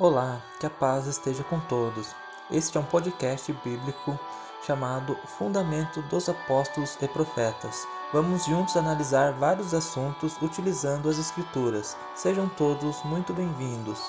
Olá, 0.00 0.40
que 0.58 0.64
a 0.64 0.70
paz 0.70 1.06
esteja 1.06 1.44
com 1.44 1.60
todos. 1.60 2.16
Este 2.50 2.78
é 2.78 2.80
um 2.80 2.84
podcast 2.84 3.52
bíblico 3.62 4.18
chamado 4.66 5.14
Fundamento 5.26 6.00
dos 6.08 6.26
Apóstolos 6.26 6.96
e 7.02 7.06
Profetas. 7.06 7.86
Vamos 8.10 8.46
juntos 8.46 8.78
analisar 8.78 9.34
vários 9.34 9.74
assuntos 9.74 10.40
utilizando 10.40 11.10
as 11.10 11.18
Escrituras. 11.18 11.98
Sejam 12.14 12.48
todos 12.48 13.04
muito 13.04 13.34
bem-vindos. 13.34 14.00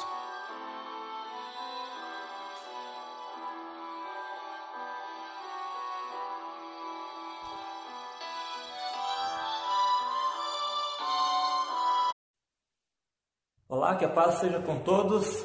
Olá, 13.67 13.97
que 13.97 14.05
a 14.05 14.09
paz 14.09 14.35
seja 14.35 14.61
com 14.61 14.79
todos, 14.79 15.43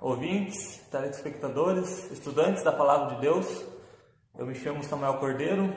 ouvintes, 0.00 0.78
telespectadores, 0.90 2.10
estudantes 2.10 2.62
da 2.62 2.72
Palavra 2.72 3.16
de 3.16 3.22
Deus. 3.22 3.64
Eu 4.36 4.46
me 4.46 4.54
chamo 4.54 4.82
Samuel 4.84 5.14
Cordeiro, 5.14 5.72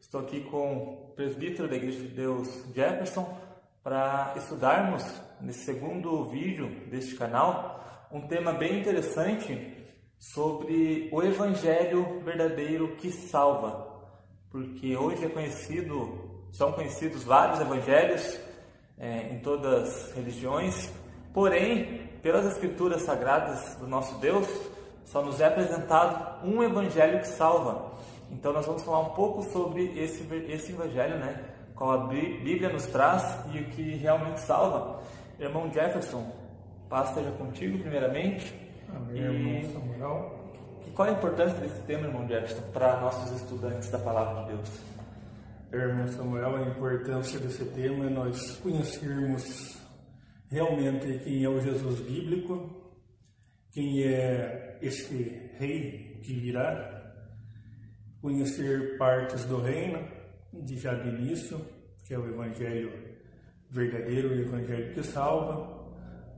estou 0.00 0.20
aqui 0.20 0.40
com 0.42 0.76
o 0.76 1.12
presbítero 1.14 1.68
da 1.68 1.76
Igreja 1.76 2.00
de 2.00 2.08
Deus 2.08 2.48
Jefferson 2.74 3.38
para 3.82 4.32
estudarmos 4.36 5.04
nesse 5.40 5.64
segundo 5.64 6.24
vídeo 6.24 6.68
deste 6.88 7.14
canal 7.16 8.08
um 8.10 8.26
tema 8.26 8.52
bem 8.52 8.80
interessante 8.80 9.74
sobre 10.18 11.08
o 11.12 11.22
Evangelho 11.22 12.20
verdadeiro 12.24 12.96
que 12.96 13.10
salva, 13.10 13.86
porque 14.50 14.96
hoje 14.96 15.26
é 15.26 15.28
conhecido, 15.28 16.46
são 16.52 16.72
conhecidos 16.72 17.24
vários 17.24 17.60
evangelhos 17.60 18.40
é, 18.98 19.34
em 19.34 19.40
todas 19.40 20.06
as 20.06 20.12
religiões, 20.12 20.90
Porém, 21.36 22.05
pelas 22.26 22.44
Escrituras 22.44 23.02
Sagradas 23.02 23.76
do 23.76 23.86
nosso 23.86 24.18
Deus, 24.18 24.48
só 25.04 25.22
nos 25.22 25.40
é 25.40 25.46
apresentado 25.46 26.44
um 26.44 26.60
Evangelho 26.60 27.20
que 27.20 27.28
salva. 27.28 27.92
Então, 28.32 28.52
nós 28.52 28.66
vamos 28.66 28.82
falar 28.82 28.98
um 28.98 29.10
pouco 29.10 29.44
sobre 29.44 29.96
esse, 29.96 30.26
esse 30.48 30.72
Evangelho, 30.72 31.18
né? 31.18 31.40
Qual 31.76 31.92
a 31.92 32.08
Bíblia 32.08 32.68
nos 32.68 32.84
traz 32.86 33.22
e 33.54 33.60
o 33.60 33.64
que 33.66 33.94
realmente 33.94 34.40
salva. 34.40 34.98
Irmão 35.38 35.70
Jefferson, 35.72 36.28
paz 36.88 37.10
esteja 37.10 37.30
contigo, 37.30 37.78
primeiramente. 37.78 38.52
Amém, 38.92 39.14
e... 39.14 39.20
irmão 39.20 39.72
Samuel. 39.72 40.34
E 40.84 40.90
qual 40.90 41.08
a 41.08 41.12
importância 41.12 41.56
desse 41.60 41.80
tema, 41.82 42.08
irmão 42.08 42.26
Jefferson, 42.26 42.62
para 42.72 43.00
nossos 43.02 43.40
estudantes 43.40 43.88
da 43.88 44.00
Palavra 44.00 44.42
de 44.42 44.48
Deus? 44.48 44.68
Irmão 45.72 46.08
Samuel, 46.08 46.56
a 46.56 46.62
importância 46.62 47.38
desse 47.38 47.64
tema 47.66 48.06
é 48.06 48.10
nós 48.10 48.56
conhecermos 48.56 49.85
realmente 50.50 51.20
quem 51.24 51.44
é 51.44 51.48
o 51.48 51.60
Jesus 51.60 52.00
bíblico, 52.00 52.70
quem 53.72 54.02
é 54.02 54.78
este 54.80 55.50
rei 55.58 56.20
que 56.22 56.34
virá, 56.34 57.14
conhecer 58.20 58.96
partes 58.98 59.44
do 59.44 59.60
reino 59.60 60.06
de 60.52 60.78
já 60.78 60.94
de 60.94 61.08
início, 61.08 61.60
que 62.04 62.14
é 62.14 62.18
o 62.18 62.26
evangelho 62.26 62.92
verdadeiro, 63.70 64.30
o 64.30 64.40
evangelho 64.40 64.94
que 64.94 65.02
salva, 65.02 65.76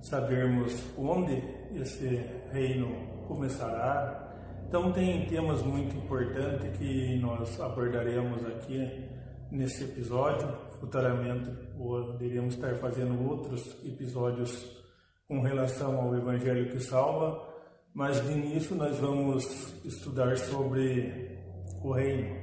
sabermos 0.00 0.74
onde 0.96 1.42
esse 1.74 2.06
reino 2.50 3.24
começará. 3.26 4.24
Então 4.66 4.92
tem 4.92 5.26
temas 5.26 5.62
muito 5.62 5.96
importantes 5.96 6.76
que 6.78 7.18
nós 7.18 7.60
abordaremos 7.60 8.44
aqui 8.46 9.08
nesse 9.50 9.84
episódio. 9.84 10.67
Futuramente 10.80 11.50
poderíamos 11.76 12.54
estar 12.54 12.74
fazendo 12.76 13.28
outros 13.28 13.76
episódios 13.84 14.78
com 15.26 15.40
relação 15.40 16.00
ao 16.00 16.14
Evangelho 16.14 16.70
que 16.70 16.80
salva, 16.80 17.46
mas 17.92 18.22
de 18.24 18.32
início 18.32 18.76
nós 18.76 18.96
vamos 18.98 19.74
estudar 19.84 20.36
sobre 20.38 21.38
o 21.82 21.92
reino, 21.92 22.36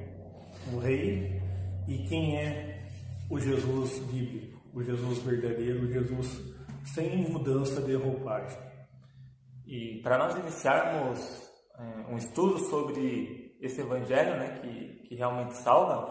o 0.72 0.78
rei 0.78 1.42
e 1.88 1.98
quem 2.08 2.36
é 2.38 2.90
o 3.30 3.40
Jesus 3.40 3.98
bíblico, 4.10 4.60
o 4.74 4.82
Jesus 4.82 5.18
verdadeiro, 5.22 5.84
o 5.84 5.92
Jesus 5.92 6.40
sem 6.84 7.28
mudança 7.30 7.80
de 7.80 7.94
roupagem. 7.94 8.58
E 9.66 10.00
para 10.02 10.18
nós 10.18 10.36
iniciarmos 10.36 11.50
é, 11.78 12.12
um 12.12 12.16
estudo 12.16 12.58
sobre 12.58 13.56
esse 13.60 13.80
evangelho, 13.80 14.36
né, 14.36 14.60
que, 14.60 15.08
que 15.08 15.14
realmente 15.14 15.54
salva, 15.54 16.08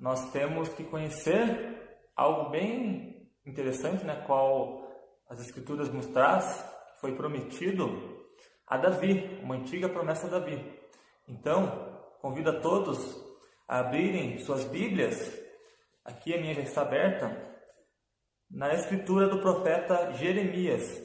nós 0.00 0.30
temos 0.32 0.70
que 0.70 0.82
conhecer 0.82 1.78
algo 2.16 2.50
bem 2.50 3.30
interessante, 3.44 4.04
né, 4.04 4.24
qual 4.26 4.88
as 5.28 5.40
escrituras 5.40 5.92
nos 5.92 6.06
traz, 6.06 6.64
foi 7.00 7.14
prometido 7.14 8.26
a 8.66 8.76
Davi, 8.78 9.38
uma 9.42 9.56
antiga 9.56 9.88
promessa 9.88 10.26
a 10.26 10.30
Davi. 10.30 10.58
Então, 11.28 12.00
convido 12.20 12.50
a 12.50 12.60
todos 12.60 12.98
a 13.68 13.80
abrirem 13.80 14.38
suas 14.38 14.64
Bíblias, 14.64 15.38
aqui 16.04 16.34
a 16.34 16.40
minha 16.40 16.54
já 16.54 16.62
está 16.62 16.82
aberta, 16.82 17.50
na 18.50 18.74
escritura 18.74 19.28
do 19.28 19.40
profeta 19.40 20.12
Jeremias. 20.14 21.00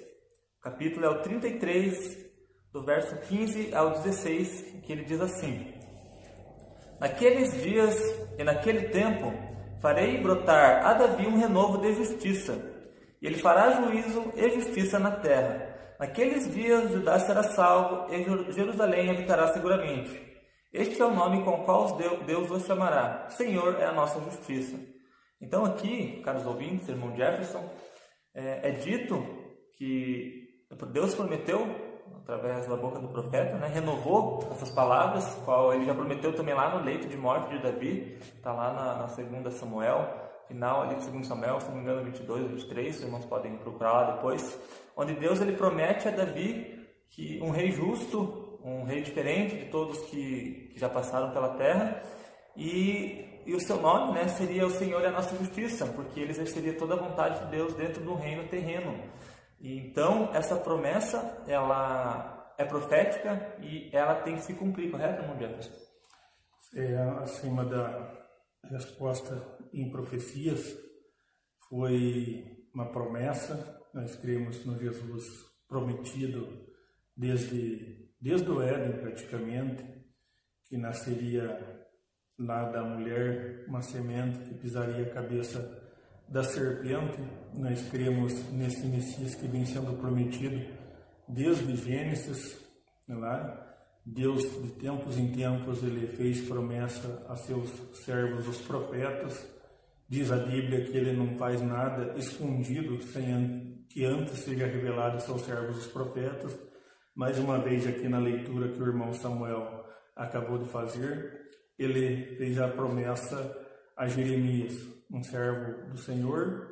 Capítulo 0.61 1.05
é 1.05 1.09
o 1.09 1.21
33, 1.21 2.25
do 2.71 2.83
verso 2.83 3.15
15 3.27 3.75
ao 3.75 3.91
16, 3.91 4.81
que 4.83 4.91
ele 4.91 5.03
diz 5.03 5.21
assim: 5.21 5.74
Naqueles 6.99 7.61
dias 7.61 7.95
e 8.37 8.43
naquele 8.43 8.89
tempo 8.89 9.33
farei 9.81 10.17
brotar 10.17 10.85
a 10.85 10.93
Davi 10.93 11.27
um 11.27 11.37
renovo 11.37 11.77
de 11.79 11.93
justiça, 11.93 12.57
e 13.21 13.27
ele 13.27 13.37
fará 13.37 13.71
juízo 13.81 14.31
e 14.35 14.49
justiça 14.49 14.97
na 14.99 15.11
terra. 15.11 15.95
Naqueles 15.99 16.53
dias 16.53 16.91
Judá 16.91 17.19
será 17.19 17.43
salvo 17.43 18.13
e 18.13 18.51
Jerusalém 18.53 19.09
habitará 19.09 19.47
seguramente. 19.53 20.35
Este 20.73 21.01
é 21.01 21.05
o 21.05 21.13
nome 21.13 21.43
com 21.43 21.51
o 21.51 21.63
qual 21.63 21.97
Deus 22.25 22.51
os 22.51 22.65
chamará. 22.65 23.29
Senhor 23.29 23.79
é 23.79 23.85
a 23.85 23.93
nossa 23.93 24.19
justiça. 24.19 24.77
Então 25.39 25.63
aqui, 25.63 26.21
caros 26.23 26.45
ouvintes, 26.45 26.89
irmão 26.89 27.15
Jefferson, 27.15 27.69
é, 28.33 28.69
é 28.69 28.71
dito 28.71 29.25
que 29.77 30.49
Deus 30.91 31.15
prometeu 31.15 31.84
através 32.25 32.65
da 32.65 32.75
boca 32.75 32.99
do 32.99 33.07
profeta, 33.07 33.55
né, 33.57 33.67
renovou 33.67 34.39
essas 34.51 34.71
palavras, 34.71 35.23
qual 35.45 35.71
ele 35.71 35.85
já 35.85 35.93
prometeu 35.93 36.33
também 36.33 36.55
lá 36.55 36.75
no 36.75 36.83
leito 36.83 37.07
de 37.07 37.15
morte 37.15 37.49
de 37.49 37.61
Davi, 37.61 38.17
está 38.35 38.51
lá 38.51 38.73
na, 38.73 38.95
na 38.95 39.07
segunda 39.09 39.51
Samuel, 39.51 40.09
final 40.47 40.81
ali 40.81 40.95
de 40.95 41.07
2 41.07 41.27
Samuel, 41.27 41.59
se 41.61 41.67
não 41.67 41.75
me 41.75 41.81
engano, 41.81 42.03
22, 42.03 42.47
23, 42.47 42.95
os 42.95 43.03
irmãos 43.03 43.25
podem 43.25 43.55
procurar 43.57 43.93
lá 43.93 44.11
depois, 44.13 44.59
onde 44.97 45.13
Deus 45.13 45.39
ele 45.39 45.53
promete 45.53 46.07
a 46.07 46.11
Davi 46.11 46.87
que 47.11 47.39
um 47.43 47.51
rei 47.51 47.71
justo, 47.71 48.59
um 48.63 48.83
rei 48.83 49.01
diferente 49.01 49.55
de 49.57 49.65
todos 49.65 49.99
que, 50.09 50.71
que 50.73 50.79
já 50.79 50.89
passaram 50.89 51.29
pela 51.29 51.49
terra, 51.49 52.01
e, 52.57 53.43
e 53.45 53.53
o 53.53 53.59
seu 53.59 53.79
nome 53.79 54.13
né, 54.13 54.27
seria 54.29 54.65
o 54.65 54.71
Senhor 54.71 54.99
e 55.03 55.05
a 55.05 55.11
nossa 55.11 55.35
justiça, 55.37 55.85
porque 55.85 56.19
ele 56.19 56.31
exerceria 56.31 56.73
toda 56.73 56.95
a 56.95 56.97
vontade 56.97 57.45
de 57.45 57.51
Deus 57.51 57.75
dentro 57.75 58.03
do 58.03 58.15
reino 58.15 58.47
terreno. 58.47 58.97
Então, 59.59 60.33
essa 60.33 60.55
promessa, 60.55 61.43
ela 61.47 62.53
é 62.57 62.65
profética 62.65 63.55
e 63.59 63.89
ela 63.93 64.21
tem 64.21 64.35
que 64.35 64.43
se 64.43 64.53
cumprir, 64.53 64.91
correto, 64.91 65.21
irmão? 65.21 65.37
É, 66.73 66.97
acima 67.23 67.65
da 67.65 68.25
resposta 68.69 69.57
em 69.73 69.89
profecias, 69.91 70.75
foi 71.69 72.67
uma 72.73 72.91
promessa, 72.91 73.81
nós 73.93 74.15
cremos 74.15 74.65
no 74.65 74.77
Jesus 74.77 75.25
prometido 75.67 76.65
desde, 77.15 78.11
desde 78.19 78.49
o 78.49 78.61
Éden, 78.61 78.99
praticamente, 78.99 79.83
que 80.67 80.77
nasceria 80.77 81.85
lá 82.37 82.69
da 82.69 82.83
mulher 82.83 83.65
uma 83.67 83.81
semente 83.81 84.39
que 84.49 84.55
pisaria 84.55 85.05
a 85.05 85.13
cabeça 85.13 85.84
da 86.27 86.43
serpente, 86.43 87.19
nós 87.53 87.87
cremos 87.89 88.33
nesse 88.51 88.85
Messias 88.85 89.35
que 89.35 89.47
vem 89.47 89.65
sendo 89.65 89.97
prometido 89.97 90.61
desde 91.27 91.75
Gênesis, 91.75 92.57
lá. 93.07 93.63
Deus, 94.05 94.43
de 94.61 94.69
tempos 94.73 95.17
em 95.17 95.31
tempos, 95.31 95.81
ele 95.81 96.07
fez 96.07 96.41
promessa 96.41 97.25
a 97.27 97.35
seus 97.35 97.71
servos, 98.05 98.47
os 98.47 98.61
profetas. 98.61 99.47
Diz 100.07 100.31
a 100.31 100.37
Bíblia 100.37 100.85
que 100.85 100.95
ele 100.95 101.13
não 101.13 101.35
faz 101.37 101.59
nada 101.59 102.13
escondido 102.15 103.01
sem 103.01 103.83
que 103.89 104.05
antes 104.05 104.39
seja 104.39 104.67
revelado 104.67 105.17
a 105.17 105.19
seus 105.19 105.41
servos, 105.41 105.77
os 105.77 105.87
profetas. 105.87 106.55
Mais 107.15 107.39
uma 107.39 107.57
vez, 107.57 107.87
aqui 107.87 108.07
na 108.07 108.19
leitura 108.19 108.67
que 108.67 108.79
o 108.79 108.85
irmão 108.85 109.11
Samuel 109.13 109.83
acabou 110.15 110.59
de 110.59 110.69
fazer, 110.69 111.49
ele 111.79 112.35
fez 112.37 112.59
a 112.59 112.67
promessa 112.67 113.64
a 113.95 114.07
Jeremias, 114.07 114.75
um 115.11 115.23
servo 115.23 115.89
do 115.89 115.97
Senhor, 115.97 116.67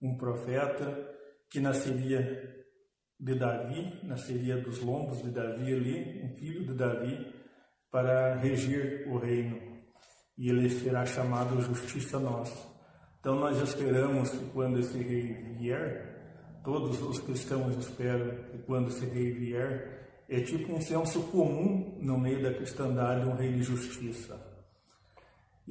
um 0.00 0.16
profeta 0.16 0.96
que 1.50 1.60
nasceria 1.60 2.56
de 3.18 3.34
Davi, 3.34 3.98
nasceria 4.04 4.60
dos 4.60 4.80
lombos 4.80 5.22
de 5.22 5.30
Davi 5.30 5.74
ali, 5.74 6.22
um 6.22 6.36
filho 6.36 6.66
de 6.66 6.74
Davi, 6.74 7.34
para 7.90 8.36
regir 8.36 9.08
o 9.08 9.18
reino. 9.18 9.60
E 10.36 10.50
ele 10.50 10.70
será 10.70 11.04
chamado 11.04 11.60
Justiça 11.60 12.20
Nossa. 12.20 12.68
Então 13.18 13.34
nós 13.34 13.60
esperamos 13.60 14.30
que 14.30 14.44
quando 14.52 14.78
esse 14.78 14.98
rei 14.98 15.32
vier, 15.58 16.60
todos 16.62 17.02
os 17.02 17.18
cristãos 17.18 17.76
esperam 17.76 18.44
que 18.50 18.58
quando 18.58 18.88
esse 18.88 19.04
rei 19.06 19.32
vier, 19.32 20.24
é 20.28 20.40
tipo 20.42 20.72
um 20.72 20.80
senso 20.80 21.22
comum 21.24 21.98
no 22.00 22.20
meio 22.20 22.42
da 22.42 22.54
cristandade, 22.54 23.26
um 23.26 23.34
rei 23.34 23.52
de 23.52 23.62
justiça. 23.62 24.47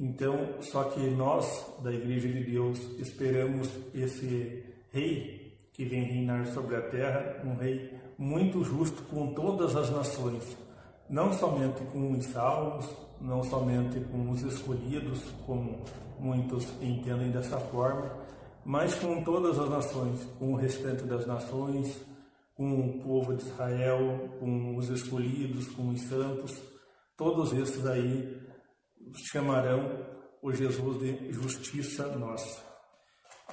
Então, 0.00 0.60
só 0.60 0.84
que 0.84 1.00
nós, 1.10 1.66
da 1.82 1.92
Igreja 1.92 2.28
de 2.28 2.44
Deus, 2.44 2.78
esperamos 3.00 3.68
esse 3.92 4.64
rei 4.92 5.58
que 5.72 5.84
vem 5.84 6.04
reinar 6.04 6.46
sobre 6.46 6.76
a 6.76 6.82
terra, 6.82 7.42
um 7.44 7.56
rei 7.56 7.92
muito 8.16 8.62
justo 8.62 9.02
com 9.04 9.34
todas 9.34 9.74
as 9.74 9.90
nações, 9.90 10.56
não 11.10 11.32
somente 11.32 11.82
com 11.92 12.12
os 12.12 12.24
salvos, 12.26 12.88
não 13.20 13.42
somente 13.42 13.98
com 14.00 14.30
os 14.30 14.42
escolhidos, 14.42 15.20
como 15.44 15.84
muitos 16.20 16.64
entendem 16.80 17.32
dessa 17.32 17.58
forma, 17.58 18.12
mas 18.64 18.94
com 18.94 19.24
todas 19.24 19.58
as 19.58 19.68
nações, 19.68 20.20
com 20.38 20.52
o 20.52 20.56
restante 20.56 21.02
das 21.04 21.26
nações, 21.26 22.00
com 22.54 22.80
o 22.80 23.00
povo 23.00 23.34
de 23.34 23.42
Israel, 23.42 24.28
com 24.38 24.76
os 24.76 24.88
escolhidos, 24.90 25.68
com 25.70 25.88
os 25.88 26.00
santos, 26.02 26.56
todos 27.16 27.52
esses 27.52 27.84
aí 27.84 28.47
chamarão 29.14 30.06
o 30.42 30.52
Jesus 30.52 30.98
de 30.98 31.32
justiça 31.32 32.06
nossa. 32.16 32.66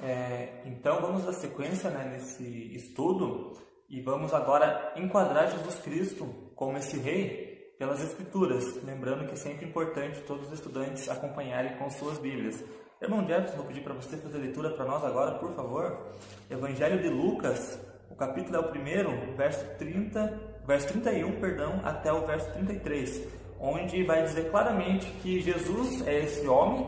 É, 0.02 0.62
então 0.66 1.00
vamos 1.00 1.24
dar 1.24 1.32
sequência 1.32 1.90
né, 1.90 2.10
nesse 2.12 2.44
estudo 2.74 3.52
e 3.88 4.00
vamos 4.02 4.34
agora 4.34 4.92
enquadrar 4.96 5.50
Jesus 5.50 5.76
Cristo 5.76 6.26
como 6.54 6.76
esse 6.76 6.98
rei 6.98 7.74
pelas 7.78 8.02
Escrituras, 8.02 8.82
lembrando 8.84 9.26
que 9.26 9.32
é 9.32 9.36
sempre 9.36 9.66
importante 9.66 10.22
todos 10.22 10.46
os 10.46 10.54
estudantes 10.54 11.08
acompanharem 11.08 11.76
com 11.76 11.90
suas 11.90 12.18
Bíblias. 12.18 12.62
Irmão 13.00 13.26
Jefferson, 13.26 13.56
vou 13.56 13.66
pedir 13.66 13.82
para 13.82 13.94
você 13.94 14.16
fazer 14.16 14.38
a 14.38 14.40
leitura 14.40 14.70
para 14.70 14.86
nós 14.86 15.04
agora, 15.04 15.38
por 15.38 15.54
favor. 15.54 16.12
Evangelho 16.50 17.02
de 17.02 17.10
Lucas, 17.10 17.78
o 18.10 18.14
capítulo 18.14 18.56
é 18.56 18.60
o 18.60 18.70
primeiro, 18.70 19.10
verso 19.36 19.66
30, 19.76 20.62
verso 20.66 20.88
31, 20.88 21.38
perdão, 21.38 21.80
até 21.84 22.10
o 22.10 22.24
verso 22.26 22.50
33, 22.52 23.45
onde 23.60 24.02
vai 24.04 24.22
dizer 24.22 24.50
claramente 24.50 25.06
que 25.22 25.40
Jesus 25.40 26.06
é 26.06 26.20
esse 26.20 26.46
homem, 26.46 26.86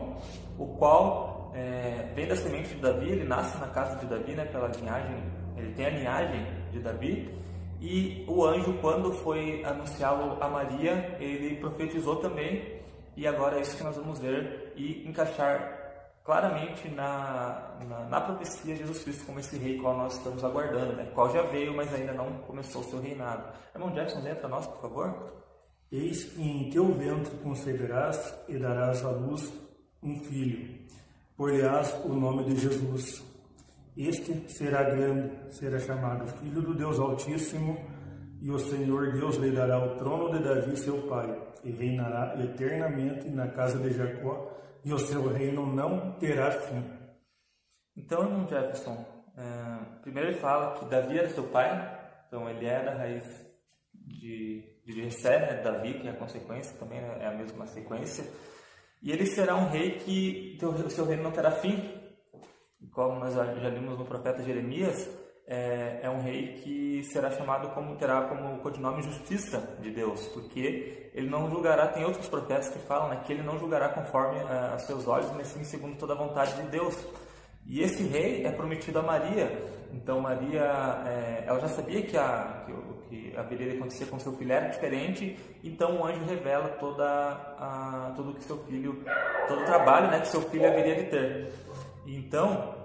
o 0.57 0.67
qual 0.77 1.51
é, 1.55 2.11
vem 2.15 2.27
da 2.27 2.35
semente 2.35 2.69
de 2.69 2.81
Davi, 2.81 3.09
ele 3.09 3.23
nasce 3.23 3.57
na 3.57 3.67
casa 3.67 3.95
de 3.97 4.05
Davi, 4.05 4.33
né, 4.33 4.45
pela 4.45 4.67
linhagem, 4.67 5.15
ele 5.57 5.73
tem 5.73 5.85
a 5.85 5.89
linhagem 5.89 6.45
de 6.71 6.79
Davi, 6.79 7.33
e 7.81 8.25
o 8.27 8.45
anjo, 8.45 8.73
quando 8.81 9.11
foi 9.11 9.63
anunciá-lo 9.63 10.37
a 10.41 10.47
Maria, 10.49 11.17
ele 11.19 11.55
profetizou 11.57 12.17
também, 12.17 12.79
e 13.15 13.25
agora 13.25 13.57
é 13.57 13.61
isso 13.61 13.77
que 13.77 13.83
nós 13.83 13.95
vamos 13.95 14.19
ver 14.19 14.73
e 14.75 15.07
encaixar 15.07 15.79
claramente 16.23 16.87
na, 16.89 17.75
na, 17.87 18.05
na 18.05 18.21
profecia 18.21 18.75
de 18.75 18.81
Jesus 18.81 19.03
Cristo 19.03 19.25
como 19.25 19.39
esse 19.39 19.57
rei 19.57 19.79
qual 19.79 19.97
nós 19.97 20.15
estamos 20.15 20.43
aguardando, 20.43 20.93
né? 20.93 21.09
qual 21.15 21.29
já 21.31 21.41
veio, 21.41 21.75
mas 21.75 21.91
ainda 21.93 22.13
não 22.13 22.31
começou 22.39 22.81
o 22.81 22.85
seu 22.85 23.01
reinado. 23.01 23.51
Irmão 23.73 23.91
Jackson, 23.91 24.21
para 24.21 24.47
nós, 24.47 24.67
por 24.67 24.81
favor. 24.81 25.48
Eis 25.91 26.23
que 26.23 26.41
em 26.41 26.69
teu 26.69 26.93
ventre 26.93 27.35
conceberás 27.37 28.35
e 28.47 28.57
darás 28.57 29.03
à 29.03 29.11
luz 29.11 29.51
um 30.01 30.19
filho, 30.23 30.79
por-lhe-ás 31.35 31.93
o 32.05 32.09
nome 32.09 32.45
de 32.45 32.55
Jesus 32.55 33.29
este 33.99 34.49
será 34.49 34.83
grande, 34.83 35.53
será 35.53 35.77
chamado 35.77 36.25
Filho 36.37 36.61
do 36.61 36.73
Deus 36.73 36.97
Altíssimo, 36.97 37.77
e 38.39 38.49
o 38.49 38.57
Senhor 38.57 39.11
Deus 39.11 39.35
lhe 39.35 39.51
dará 39.51 39.77
o 39.77 39.97
trono 39.97 40.31
de 40.31 40.41
Davi, 40.41 40.77
seu 40.77 41.05
pai, 41.09 41.37
e 41.65 41.71
reinará 41.71 42.41
eternamente 42.41 43.29
na 43.29 43.49
casa 43.49 43.77
de 43.77 43.91
Jacó, 43.91 44.55
e 44.85 44.93
o 44.93 44.97
seu 44.97 45.27
reino 45.27 45.65
não 45.65 46.13
terá 46.13 46.49
fim. 46.49 46.81
Então, 47.97 48.23
irmão 48.23 48.47
Jefferson, 48.47 49.05
é, 49.35 49.99
primeiro 50.01 50.29
ele 50.29 50.37
fala 50.37 50.79
que 50.79 50.85
Davi 50.85 51.19
era 51.19 51.27
seu 51.27 51.43
pai, 51.49 51.99
então 52.25 52.49
ele 52.49 52.65
é 52.65 52.85
da 52.85 52.95
raiz 52.95 53.25
de, 53.93 54.63
de 54.93 55.03
Jessé, 55.03 55.39
né, 55.39 55.61
Davi, 55.61 55.93
que 55.93 56.07
é 56.07 56.11
a 56.11 56.15
consequência, 56.15 56.77
também 56.77 56.99
é 56.99 57.27
a 57.27 57.31
mesma 57.31 57.65
sequência, 57.67 58.25
e 59.01 59.11
ele 59.11 59.25
será 59.25 59.55
um 59.55 59.69
rei 59.69 59.91
que 59.91 60.57
o 60.63 60.89
seu 60.89 61.05
reino 61.05 61.23
não 61.23 61.31
terá 61.31 61.51
fim, 61.51 61.93
como 62.91 63.19
nós 63.19 63.33
já 63.33 63.69
vimos 63.69 63.97
no 63.97 64.05
profeta 64.05 64.43
Jeremias, 64.43 65.07
é, 65.47 66.01
é, 66.03 66.09
um 66.09 66.21
rei 66.21 66.53
que 66.61 67.03
será 67.05 67.31
chamado 67.31 67.69
como 67.73 67.95
terá 67.95 68.21
como 68.23 68.59
codinome 68.59 69.01
justiça 69.01 69.77
de 69.81 69.89
Deus, 69.89 70.27
porque 70.27 71.09
ele 71.13 71.27
não 71.27 71.49
julgará. 71.49 71.87
Tem 71.87 72.05
outros 72.05 72.27
profetas 72.27 72.69
que 72.69 72.77
falam 72.79 73.09
né, 73.09 73.23
que 73.25 73.33
ele 73.33 73.41
não 73.41 73.57
julgará 73.57 73.89
conforme 73.89 74.37
é, 74.37 74.75
os 74.75 74.83
seus 74.83 75.07
olhos, 75.07 75.31
mas 75.31 75.47
sim 75.47 75.63
segundo 75.63 75.97
toda 75.97 76.13
a 76.13 76.17
vontade 76.17 76.55
de 76.61 76.67
Deus. 76.69 76.95
E 77.65 77.81
esse 77.81 78.03
rei 78.03 78.45
é 78.45 78.51
prometido 78.51 78.99
a 78.99 79.01
Maria. 79.01 79.78
Então 79.93 80.21
Maria, 80.21 81.03
é, 81.07 81.43
ela 81.47 81.59
já 81.59 81.67
sabia 81.67 82.01
que, 82.01 82.17
a, 82.17 82.65
que, 82.65 83.09
que 83.09 83.37
haveria 83.37 83.71
de 83.71 83.77
acontecer 83.77 84.05
com 84.05 84.19
seu 84.19 84.33
filho 84.33 84.51
era 84.51 84.67
diferente. 84.69 85.37
Então 85.63 85.99
o 86.01 86.05
anjo 86.05 86.23
revela 86.25 86.69
toda 86.79 87.05
a, 87.05 88.13
tudo 88.15 88.33
que 88.33 88.43
seu 88.43 88.57
filho, 88.65 89.03
todo 89.47 89.61
o 89.61 89.65
trabalho, 89.65 90.11
né, 90.11 90.19
que 90.21 90.27
seu 90.27 90.41
filho 90.41 90.67
haveria 90.67 90.95
de 90.95 91.03
ter. 91.09 91.53
Então, 92.05 92.75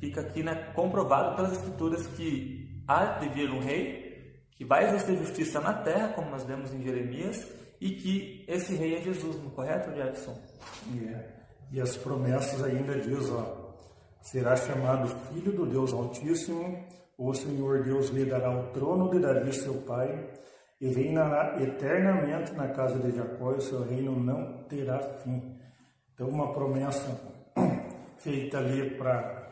fica 0.00 0.20
aqui 0.20 0.42
né, 0.42 0.54
comprovado 0.74 1.36
pelas 1.36 1.52
escrituras 1.52 2.06
que 2.08 2.82
há 2.86 3.04
de 3.18 3.28
vir 3.28 3.50
um 3.50 3.60
rei 3.60 4.06
que 4.56 4.64
vai 4.64 4.84
exercer 4.84 5.18
justiça 5.18 5.60
na 5.60 5.72
terra, 5.72 6.08
como 6.08 6.30
nós 6.30 6.44
vemos 6.44 6.72
em 6.72 6.82
Jeremias, 6.82 7.46
e 7.78 7.90
que 7.90 8.44
esse 8.48 8.74
rei 8.74 8.96
é 8.96 9.02
Jesus, 9.02 9.36
não 9.36 9.50
é 9.50 9.54
correto, 9.54 9.94
Jefferson? 9.94 10.40
Yeah. 10.94 11.24
E 11.70 11.80
as 11.80 11.96
promessas 11.96 12.62
ainda 12.64 12.98
diz, 12.98 13.30
ó, 13.30 13.65
será 14.26 14.56
chamado 14.56 15.06
Filho 15.28 15.52
do 15.52 15.66
Deus 15.66 15.92
Altíssimo, 15.92 16.84
o 17.16 17.32
Senhor 17.32 17.84
Deus 17.84 18.08
lhe 18.08 18.24
dará 18.24 18.50
o 18.50 18.72
trono 18.72 19.08
de 19.08 19.20
Davi, 19.20 19.52
seu 19.52 19.74
pai, 19.82 20.32
e 20.80 20.88
reinará 20.88 21.62
eternamente 21.62 22.52
na 22.52 22.68
casa 22.68 22.98
de 22.98 23.16
Jacó, 23.16 23.52
e 23.52 23.58
o 23.58 23.60
seu 23.60 23.84
reino 23.84 24.18
não 24.18 24.64
terá 24.64 24.98
fim. 24.98 25.56
Então, 26.12 26.28
uma 26.28 26.52
promessa 26.52 27.20
feita 28.18 28.58
ali 28.58 28.90
para 28.96 29.46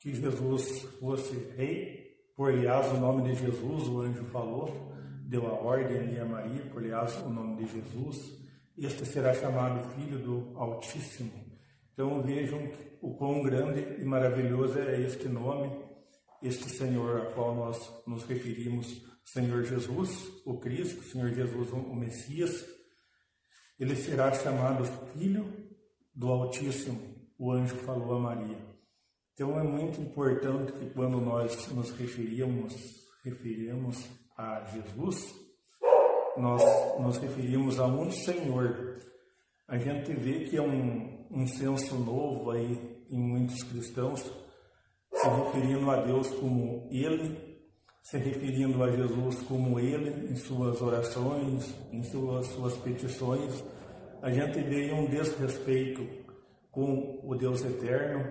que 0.00 0.14
Jesus 0.14 0.82
fosse 0.98 1.52
rei, 1.54 2.16
por 2.34 2.50
aliás 2.50 2.90
o 2.92 2.96
nome 2.96 3.30
de 3.30 3.34
Jesus, 3.34 3.88
o 3.88 4.00
anjo 4.00 4.24
falou, 4.24 4.90
deu 5.26 5.46
a 5.46 5.52
ordem 5.52 5.98
ali 5.98 6.18
a 6.18 6.24
Maria, 6.24 6.64
por 6.72 6.82
aliás 6.82 7.14
o 7.26 7.28
nome 7.28 7.56
de 7.56 7.66
Jesus, 7.66 8.38
este 8.78 9.04
será 9.04 9.34
chamado 9.34 9.86
Filho 9.90 10.18
do 10.18 10.58
Altíssimo. 10.58 11.47
Então 11.98 12.22
vejam 12.22 12.70
o 13.02 13.16
quão 13.16 13.42
grande 13.42 14.00
e 14.00 14.04
maravilhoso 14.04 14.78
é 14.78 15.00
este 15.00 15.26
nome, 15.28 15.68
este 16.40 16.70
Senhor 16.70 17.22
a 17.22 17.32
qual 17.32 17.56
nós 17.56 17.90
nos 18.06 18.22
referimos, 18.22 19.02
Senhor 19.24 19.64
Jesus, 19.64 20.30
o 20.46 20.60
Cristo, 20.60 21.02
Senhor 21.02 21.30
Jesus, 21.30 21.72
o 21.72 21.96
Messias, 21.96 22.64
ele 23.80 23.96
será 23.96 24.32
chamado 24.32 24.84
Filho 25.12 25.52
do 26.14 26.28
Altíssimo 26.28 27.18
o 27.36 27.50
anjo 27.50 27.74
falou 27.78 28.14
a 28.14 28.20
Maria. 28.20 28.58
Então 29.34 29.58
é 29.58 29.64
muito 29.64 30.00
importante 30.00 30.70
que 30.74 30.90
quando 30.90 31.20
nós 31.20 31.66
nos 31.72 31.90
referimos, 31.90 32.76
referimos 33.24 34.08
a 34.36 34.60
Jesus, 34.72 35.34
nós 36.36 36.62
nos 37.00 37.16
referimos 37.16 37.80
a 37.80 37.86
um 37.86 38.08
Senhor. 38.08 39.07
A 39.68 39.76
gente 39.76 40.14
vê 40.14 40.44
que 40.44 40.56
é 40.56 40.62
um, 40.62 41.26
um 41.30 41.46
senso 41.46 41.94
novo 41.96 42.50
aí 42.50 43.04
em 43.10 43.18
muitos 43.18 43.62
cristãos, 43.64 44.22
se 45.12 45.28
referindo 45.28 45.90
a 45.90 46.02
Deus 46.06 46.28
como 46.30 46.88
Ele, 46.90 47.36
se 48.02 48.16
referindo 48.16 48.82
a 48.82 48.90
Jesus 48.90 49.42
como 49.42 49.78
Ele 49.78 50.32
em 50.32 50.36
suas 50.36 50.80
orações, 50.80 51.74
em 51.92 52.02
suas, 52.04 52.46
suas 52.46 52.78
petições. 52.78 53.62
A 54.22 54.30
gente 54.30 54.58
vê 54.62 54.90
um 54.90 55.04
desrespeito 55.04 56.02
com 56.70 57.20
o 57.22 57.34
Deus 57.34 57.62
eterno. 57.62 58.24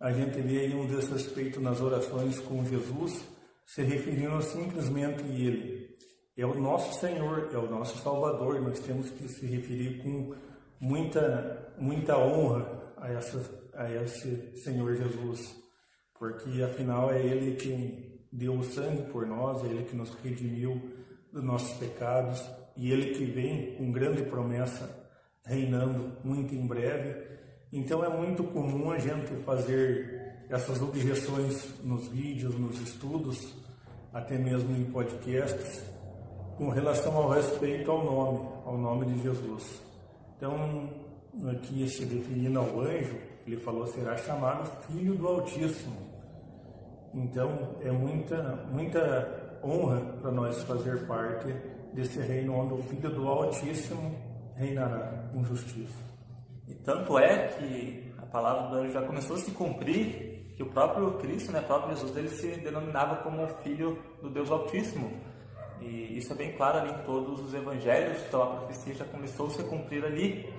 A 0.00 0.10
gente 0.10 0.40
vê 0.40 0.60
aí 0.62 0.74
um 0.74 0.88
desrespeito 0.88 1.60
nas 1.60 1.80
orações 1.80 2.40
com 2.40 2.64
Jesus, 2.64 3.24
se 3.64 3.84
referindo 3.84 4.42
simplesmente 4.42 5.22
a 5.22 5.28
Ele. 5.28 5.96
É 6.36 6.44
o 6.44 6.54
nosso 6.54 6.98
Senhor, 6.98 7.48
é 7.52 7.58
o 7.58 7.70
nosso 7.70 7.98
Salvador. 7.98 8.60
Nós 8.60 8.80
temos 8.80 9.08
que 9.10 9.28
se 9.28 9.46
referir 9.46 10.02
com 10.02 10.34
muita, 10.80 11.74
muita 11.78 12.18
honra 12.18 12.94
a, 12.96 13.10
essa, 13.10 13.40
a 13.74 13.90
esse 13.90 14.56
Senhor 14.58 14.96
Jesus, 14.96 15.54
porque 16.18 16.62
afinal 16.62 17.12
é 17.12 17.20
Ele 17.20 17.56
quem 17.56 18.20
deu 18.32 18.54
o 18.54 18.64
sangue 18.64 19.10
por 19.10 19.26
nós, 19.26 19.64
é 19.64 19.66
Ele 19.66 19.84
que 19.84 19.96
nos 19.96 20.14
redimiu 20.22 20.80
dos 21.32 21.42
nossos 21.42 21.76
pecados 21.78 22.42
e 22.76 22.90
Ele 22.90 23.14
que 23.14 23.24
vem 23.24 23.76
com 23.76 23.92
grande 23.92 24.22
promessa, 24.22 25.06
reinando 25.44 26.16
muito 26.24 26.54
em 26.54 26.66
breve 26.66 27.28
então 27.72 28.02
é 28.02 28.08
muito 28.08 28.44
comum 28.44 28.90
a 28.90 28.98
gente 28.98 29.34
fazer 29.44 30.46
essas 30.48 30.80
objeções 30.80 31.74
nos 31.84 32.08
vídeos, 32.08 32.58
nos 32.58 32.80
estudos, 32.80 33.54
até 34.12 34.38
mesmo 34.38 34.74
em 34.74 34.84
podcasts, 34.84 35.84
com 36.56 36.70
relação 36.70 37.14
ao 37.14 37.28
respeito 37.28 37.90
ao 37.90 38.02
nome, 38.02 38.48
ao 38.64 38.78
nome 38.78 39.06
de 39.12 39.22
Jesus. 39.22 39.82
Então, 40.38 40.88
aqui 41.50 41.88
se 41.88 42.04
referindo 42.04 42.60
ao 42.60 42.80
anjo, 42.80 43.18
ele 43.44 43.56
falou 43.56 43.88
será 43.88 44.16
chamado 44.18 44.70
Filho 44.86 45.16
do 45.16 45.26
Altíssimo. 45.26 45.96
Então 47.12 47.76
é 47.82 47.90
muita, 47.90 48.66
muita 48.70 49.58
honra 49.64 50.00
para 50.20 50.30
nós 50.30 50.62
fazer 50.62 51.08
parte 51.08 51.52
desse 51.92 52.20
reino 52.20 52.54
onde 52.54 52.74
o 52.74 52.82
Filho 52.84 53.10
do 53.10 53.26
Altíssimo 53.26 54.14
reinará 54.54 55.28
com 55.32 55.42
justiça. 55.42 55.98
E 56.68 56.74
tanto 56.74 57.18
é 57.18 57.48
que 57.48 58.14
a 58.18 58.26
palavra 58.26 58.68
do 58.68 58.76
anjo 58.76 58.92
já 58.92 59.02
começou 59.02 59.34
a 59.34 59.40
se 59.40 59.50
cumprir 59.50 60.52
que 60.54 60.62
o 60.62 60.66
próprio 60.66 61.12
Cristo, 61.14 61.50
né, 61.50 61.60
o 61.60 61.64
próprio 61.64 61.96
Jesus, 61.96 62.16
ele 62.16 62.28
se 62.28 62.48
denominava 62.60 63.16
como 63.16 63.48
Filho 63.62 63.98
do 64.22 64.30
Deus 64.30 64.50
Altíssimo. 64.50 65.10
E 65.88 66.18
isso 66.18 66.32
é 66.32 66.36
bem 66.36 66.52
claro 66.52 66.78
ali 66.78 66.90
em 66.90 66.98
todos 67.04 67.40
os 67.40 67.54
evangelhos, 67.54 68.18
então 68.28 68.42
a 68.42 68.46
profecia 68.46 68.94
já 68.94 69.04
começou 69.06 69.46
a 69.46 69.50
se 69.50 69.62
cumprir 69.64 70.04
ali 70.04 70.52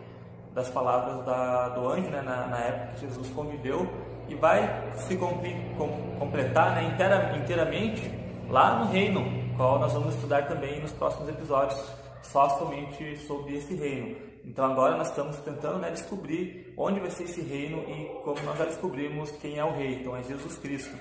das 0.54 0.70
palavras 0.70 1.24
da, 1.24 1.70
do 1.70 1.88
anjo, 1.88 2.10
né, 2.10 2.22
na, 2.22 2.48
na, 2.48 2.58
época 2.58 2.94
que 2.96 3.02
Jesus 3.02 3.30
conviveu, 3.30 3.88
e 4.28 4.36
vai 4.36 4.92
se 4.98 5.16
cumprir, 5.16 5.56
com, 5.78 5.88
completar 6.18 6.76
né, 6.76 6.92
inteira, 6.92 7.38
inteiramente 7.38 8.12
lá 8.50 8.80
no 8.80 8.92
reino, 8.92 9.24
qual 9.56 9.78
nós 9.78 9.94
vamos 9.94 10.16
estudar 10.16 10.48
também 10.48 10.82
nos 10.82 10.92
próximos 10.94 11.30
episódios, 11.30 11.80
só 12.24 12.50
somente 12.58 13.18
sobre 13.28 13.58
esse 13.58 13.76
reino. 13.76 14.16
Então 14.44 14.66
agora 14.66 14.98
nós 14.98 15.10
estamos 15.10 15.38
tentando 15.38 15.78
né, 15.78 15.92
descobrir 15.92 16.74
onde 16.76 17.00
vai 17.00 17.12
ser 17.12 17.24
esse 17.24 17.42
reino 17.42 17.84
e 17.88 18.06
como 18.24 18.42
nós 18.42 18.58
já 18.58 18.66
descobrimos 18.66 19.30
quem 19.34 19.60
é 19.60 19.64
o 19.64 19.72
rei, 19.72 20.00
então 20.00 20.16
é 20.16 20.24
Jesus 20.24 20.58
Cristo. 20.58 20.98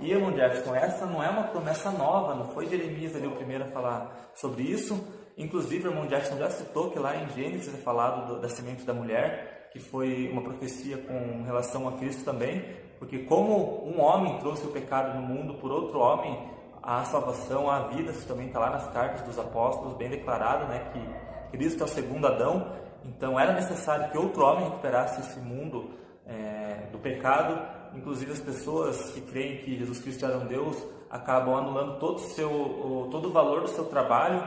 Irmão 0.00 0.34
Jefferson, 0.34 0.74
essa 0.74 1.06
não 1.06 1.22
é 1.22 1.28
uma 1.28 1.44
promessa 1.44 1.90
nova, 1.90 2.34
não 2.34 2.48
foi 2.48 2.66
Jeremias 2.66 3.16
ali 3.16 3.26
o 3.26 3.32
primeiro 3.32 3.64
a 3.64 3.68
falar 3.68 4.30
sobre 4.34 4.62
isso. 4.62 5.02
Inclusive, 5.38 5.88
o 5.88 5.90
irmão 5.90 6.08
Jefferson 6.08 6.38
já 6.38 6.50
citou 6.50 6.90
que 6.90 6.98
lá 6.98 7.16
em 7.16 7.28
Gênesis 7.30 7.74
é 7.74 7.78
falado 7.78 8.26
do, 8.26 8.40
da 8.40 8.48
semente 8.48 8.84
da 8.84 8.94
mulher, 8.94 9.68
que 9.72 9.78
foi 9.78 10.28
uma 10.30 10.42
profecia 10.42 10.96
com 10.96 11.42
relação 11.44 11.86
a 11.88 11.92
Cristo 11.92 12.24
também, 12.24 12.64
porque 12.98 13.20
como 13.20 13.86
um 13.86 14.00
homem 14.00 14.38
trouxe 14.38 14.66
o 14.66 14.70
pecado 14.70 15.18
no 15.18 15.26
mundo 15.26 15.54
por 15.54 15.70
outro 15.70 15.98
homem, 15.98 16.50
a 16.82 17.04
salvação, 17.04 17.70
a 17.70 17.88
vida, 17.88 18.12
isso 18.12 18.26
também 18.26 18.46
está 18.46 18.60
lá 18.60 18.70
nas 18.70 18.90
cartas 18.92 19.22
dos 19.22 19.38
apóstolos, 19.38 19.96
bem 19.96 20.08
declarado, 20.08 20.66
né, 20.66 20.90
que 20.92 21.56
Cristo 21.56 21.82
é 21.82 21.84
o 21.84 21.88
segundo 21.88 22.26
Adão, 22.26 22.72
então 23.04 23.38
era 23.38 23.52
necessário 23.52 24.10
que 24.10 24.16
outro 24.16 24.44
homem 24.44 24.64
recuperasse 24.64 25.20
esse 25.20 25.38
mundo 25.40 25.90
é, 26.26 26.88
do 26.90 26.98
pecado 26.98 27.75
Inclusive 27.96 28.32
as 28.32 28.40
pessoas 28.40 29.10
que 29.12 29.20
creem 29.22 29.58
que 29.58 29.78
Jesus 29.78 30.00
Cristo 30.00 30.24
era 30.24 30.38
um 30.38 30.46
Deus 30.46 30.76
acabam 31.10 31.54
anulando 31.54 31.98
todo 31.98 32.16
o 32.16 32.20
seu 32.20 33.08
todo 33.10 33.28
o 33.28 33.32
valor 33.32 33.62
do 33.62 33.68
seu 33.68 33.84
trabalho, 33.84 34.42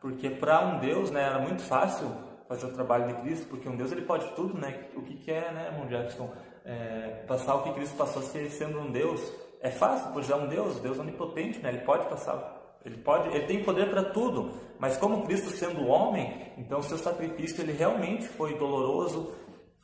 porque 0.00 0.30
para 0.30 0.60
um 0.60 0.78
Deus, 0.78 1.10
né, 1.10 1.22
era 1.22 1.38
muito 1.38 1.62
fácil 1.62 2.08
fazer 2.48 2.66
o 2.66 2.72
trabalho 2.72 3.06
de 3.08 3.22
Cristo, 3.22 3.46
porque 3.48 3.68
um 3.68 3.76
Deus 3.76 3.90
ele 3.92 4.02
pode 4.02 4.26
tudo, 4.34 4.58
né? 4.58 4.86
O 4.94 5.02
que, 5.02 5.16
que 5.16 5.30
é, 5.30 5.50
né, 5.52 5.70
irmão 5.72 5.86
Jackson? 5.86 6.30
É, 6.64 7.24
passar 7.26 7.56
o 7.56 7.62
que 7.62 7.72
Cristo 7.72 7.96
passou 7.96 8.22
sendo 8.22 8.80
um 8.80 8.90
Deus 8.90 9.20
é 9.60 9.70
fácil, 9.70 10.10
pois 10.12 10.28
é 10.30 10.34
um 10.34 10.46
Deus, 10.46 10.78
Deus 10.80 10.98
onipotente, 10.98 11.58
né? 11.60 11.70
Ele 11.70 11.80
pode 11.80 12.06
passar 12.06 12.64
ele 12.84 12.98
pode, 12.98 13.28
ele 13.28 13.46
tem 13.46 13.64
poder 13.64 13.88
para 13.88 14.04
tudo, 14.04 14.50
mas 14.78 14.98
como 14.98 15.24
Cristo 15.24 15.48
sendo 15.48 15.86
homem, 15.86 16.52
então 16.58 16.82
seu 16.82 16.98
sacrifício 16.98 17.62
ele 17.62 17.72
realmente 17.72 18.28
foi 18.28 18.58
doloroso, 18.58 19.32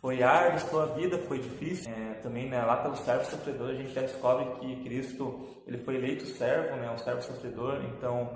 foi 0.01 0.23
árduo 0.23 0.61
sua 0.61 0.87
vida, 0.87 1.19
foi 1.19 1.39
difícil. 1.39 1.93
É, 1.93 2.15
também 2.15 2.49
né, 2.49 2.63
lá 2.63 2.79
pelo 2.79 2.97
servo 2.97 3.25
sofredor 3.25 3.71
a 3.71 3.75
gente 3.75 3.93
já 3.93 4.01
descobre 4.01 4.47
que 4.59 4.83
Cristo 4.83 5.41
ele 5.67 5.79
foi 5.79 5.97
eleito 5.97 6.25
servo, 6.27 6.77
né, 6.77 6.91
um 6.91 6.99
servo 6.99 7.23
sofredor, 7.23 7.83
então 7.85 8.31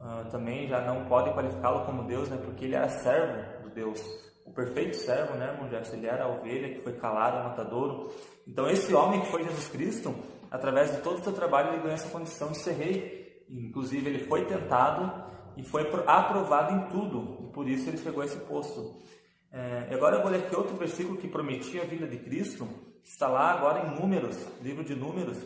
uh, 0.00 0.28
também 0.30 0.68
já 0.68 0.80
não 0.80 1.06
pode 1.06 1.32
qualificá-lo 1.32 1.84
como 1.84 2.04
Deus, 2.04 2.28
né, 2.28 2.38
porque 2.44 2.66
ele 2.66 2.74
era 2.74 2.88
servo 2.88 3.62
do 3.62 3.70
Deus. 3.70 4.02
O 4.44 4.52
perfeito 4.52 4.96
servo, 4.96 5.34
né, 5.34 5.52
irmão 5.52 5.68
Jefferson? 5.68 5.96
Ele 5.96 6.06
era 6.06 6.24
a 6.24 6.28
ovelha 6.28 6.74
que 6.74 6.80
foi 6.80 6.92
calada, 6.92 7.42
matadouro. 7.42 8.12
Então 8.46 8.68
esse 8.68 8.94
homem 8.94 9.20
que 9.20 9.26
foi 9.26 9.42
Jesus 9.42 9.68
Cristo, 9.68 10.14
através 10.50 10.94
de 10.94 10.98
todo 10.98 11.18
o 11.18 11.24
seu 11.24 11.32
trabalho, 11.32 11.70
ele 11.70 11.78
ganhou 11.78 11.94
essa 11.94 12.08
condição 12.10 12.48
de 12.52 12.58
ser 12.58 12.72
rei. 12.72 13.44
Inclusive 13.48 14.08
ele 14.08 14.24
foi 14.24 14.44
tentado 14.44 15.24
e 15.56 15.62
foi 15.64 15.90
aprovado 16.06 16.74
em 16.74 16.88
tudo, 16.90 17.38
e 17.40 17.52
por 17.52 17.66
isso 17.66 17.88
ele 17.88 17.96
chegou 17.96 18.22
a 18.22 18.26
esse 18.26 18.36
posto. 18.40 18.94
É, 19.56 19.94
agora 19.94 20.16
eu 20.16 20.22
vou 20.22 20.30
ler 20.30 20.44
aqui 20.44 20.54
outro 20.54 20.76
versículo 20.76 21.16
que 21.16 21.26
prometia 21.26 21.80
a 21.80 21.86
vida 21.86 22.06
de 22.06 22.18
Cristo, 22.18 22.68
que 23.02 23.08
está 23.08 23.26
lá 23.26 23.52
agora 23.52 23.86
em 23.86 23.98
Números, 23.98 24.36
livro 24.60 24.84
de 24.84 24.94
Números, 24.94 25.38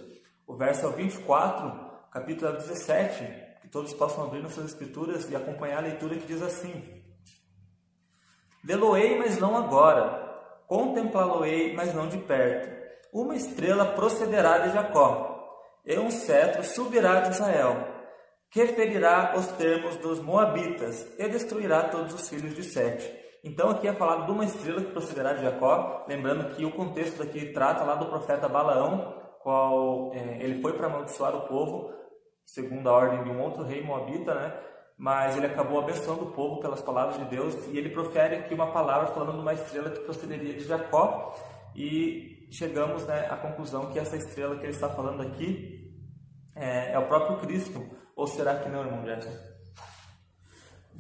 o 0.49 0.57
verso 0.57 0.91
24, 0.91 1.73
capítulo 2.11 2.55
17, 2.55 3.25
que 3.63 3.69
todos 3.69 3.95
possam 3.95 4.25
abrir 4.25 4.43
nas 4.43 4.53
suas 4.53 4.67
escrituras 4.67 5.31
e 5.31 5.37
acompanhar 5.37 5.79
a 5.79 5.87
leitura 5.87 6.17
que 6.17 6.27
diz 6.27 6.43
assim: 6.43 7.01
Vê-lo-ei, 8.65 9.17
mas 9.17 9.39
não 9.39 9.57
agora, 9.57 10.29
contemplá-lo-ei, 10.67 11.73
mas 11.77 11.95
não 11.95 12.09
de 12.09 12.19
perto. 12.19 12.69
Uma 13.13 13.37
estrela 13.37 13.87
procederá 13.93 14.59
de 14.59 14.73
Jacó, 14.73 15.63
e 15.87 15.97
um 15.97 16.11
cetro 16.11 16.65
subirá 16.65 17.21
de 17.21 17.31
Israel, 17.31 17.77
que 18.51 18.67
ferirá 18.67 19.35
os 19.37 19.47
termos 19.53 19.95
dos 19.99 20.19
Moabitas 20.19 21.07
e 21.17 21.29
destruirá 21.29 21.85
todos 21.85 22.13
os 22.13 22.29
filhos 22.29 22.57
de 22.57 22.65
Sete 22.65 23.20
então 23.43 23.71
aqui 23.71 23.89
é 23.89 23.93
falado 23.95 24.27
de 24.27 24.33
uma 24.33 24.45
estrela 24.45 24.83
que 24.83 24.93
procederá 24.93 25.33
de 25.33 25.43
Jacó, 25.43 26.05
lembrando 26.07 26.55
que 26.55 26.65
o 26.65 26.73
contexto 26.73 27.19
daqui 27.19 27.53
trata 27.53 27.85
lá 27.85 27.95
do 27.95 28.07
profeta 28.07 28.49
Balaão, 28.49 29.15
qual 29.43 30.13
é, 30.13 30.43
ele 30.43 30.61
foi 30.61 30.75
para 30.75 30.87
amaldiçoar 30.87 31.35
o 31.35 31.49
povo, 31.49 31.93
segundo 32.45 32.89
a 32.89 32.93
ordem 32.93 33.25
de 33.25 33.31
um 33.31 33.41
outro 33.41 33.63
rei 33.63 33.83
moabita, 33.83 34.35
né? 34.35 34.61
Mas 34.99 35.37
ele 35.37 35.47
acabou 35.47 35.81
abençoando 35.81 36.25
o 36.25 36.33
povo 36.33 36.61
pelas 36.61 36.83
palavras 36.83 37.19
de 37.19 37.25
Deus 37.25 37.55
e 37.69 37.79
ele 37.79 37.89
profere 37.89 38.37
aqui 38.37 38.53
uma 38.53 38.71
palavra 38.71 39.07
falando 39.07 39.33
de 39.33 39.41
uma 39.41 39.55
estrela 39.55 39.91
que 39.91 40.01
procederia 40.01 40.53
de 40.53 40.65
Jacó 40.65 41.35
e 41.75 42.47
chegamos 42.51 43.07
né, 43.07 43.27
à 43.31 43.37
conclusão 43.37 43.87
que 43.87 43.99
essa 43.99 44.17
estrela 44.17 44.57
que 44.57 44.65
ele 44.65 44.73
está 44.73 44.91
falando 44.91 45.23
aqui 45.23 45.91
é, 46.55 46.93
é 46.93 46.99
o 46.99 47.07
próprio 47.07 47.39
Cristo. 47.39 47.81
Ou 48.15 48.27
será 48.27 48.57
que 48.57 48.69
não, 48.69 48.85
irmão 48.85 49.03
Jefferson? 49.03 49.50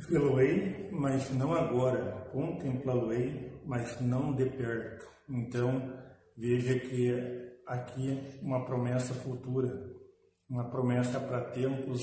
Vê-lo-ei, 0.08 0.90
mas 0.90 1.30
não 1.30 1.52
agora. 1.52 2.28
Contemplá-lo-ei, 2.32 3.60
mas 3.66 4.00
não 4.00 4.34
de 4.34 4.46
perto. 4.46 5.06
Então, 5.28 5.92
veja 6.36 6.78
que 6.78 7.60
aqui 7.66 8.40
uma 8.42 8.64
promessa 8.64 9.12
futura, 9.14 9.68
uma 10.48 10.70
promessa 10.70 11.20
para 11.20 11.50
tempos 11.50 12.02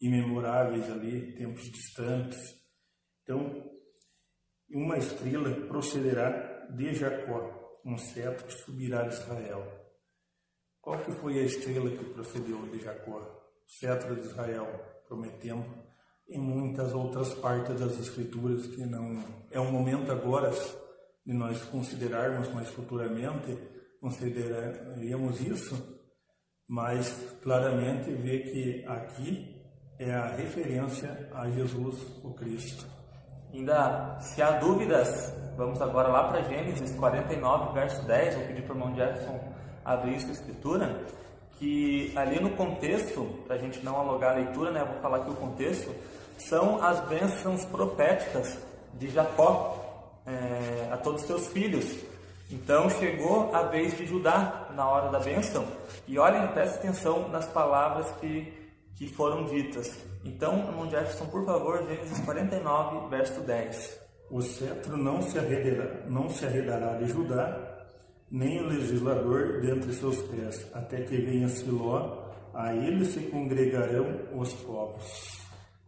imemoráveis 0.00 0.90
ali, 0.90 1.34
tempos 1.34 1.70
distantes. 1.70 2.54
Então, 3.22 3.70
uma 4.70 4.96
estrela 4.96 5.50
procederá 5.66 6.66
de 6.70 6.94
Jacó, 6.94 7.78
um 7.84 7.98
cetro 7.98 8.50
subirá 8.50 9.02
de 9.02 9.14
Israel. 9.14 9.62
Qual 10.80 10.98
que 11.04 11.12
foi 11.12 11.38
a 11.38 11.42
estrela 11.42 11.90
que 11.90 12.04
procedeu 12.06 12.66
de 12.68 12.80
Jacó? 12.80 13.18
O 13.20 13.70
cetro 13.70 14.16
de 14.16 14.22
Israel, 14.22 14.66
prometendo 15.06 15.81
em 16.32 16.40
muitas 16.40 16.92
outras 16.94 17.34
partes 17.34 17.78
das 17.78 17.98
escrituras 17.98 18.66
que 18.66 18.84
não 18.86 19.22
é 19.50 19.60
o 19.60 19.70
momento 19.70 20.10
agora 20.10 20.50
de 21.24 21.32
nós 21.32 21.62
considerarmos, 21.64 22.48
mas 22.52 22.68
futuramente 22.70 23.56
consideraríamos 24.00 25.40
isso, 25.40 26.00
mas 26.68 27.14
claramente 27.42 28.10
vê 28.10 28.38
que 28.40 28.84
aqui 28.86 29.62
é 29.98 30.12
a 30.12 30.34
referência 30.34 31.28
a 31.32 31.48
Jesus, 31.50 32.00
o 32.24 32.34
Cristo. 32.34 32.84
Ainda, 33.52 34.18
se 34.20 34.40
há 34.40 34.52
dúvidas, 34.52 35.32
vamos 35.56 35.80
agora 35.80 36.08
lá 36.08 36.24
para 36.24 36.42
Gênesis 36.42 36.90
49, 36.96 37.74
verso 37.74 38.02
10. 38.06 38.34
Vou 38.34 38.46
pedir 38.46 38.62
para 38.62 38.74
o 38.74 38.76
irmão 38.78 38.94
Jefferson 38.94 39.40
abrir 39.84 40.14
essa 40.14 40.32
escritura. 40.32 41.04
Que 41.58 42.12
ali 42.16 42.40
no 42.40 42.50
contexto, 42.56 43.24
para 43.46 43.54
a 43.54 43.58
gente 43.58 43.84
não 43.84 43.96
alugar 43.96 44.32
a 44.32 44.36
leitura, 44.36 44.70
né, 44.72 44.84
vou 44.84 45.00
falar 45.00 45.18
aqui 45.18 45.30
o 45.30 45.34
contexto 45.36 45.94
são 46.38 46.82
as 46.82 47.00
bênçãos 47.08 47.64
proféticas 47.66 48.58
de 48.94 49.08
Jacó 49.08 49.82
é, 50.26 50.92
a 50.92 50.96
todos 50.96 51.22
os 51.22 51.26
seus 51.26 51.46
filhos. 51.48 51.96
Então 52.50 52.90
chegou 52.90 53.54
a 53.54 53.62
vez 53.62 53.96
de 53.96 54.06
Judá 54.06 54.68
na 54.74 54.88
hora 54.88 55.10
da 55.10 55.18
bênção. 55.18 55.66
E 56.06 56.18
olhem, 56.18 56.46
prestem 56.48 56.90
atenção 56.90 57.28
nas 57.28 57.46
palavras 57.46 58.10
que, 58.20 58.52
que 58.94 59.08
foram 59.08 59.44
ditas. 59.44 59.98
Então, 60.24 60.58
irmão 60.58 60.88
Jefferson, 60.90 61.26
por 61.26 61.44
favor, 61.44 61.84
Gênesis 61.86 62.20
49, 62.20 63.08
verso 63.08 63.40
10. 63.40 64.00
O 64.30 64.40
cetro 64.40 64.96
não 64.96 65.20
se 65.22 65.38
arredará, 65.38 66.06
não 66.06 66.28
se 66.28 66.44
arredará 66.46 66.94
de 66.94 67.06
Judá, 67.06 67.58
nem 68.30 68.60
o 68.62 68.68
legislador 68.68 69.60
dentre 69.60 69.92
seus 69.92 70.22
pés, 70.22 70.66
até 70.72 71.02
que 71.02 71.16
venha 71.16 71.48
Siló, 71.48 72.30
a 72.54 72.74
ele 72.74 73.04
se 73.04 73.20
congregarão 73.22 74.06
os 74.34 74.52
povos. 74.54 75.41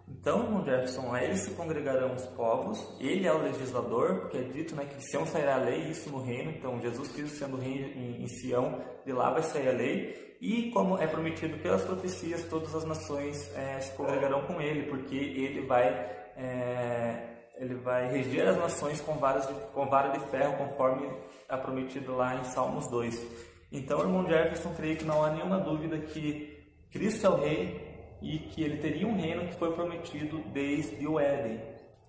Então, 0.07 0.45
irmão 0.45 0.65
Jefferson, 0.65 1.15
a 1.15 1.25
ele 1.25 1.37
se 1.37 1.51
congregarão 1.53 2.15
os 2.15 2.27
povos, 2.27 2.97
ele 3.01 3.27
é 3.27 3.33
o 3.33 3.43
legislador, 3.43 4.21
porque 4.21 4.39
é 4.39 4.43
dito 4.43 4.75
né, 4.75 4.85
que 4.85 4.97
de 4.97 5.11
Sião 5.11 5.27
sairá 5.27 5.55
a 5.55 5.59
lei, 5.59 5.89
isso 5.91 6.11
no 6.11 6.23
reino, 6.23 6.51
então 6.51 6.81
Jesus 6.81 7.09
Cristo 7.09 7.39
sendo 7.39 7.57
rei 7.57 7.93
em, 7.97 8.23
em 8.23 8.29
Sião, 8.29 8.83
de 9.05 9.13
lá 9.13 9.31
vai 9.31 9.43
sair 9.43 9.69
a 9.69 9.73
lei, 9.73 10.37
e 10.41 10.71
como 10.73 10.99
é 10.99 11.07
prometido 11.07 11.57
pelas 11.59 11.83
profecias, 11.85 12.45
todas 12.45 12.75
as 12.75 12.85
nações 12.85 13.51
é, 13.57 13.81
se 13.81 13.93
congregarão 13.93 14.43
com 14.43 14.61
ele, 14.61 14.91
porque 14.91 15.17
ele 15.17 15.63
vai, 15.67 15.89
é, 16.37 17.29
ele 17.57 17.75
vai 17.77 18.11
reger 18.11 18.49
as 18.49 18.59
nações 18.59 19.01
com, 19.01 19.15
varas 19.15 19.47
de, 19.47 19.55
com 19.73 19.87
vara 19.87 20.11
de 20.11 20.21
ferro, 20.27 20.59
conforme 20.59 21.11
é 21.49 21.57
prometido 21.57 22.15
lá 22.15 22.35
em 22.35 22.45
Salmos 22.45 22.89
2. 22.89 23.27
Então, 23.73 24.01
irmão 24.01 24.27
Jefferson, 24.27 24.75
creio 24.75 24.99
que 24.99 25.05
não 25.05 25.25
há 25.25 25.31
nenhuma 25.31 25.59
dúvida 25.59 25.99
que 25.99 26.63
Cristo 26.91 27.27
é 27.27 27.31
o 27.31 27.37
Rei 27.37 27.94
e 28.23 28.39
que 28.39 28.63
ele 28.63 28.79
teria 28.79 29.07
um 29.07 29.17
reino 29.17 29.47
que 29.49 29.55
foi 29.55 29.73
prometido 29.73 30.39
desde 30.53 31.07
o 31.07 31.19
Éden. 31.19 31.61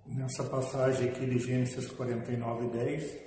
Nessa 0.06 0.44
passagem 0.44 1.10
aqui 1.10 1.26
de 1.26 1.40
Gênesis 1.40 1.88
49, 1.92 2.68
10, 2.68 3.18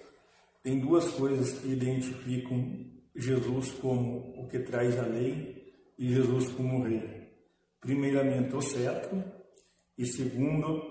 tem 0.63 0.79
duas 0.79 1.11
coisas 1.13 1.59
que 1.59 1.69
identificam 1.69 2.87
Jesus 3.15 3.73
como 3.73 4.35
o 4.37 4.49
que 4.49 4.61
traz 4.61 4.99
a 4.99 5.03
lei 5.03 5.75
e 5.99 6.13
Jesus 6.13 6.51
como 6.51 6.85
rei. 6.85 7.29
Primeiramente, 7.81 8.55
o 8.55 8.61
cetro, 8.61 9.23
e 9.97 10.07
segundo, 10.07 10.83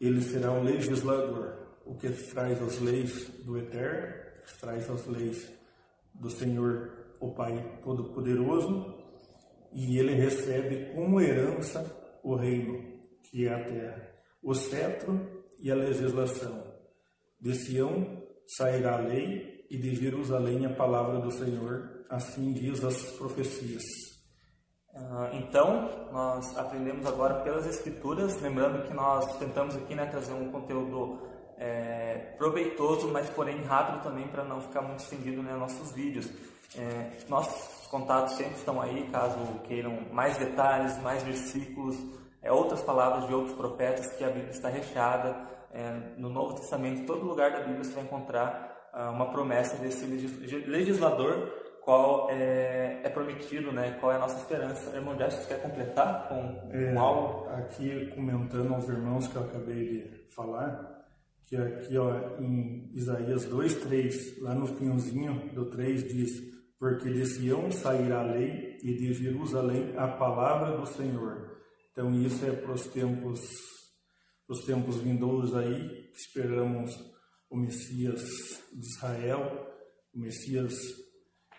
ele 0.00 0.22
será 0.22 0.52
o 0.52 0.62
legislador, 0.62 1.78
o 1.84 1.94
que 1.94 2.08
traz 2.10 2.60
as 2.62 2.80
leis 2.80 3.28
do 3.44 3.58
Eterno, 3.58 4.14
traz 4.60 4.88
as 4.88 5.06
leis 5.06 5.52
do 6.14 6.30
Senhor, 6.30 7.16
o 7.20 7.32
Pai 7.32 7.80
Todo-Poderoso, 7.82 9.03
e 9.74 9.98
ele 9.98 10.14
recebe 10.14 10.94
como 10.94 11.20
herança 11.20 11.84
o 12.22 12.36
reino, 12.36 13.00
que 13.30 13.46
é 13.46 13.52
a 13.52 13.64
terra, 13.64 14.10
o 14.42 14.54
cetro 14.54 15.44
e 15.60 15.70
a 15.70 15.74
legislação. 15.74 16.72
De 17.40 17.54
Sião 17.54 18.22
sairá 18.46 18.96
a 18.96 19.00
lei, 19.00 19.54
e 19.70 19.78
de 19.78 19.94
Jerusalém 19.94 20.66
a 20.66 20.70
palavra 20.70 21.18
do 21.18 21.30
Senhor, 21.32 22.04
assim 22.08 22.52
diz 22.52 22.84
as 22.84 23.10
profecias. 23.12 23.82
Ah, 24.94 25.30
então, 25.32 26.08
nós 26.12 26.56
aprendemos 26.56 27.04
agora 27.06 27.42
pelas 27.42 27.66
Escrituras, 27.66 28.40
lembrando 28.40 28.86
que 28.86 28.94
nós 28.94 29.36
tentamos 29.38 29.76
aqui 29.76 29.94
né, 29.94 30.06
trazer 30.06 30.32
um 30.32 30.52
conteúdo 30.52 31.18
é, 31.58 32.34
proveitoso, 32.38 33.08
mas 33.08 33.28
porém 33.30 33.62
rápido 33.62 34.02
também 34.02 34.28
para 34.28 34.44
não 34.44 34.60
ficar 34.60 34.82
muito 34.82 35.00
estendido 35.00 35.38
nos 35.38 35.46
né, 35.46 35.56
nossos 35.56 35.90
vídeos. 35.92 36.30
É, 36.76 37.10
nossos 37.28 37.83
contatos 37.94 38.34
sempre 38.34 38.54
estão 38.54 38.80
aí, 38.80 39.08
caso 39.12 39.38
queiram 39.68 40.00
mais 40.10 40.36
detalhes, 40.36 41.00
mais 41.00 41.22
versículos, 41.22 41.96
é, 42.42 42.50
outras 42.50 42.82
palavras 42.82 43.28
de 43.28 43.32
outros 43.32 43.54
profetas, 43.54 44.08
que 44.16 44.24
a 44.24 44.30
Bíblia 44.30 44.50
está 44.50 44.68
recheada. 44.68 45.36
É, 45.72 45.92
no 46.18 46.28
Novo 46.28 46.54
Testamento, 46.54 47.06
todo 47.06 47.24
lugar 47.24 47.52
da 47.52 47.60
Bíblia 47.60 47.84
você 47.84 47.92
vai 47.92 48.04
encontrar 48.04 48.90
ah, 48.92 49.10
uma 49.10 49.30
promessa 49.30 49.76
desse 49.76 50.04
legislador 50.06 51.52
qual 51.82 52.30
é, 52.30 53.00
é, 53.02 53.08
prometido, 53.08 53.72
né? 53.72 53.96
qual 54.00 54.12
é 54.12 54.16
a 54.16 54.20
nossa 54.20 54.38
esperança. 54.38 54.94
Irmão 54.94 55.16
Jess, 55.16 55.34
você 55.34 55.48
quer 55.48 55.62
completar 55.62 56.28
com, 56.28 56.68
é, 56.70 56.92
com 56.92 57.00
algo? 57.00 57.48
Aqui, 57.50 58.06
comentando 58.14 58.72
aos 58.72 58.88
irmãos 58.88 59.28
que 59.28 59.36
eu 59.36 59.42
acabei 59.42 59.88
de 59.88 60.34
falar, 60.34 61.04
que 61.46 61.56
aqui 61.56 61.98
ó, 61.98 62.40
em 62.40 62.88
Isaías 62.94 63.44
2, 63.46 63.74
3, 63.74 64.42
lá 64.42 64.54
no 64.54 64.66
finzinho 64.66 65.52
do 65.52 65.66
3 65.70 66.04
diz, 66.04 66.53
porque 66.84 67.10
de 67.10 67.24
Sião 67.24 67.72
sairá 67.72 68.20
a 68.20 68.30
lei 68.30 68.78
e 68.82 68.92
de 68.92 69.14
Jerusalém 69.14 69.96
a 69.96 70.06
palavra 70.06 70.76
do 70.76 70.84
Senhor. 70.84 71.56
Então 71.90 72.12
isso 72.12 72.44
é 72.44 72.52
para 72.52 72.74
os 72.74 72.86
tempos, 72.88 73.40
os 74.46 74.66
tempos 74.66 74.96
vindouros 74.96 75.54
aí, 75.54 76.10
esperamos 76.14 76.92
o 77.48 77.56
Messias 77.56 78.22
de 78.70 78.86
Israel, 78.86 79.66
o 80.12 80.20
Messias 80.20 80.74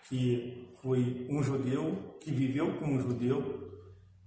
que 0.08 0.70
foi 0.80 1.26
um 1.28 1.42
judeu, 1.42 2.16
que 2.20 2.30
viveu 2.30 2.78
como 2.78 3.00
judeu, 3.00 3.68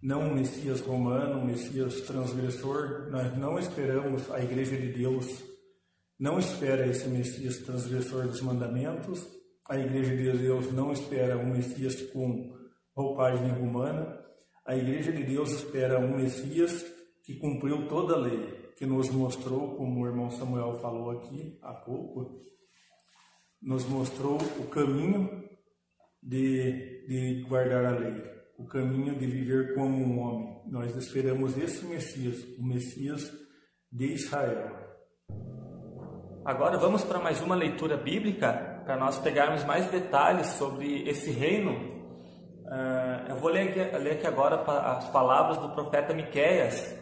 não 0.04 0.24
um 0.24 0.36
Messias 0.36 0.82
romano, 0.82 1.40
um 1.40 1.46
Messias 1.46 2.02
transgressor. 2.02 3.10
Nós 3.10 3.38
não 3.38 3.58
esperamos 3.58 4.30
a 4.32 4.44
Igreja 4.44 4.76
de 4.76 4.92
Deus 4.92 5.48
não 6.20 6.38
espera 6.38 6.86
esse 6.86 7.08
Messias 7.08 7.60
transgressor 7.60 8.28
dos 8.28 8.42
mandamentos, 8.42 9.26
a 9.70 9.78
Igreja 9.78 10.16
de 10.16 10.38
Deus 10.40 10.74
não 10.74 10.92
espera 10.92 11.38
um 11.38 11.46
Messias 11.46 12.02
com 12.12 12.58
roupagem 12.96 13.50
romana, 13.52 14.20
a 14.66 14.76
Igreja 14.76 15.12
de 15.12 15.24
Deus 15.24 15.52
espera 15.52 16.00
um 16.00 16.18
Messias 16.18 16.84
que 17.24 17.36
cumpriu 17.36 17.88
toda 17.88 18.16
a 18.16 18.18
lei, 18.18 18.72
que 18.76 18.88
nos 18.88 19.12
mostrou, 19.12 19.76
como 19.76 20.02
o 20.02 20.08
irmão 20.08 20.32
Samuel 20.32 20.80
falou 20.80 21.12
aqui 21.12 21.60
há 21.62 21.74
pouco, 21.74 22.42
nos 23.62 23.86
mostrou 23.86 24.38
o 24.60 24.68
caminho 24.70 25.48
de, 26.24 27.06
de 27.08 27.46
guardar 27.48 27.86
a 27.86 27.98
lei, 27.98 28.24
o 28.58 28.66
caminho 28.66 29.20
de 29.20 29.28
viver 29.28 29.76
como 29.76 29.96
um 29.96 30.20
homem. 30.20 30.62
Nós 30.68 30.96
esperamos 30.96 31.56
esse 31.58 31.86
Messias, 31.86 32.44
o 32.58 32.66
Messias 32.66 33.32
de 33.92 34.14
Israel. 34.14 34.90
Agora 36.44 36.80
vamos 36.80 37.04
para 37.04 37.20
mais 37.20 37.40
uma 37.42 37.56
leitura 37.56 37.98
bíblica, 37.98 38.69
para 38.86 38.98
nós 38.98 39.18
pegarmos 39.18 39.64
mais 39.64 39.86
detalhes 39.90 40.48
sobre 40.48 41.08
esse 41.08 41.32
reino. 41.32 41.72
Uh, 42.66 43.30
eu 43.30 43.36
vou 43.38 43.50
ler 43.50 43.70
aqui, 43.70 43.98
ler 43.98 44.12
aqui 44.14 44.28
agora 44.28 44.62
as 44.98 45.06
palavras 45.10 45.58
do 45.58 45.70
profeta 45.70 46.14
Miqueias, 46.14 46.96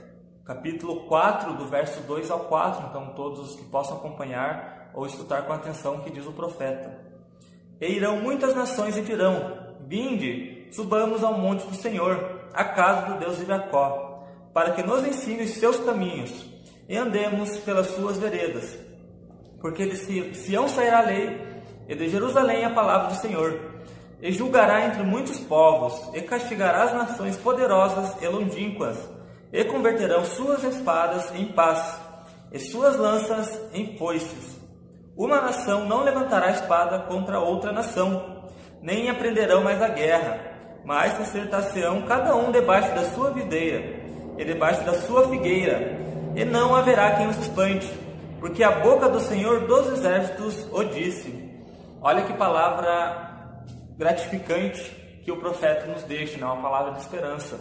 capítulo 0.46 1.08
4, 1.08 1.54
do 1.54 1.68
verso 1.68 2.02
2 2.02 2.32
ao 2.32 2.42
4. 2.42 2.88
Então, 2.90 3.14
todos 3.16 3.52
os 3.52 3.56
que 3.56 3.66
possam 3.66 3.98
acompanhar 3.98 4.92
ou 4.94 5.06
escutar 5.06 5.44
com 5.44 5.54
atenção 5.54 5.96
o 5.96 6.04
que 6.04 6.12
diz 6.12 6.26
o 6.26 6.32
profeta. 6.32 7.00
E 7.80 7.88
irão 7.88 8.22
muitas 8.22 8.56
nações 8.56 8.98
e 8.98 9.02
dirão: 9.02 9.76
Vinde, 9.88 10.70
subamos 10.72 11.24
ao 11.24 11.38
monte 11.38 11.66
do 11.68 11.76
Senhor, 11.76 12.50
a 12.54 12.64
casa 12.64 13.14
do 13.14 13.20
Deus 13.20 13.38
de 13.38 13.46
Jacó, 13.46 14.26
para 14.54 14.72
que 14.72 14.84
nos 14.84 15.06
ensine 15.06 15.44
os 15.44 15.52
seus 15.52 15.78
caminhos 15.80 16.46
e 16.88 16.98
andemos 16.98 17.58
pelas 17.60 17.88
suas 17.88 18.18
veredas 18.18 18.88
porque 19.60 19.86
de 19.86 20.36
Sião 20.36 20.68
sairá 20.68 21.00
a 21.00 21.06
lei, 21.06 21.42
e 21.88 21.96
de 21.96 22.10
Jerusalém 22.10 22.66
a 22.66 22.70
palavra 22.70 23.10
do 23.10 23.22
Senhor. 23.22 23.60
E 24.22 24.32
julgará 24.32 24.86
entre 24.86 25.04
muitos 25.04 25.40
povos, 25.40 25.94
e 26.14 26.22
castigará 26.22 26.84
as 26.84 26.94
nações 26.94 27.38
poderosas 27.38 28.16
e 28.22 28.28
longínquas, 28.28 28.98
e 29.52 29.64
converterão 29.64 30.26
suas 30.26 30.64
espadas 30.64 31.34
em 31.36 31.46
paz, 31.46 32.00
e 32.52 32.60
suas 32.60 32.98
lanças 32.98 33.60
em 33.74 33.98
foices. 33.98 34.58
Uma 35.16 35.42
nação 35.42 35.86
não 35.86 36.04
levantará 36.04 36.52
espada 36.52 37.00
contra 37.00 37.40
outra 37.40 37.72
nação, 37.72 38.48
nem 38.82 39.10
aprenderão 39.10 39.64
mais 39.64 39.82
a 39.82 39.88
guerra, 39.88 40.40
mas 40.84 41.20
acertar-se-ão 41.20 42.04
cada 42.04 42.36
um 42.36 42.52
debaixo 42.52 42.94
da 42.96 43.04
sua 43.12 43.32
videira, 43.32 44.08
e 44.38 44.44
debaixo 44.44 44.84
da 44.84 44.94
sua 44.94 45.28
figueira, 45.28 45.98
e 46.36 46.44
não 46.44 46.76
haverá 46.76 47.16
quem 47.16 47.28
os 47.28 47.38
espante 47.38 48.08
porque 48.40 48.64
a 48.64 48.72
boca 48.72 49.10
do 49.10 49.20
Senhor 49.20 49.62
dos 49.62 49.88
Exércitos 49.88 50.68
o 50.72 50.84
disse. 50.84 51.47
Olha 52.02 52.26
que 52.26 52.34
palavra 52.34 53.66
gratificante 53.98 54.92
que 55.24 55.32
o 55.32 55.38
profeta 55.38 55.88
nos 55.88 56.04
deixa, 56.04 56.38
né? 56.38 56.46
uma 56.46 56.62
palavra 56.62 56.94
de 56.94 57.00
esperança. 57.00 57.60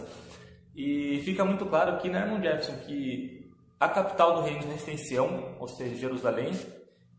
E 0.75 1.21
fica 1.25 1.43
muito 1.43 1.65
claro 1.65 1.93
aqui, 1.93 2.07
né, 2.07 2.21
irmão 2.21 2.41
Jefferson, 2.41 2.77
que 2.85 3.51
a 3.79 3.89
capital 3.89 4.35
do 4.35 4.41
reino 4.41 4.61
de 4.61 4.97
Sião, 4.97 5.55
ou 5.59 5.67
seja, 5.67 5.95
Jerusalém, 5.95 6.51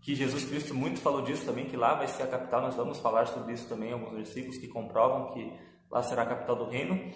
que 0.01 0.15
Jesus 0.15 0.45
Cristo 0.45 0.75
muito 0.75 1.01
falou 1.01 1.23
disso 1.23 1.45
também, 1.45 1.67
que 1.67 1.77
lá 1.77 1.95
vai 1.95 2.07
ser 2.07 2.23
a 2.23 2.29
capital, 2.29 2.63
nós 2.63 2.77
vamos 2.77 3.01
falar 3.01 3.27
sobre 3.27 3.53
isso 3.53 3.69
também, 3.69 3.93
alguns 3.93 4.15
versículos 4.15 4.57
que 4.57 4.69
comprovam 4.69 5.33
que 5.33 5.53
lá 5.91 6.03
será 6.05 6.23
a 6.23 6.27
capital 6.27 6.55
do 6.55 6.71
reino. 6.71 7.13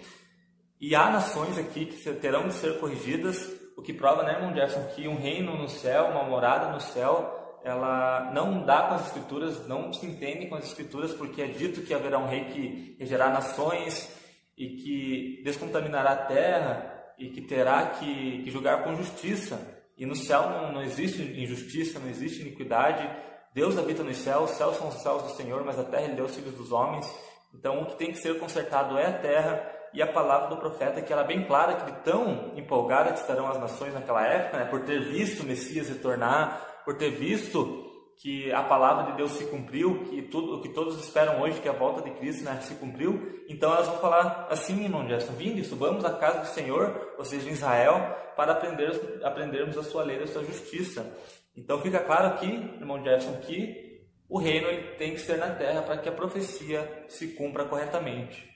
E 0.81 0.93
há 0.93 1.09
nações 1.09 1.57
aqui 1.57 1.85
que 1.85 2.13
terão 2.15 2.49
de 2.49 2.55
ser 2.55 2.77
corrigidas 2.77 3.49
o 3.77 3.81
que 3.81 3.93
prova, 3.93 4.23
né, 4.23 4.33
irmão 4.33 4.53
Jefferson, 4.53 4.93
que 4.93 5.07
um 5.07 5.15
reino 5.15 5.57
no 5.57 5.69
céu, 5.69 6.07
uma 6.07 6.23
morada 6.25 6.71
no 6.71 6.81
céu, 6.81 7.42
ela 7.63 8.31
não 8.33 8.65
dá 8.65 8.83
com 8.83 8.95
as 8.95 9.07
escrituras, 9.07 9.67
não 9.67 9.93
se 9.93 10.05
entende 10.05 10.47
com 10.47 10.55
as 10.55 10.65
escrituras, 10.65 11.13
porque 11.13 11.41
é 11.41 11.47
dito 11.47 11.81
que 11.81 11.93
haverá 11.93 12.19
um 12.19 12.27
rei 12.27 12.45
que 12.45 12.95
regerá 12.99 13.29
nações 13.29 14.11
e 14.57 14.67
que 14.69 15.41
descontaminará 15.43 16.11
a 16.11 16.25
terra 16.25 17.13
e 17.17 17.29
que 17.29 17.41
terá 17.41 17.87
que, 17.87 18.43
que 18.43 18.51
julgar 18.51 18.83
com 18.83 18.95
justiça. 18.95 19.59
E 19.97 20.05
no 20.05 20.15
céu 20.15 20.49
não, 20.49 20.73
não 20.73 20.83
existe 20.83 21.21
injustiça, 21.21 21.99
não 21.99 22.09
existe 22.09 22.41
iniquidade. 22.41 23.09
Deus 23.53 23.77
habita 23.77 24.03
nos 24.03 24.17
céus, 24.17 24.51
os 24.51 24.57
céus 24.57 24.77
são 24.77 24.87
os 24.89 24.95
céus 24.95 25.23
do 25.23 25.29
Senhor, 25.29 25.63
mas 25.63 25.79
a 25.79 25.83
terra 25.83 26.03
ele 26.03 26.15
deu 26.15 26.25
os 26.25 26.35
filhos 26.35 26.55
dos 26.55 26.71
homens. 26.71 27.09
Então 27.53 27.81
o 27.81 27.85
que 27.85 27.95
tem 27.95 28.11
que 28.11 28.17
ser 28.17 28.37
consertado 28.39 28.97
é 28.97 29.05
a 29.05 29.19
terra 29.19 29.71
e 29.93 30.01
a 30.01 30.07
palavra 30.07 30.49
do 30.49 30.57
profeta, 30.57 31.01
que 31.01 31.13
era 31.13 31.23
bem 31.23 31.45
clara, 31.45 31.75
que 31.75 31.91
tão 32.03 32.51
empolgada 32.57 33.13
que 33.13 33.19
estarão 33.19 33.47
as 33.47 33.59
nações 33.59 33.93
naquela 33.93 34.25
época, 34.25 34.57
né, 34.57 34.65
por 34.65 34.81
ter 34.81 34.99
visto 35.11 35.43
o 35.43 35.45
Messias 35.45 35.87
retornar, 35.87 36.72
por 36.83 36.97
ter 36.97 37.11
visto 37.11 37.83
que 38.17 38.51
a 38.51 38.63
palavra 38.63 39.11
de 39.11 39.17
Deus 39.17 39.31
se 39.31 39.45
cumpriu, 39.45 40.03
que 40.05 40.21
tudo 40.21 40.55
o 40.55 40.61
que 40.61 40.69
todos 40.69 41.03
esperam 41.03 41.41
hoje, 41.41 41.59
que 41.59 41.67
a 41.67 41.73
volta 41.73 42.01
de 42.01 42.11
Cristo 42.17 42.43
né, 42.43 42.59
se 42.61 42.75
cumpriu. 42.75 43.43
Então 43.49 43.73
elas 43.73 43.87
vão 43.87 43.97
falar 43.97 44.47
assim, 44.49 44.83
irmão 44.83 45.07
Gerson, 45.07 45.33
vinde, 45.33 45.63
subamos 45.63 46.05
à 46.05 46.11
casa 46.11 46.39
do 46.39 46.47
Senhor, 46.47 47.15
ou 47.17 47.25
seja, 47.25 47.49
em 47.49 47.53
Israel, 47.53 47.95
para 48.35 48.53
aprender, 48.53 49.19
aprendermos 49.23 49.77
a 49.77 49.83
sua 49.83 50.03
lei 50.03 50.19
e 50.19 50.23
a 50.23 50.27
sua 50.27 50.43
justiça. 50.43 51.17
Então 51.55 51.81
fica 51.81 51.99
claro 51.99 52.27
aqui, 52.27 52.47
irmão 52.47 53.03
Jefferson, 53.03 53.39
que 53.41 53.83
o 54.29 54.39
reino 54.39 54.67
ele 54.67 54.95
tem 54.95 55.13
que 55.13 55.19
ser 55.19 55.37
na 55.37 55.53
terra 55.53 55.81
para 55.81 55.97
que 55.97 56.09
a 56.09 56.11
profecia 56.11 57.05
se 57.07 57.27
cumpra 57.29 57.65
corretamente. 57.65 58.49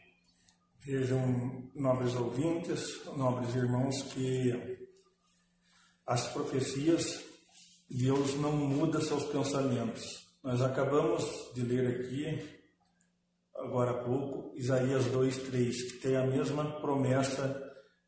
Vejam, 0.79 1.69
nobres 1.75 2.15
ouvintes, 2.15 3.05
nobres 3.15 3.53
irmãos, 3.53 4.01
que 4.03 4.87
as 6.05 6.27
profecias, 6.29 7.25
Deus 7.89 8.35
não 8.35 8.51
muda 8.51 9.01
seus 9.01 9.23
pensamentos. 9.25 10.27
Nós 10.43 10.61
acabamos 10.61 11.23
de 11.55 11.61
ler 11.61 11.87
aqui 11.87 12.57
agora 13.57 13.91
há 13.91 14.03
pouco, 14.03 14.53
Isaías 14.55 15.05
2:3, 15.05 15.91
que 15.91 15.97
tem 15.99 16.15
a 16.15 16.25
mesma 16.25 16.79
promessa 16.79 17.63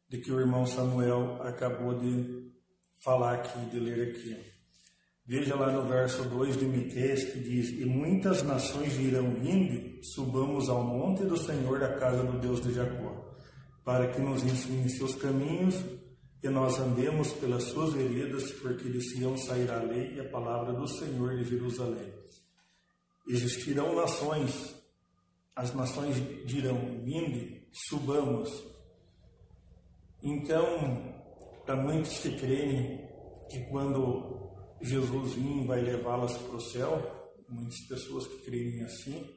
de 0.07 0.19
que 0.19 0.31
o 0.31 0.39
irmão 0.39 0.65
Samuel 0.65 1.41
acabou 1.41 1.97
de 1.97 2.51
falar 3.03 3.35
aqui, 3.35 3.65
de 3.69 3.79
ler 3.79 4.09
aqui. 4.09 4.37
Veja 5.25 5.55
lá 5.55 5.71
no 5.71 5.87
verso 5.87 6.23
2 6.23 6.57
de 6.57 6.65
Miqueias 6.65 7.23
que 7.23 7.39
diz: 7.39 7.69
E 7.69 7.85
muitas 7.85 8.43
nações 8.43 8.93
dirão: 8.93 9.35
Vinde, 9.35 10.01
subamos 10.03 10.69
ao 10.69 10.83
monte 10.83 11.23
do 11.23 11.37
Senhor, 11.37 11.79
da 11.79 11.97
casa 11.97 12.23
do 12.23 12.39
Deus 12.39 12.61
de 12.61 12.73
Jacó, 12.73 13.35
para 13.83 14.07
que 14.11 14.19
nos 14.19 14.43
ensine 14.43 14.89
seus 14.89 15.15
caminhos 15.15 15.75
e 16.41 16.47
nós 16.47 16.79
andemos 16.79 17.33
pelas 17.33 17.63
suas 17.65 17.93
veredas, 17.93 18.51
porque 18.53 18.89
de 18.89 19.01
Sião 19.01 19.37
sairá 19.37 19.79
a 19.79 19.83
lei 19.83 20.13
e 20.15 20.19
a 20.21 20.29
palavra 20.29 20.71
do 20.71 20.87
Senhor 20.87 21.35
de 21.35 21.43
Jerusalém. 21.43 22.13
Existirão 23.27 23.93
nações, 23.95 24.73
as 25.53 25.73
nações 25.75 26.15
dirão: 26.45 27.01
Vinde, 27.03 27.67
subamos. 27.71 28.49
Então, 30.23 31.13
para 31.65 31.75
muitos 31.75 32.19
que 32.19 32.37
creem 32.37 33.07
que 33.49 33.65
quando 33.69 34.49
Jesus 34.81 35.33
vir 35.33 35.67
vai 35.67 35.81
levá-las 35.81 36.37
para 36.37 36.55
o 36.55 36.61
céu, 36.61 37.35
muitas 37.49 37.79
pessoas 37.87 38.27
que 38.27 38.37
creem 38.45 38.81
assim, 38.83 39.29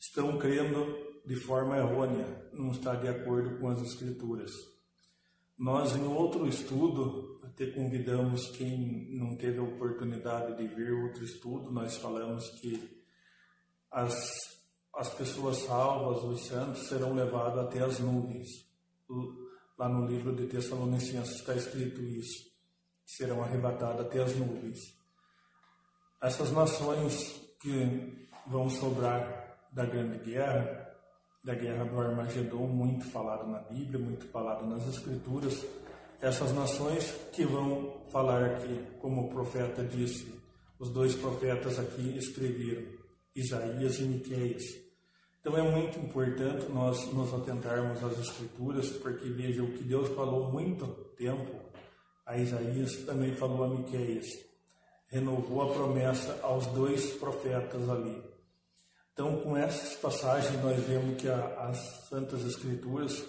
estão 0.00 0.38
crendo 0.38 0.96
de 1.26 1.36
forma 1.36 1.76
errônea, 1.76 2.50
não 2.52 2.70
está 2.70 2.94
de 2.94 3.08
acordo 3.08 3.58
com 3.58 3.68
as 3.68 3.82
Escrituras. 3.82 4.71
Nós, 5.58 5.94
em 5.96 6.04
outro 6.04 6.46
estudo, 6.46 7.40
até 7.44 7.66
convidamos 7.66 8.50
quem 8.56 9.16
não 9.16 9.36
teve 9.36 9.58
a 9.58 9.62
oportunidade 9.62 10.56
de 10.56 10.74
ver 10.74 10.92
outro 10.92 11.24
estudo, 11.24 11.70
nós 11.70 11.96
falamos 11.96 12.48
que 12.60 13.02
as, 13.90 14.32
as 14.94 15.14
pessoas 15.14 15.58
salvas, 15.58 16.24
os 16.24 16.46
santos, 16.46 16.88
serão 16.88 17.14
levados 17.14 17.60
até 17.60 17.80
as 17.80 17.98
nuvens. 17.98 18.48
Lá 19.78 19.88
no 19.88 20.06
livro 20.06 20.34
de 20.34 20.46
Tessalonicenses 20.46 21.36
está 21.36 21.54
escrito 21.54 22.02
isso 22.02 22.52
serão 23.16 23.42
arrebatadas 23.42 24.06
até 24.06 24.22
as 24.22 24.34
nuvens. 24.36 24.78
Essas 26.22 26.50
nações 26.52 27.40
que 27.60 28.28
vão 28.46 28.70
sobrar 28.70 29.58
da 29.72 29.84
grande 29.84 30.18
guerra, 30.18 30.81
da 31.42 31.54
guerra 31.54 31.84
do 31.84 31.98
Armagedon, 31.98 32.66
muito 32.68 33.04
falado 33.06 33.48
na 33.48 33.60
Bíblia, 33.60 33.98
muito 33.98 34.26
falado 34.28 34.66
nas 34.66 34.86
Escrituras, 34.88 35.64
essas 36.20 36.52
nações 36.52 37.12
que 37.32 37.44
vão 37.44 38.00
falar 38.12 38.44
aqui, 38.44 38.86
como 39.00 39.22
o 39.22 39.28
profeta 39.28 39.82
disse, 39.82 40.40
os 40.78 40.88
dois 40.90 41.16
profetas 41.16 41.78
aqui 41.78 42.16
escreveram, 42.16 42.84
Isaías 43.34 43.98
e 43.98 44.02
Miqueias. 44.02 44.62
Então 45.40 45.56
é 45.58 45.62
muito 45.68 45.98
importante 45.98 46.70
nós 46.70 47.12
nos 47.12 47.34
atentarmos 47.34 48.02
às 48.04 48.18
Escrituras, 48.20 48.90
porque 48.90 49.28
veja 49.30 49.64
o 49.64 49.72
que 49.72 49.82
Deus 49.82 50.08
falou 50.10 50.52
muito 50.52 50.86
tempo 51.16 51.60
a 52.24 52.38
Isaías, 52.38 52.96
também 53.04 53.34
falou 53.34 53.64
a 53.64 53.68
Miqueias. 53.68 54.26
Renovou 55.08 55.62
a 55.62 55.74
promessa 55.74 56.38
aos 56.42 56.66
dois 56.68 57.10
profetas 57.14 57.88
ali. 57.90 58.31
Então, 59.12 59.40
com 59.40 59.56
essas 59.56 59.94
passagens, 59.96 60.62
nós 60.62 60.82
vemos 60.84 61.20
que 61.20 61.28
a, 61.28 61.68
as 61.68 62.08
Santas 62.08 62.44
Escrituras 62.44 63.22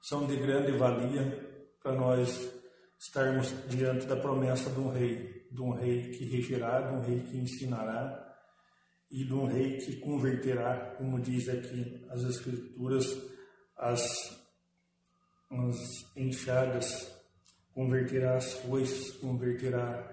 são 0.00 0.26
de 0.26 0.36
grande 0.36 0.72
valia 0.72 1.66
para 1.82 1.94
nós 1.94 2.50
estarmos 2.98 3.54
diante 3.68 4.06
da 4.06 4.16
promessa 4.16 4.70
de 4.70 4.78
um 4.78 4.90
rei, 4.90 5.48
de 5.50 5.60
um 5.62 5.72
rei 5.72 6.10
que 6.10 6.24
regerá, 6.26 6.82
de 6.82 6.94
um 6.94 7.00
rei 7.00 7.20
que 7.20 7.36
ensinará 7.38 8.36
e 9.10 9.24
de 9.24 9.34
um 9.34 9.46
rei 9.46 9.78
que 9.78 9.96
converterá, 9.96 10.94
como 10.96 11.20
diz 11.20 11.48
aqui 11.48 12.06
as 12.10 12.22
Escrituras, 12.22 13.06
as, 13.76 14.02
as 15.50 15.76
enxadas. 16.16 17.10
Converterá 17.74 18.36
as 18.36 18.52
foices, 18.52 19.12
converterá 19.12 20.12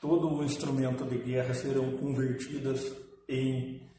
todo 0.00 0.34
o 0.34 0.44
instrumento 0.44 1.04
de 1.04 1.18
guerra 1.18 1.54
serão 1.54 1.96
convertidas 1.96 2.92
em 3.26 3.90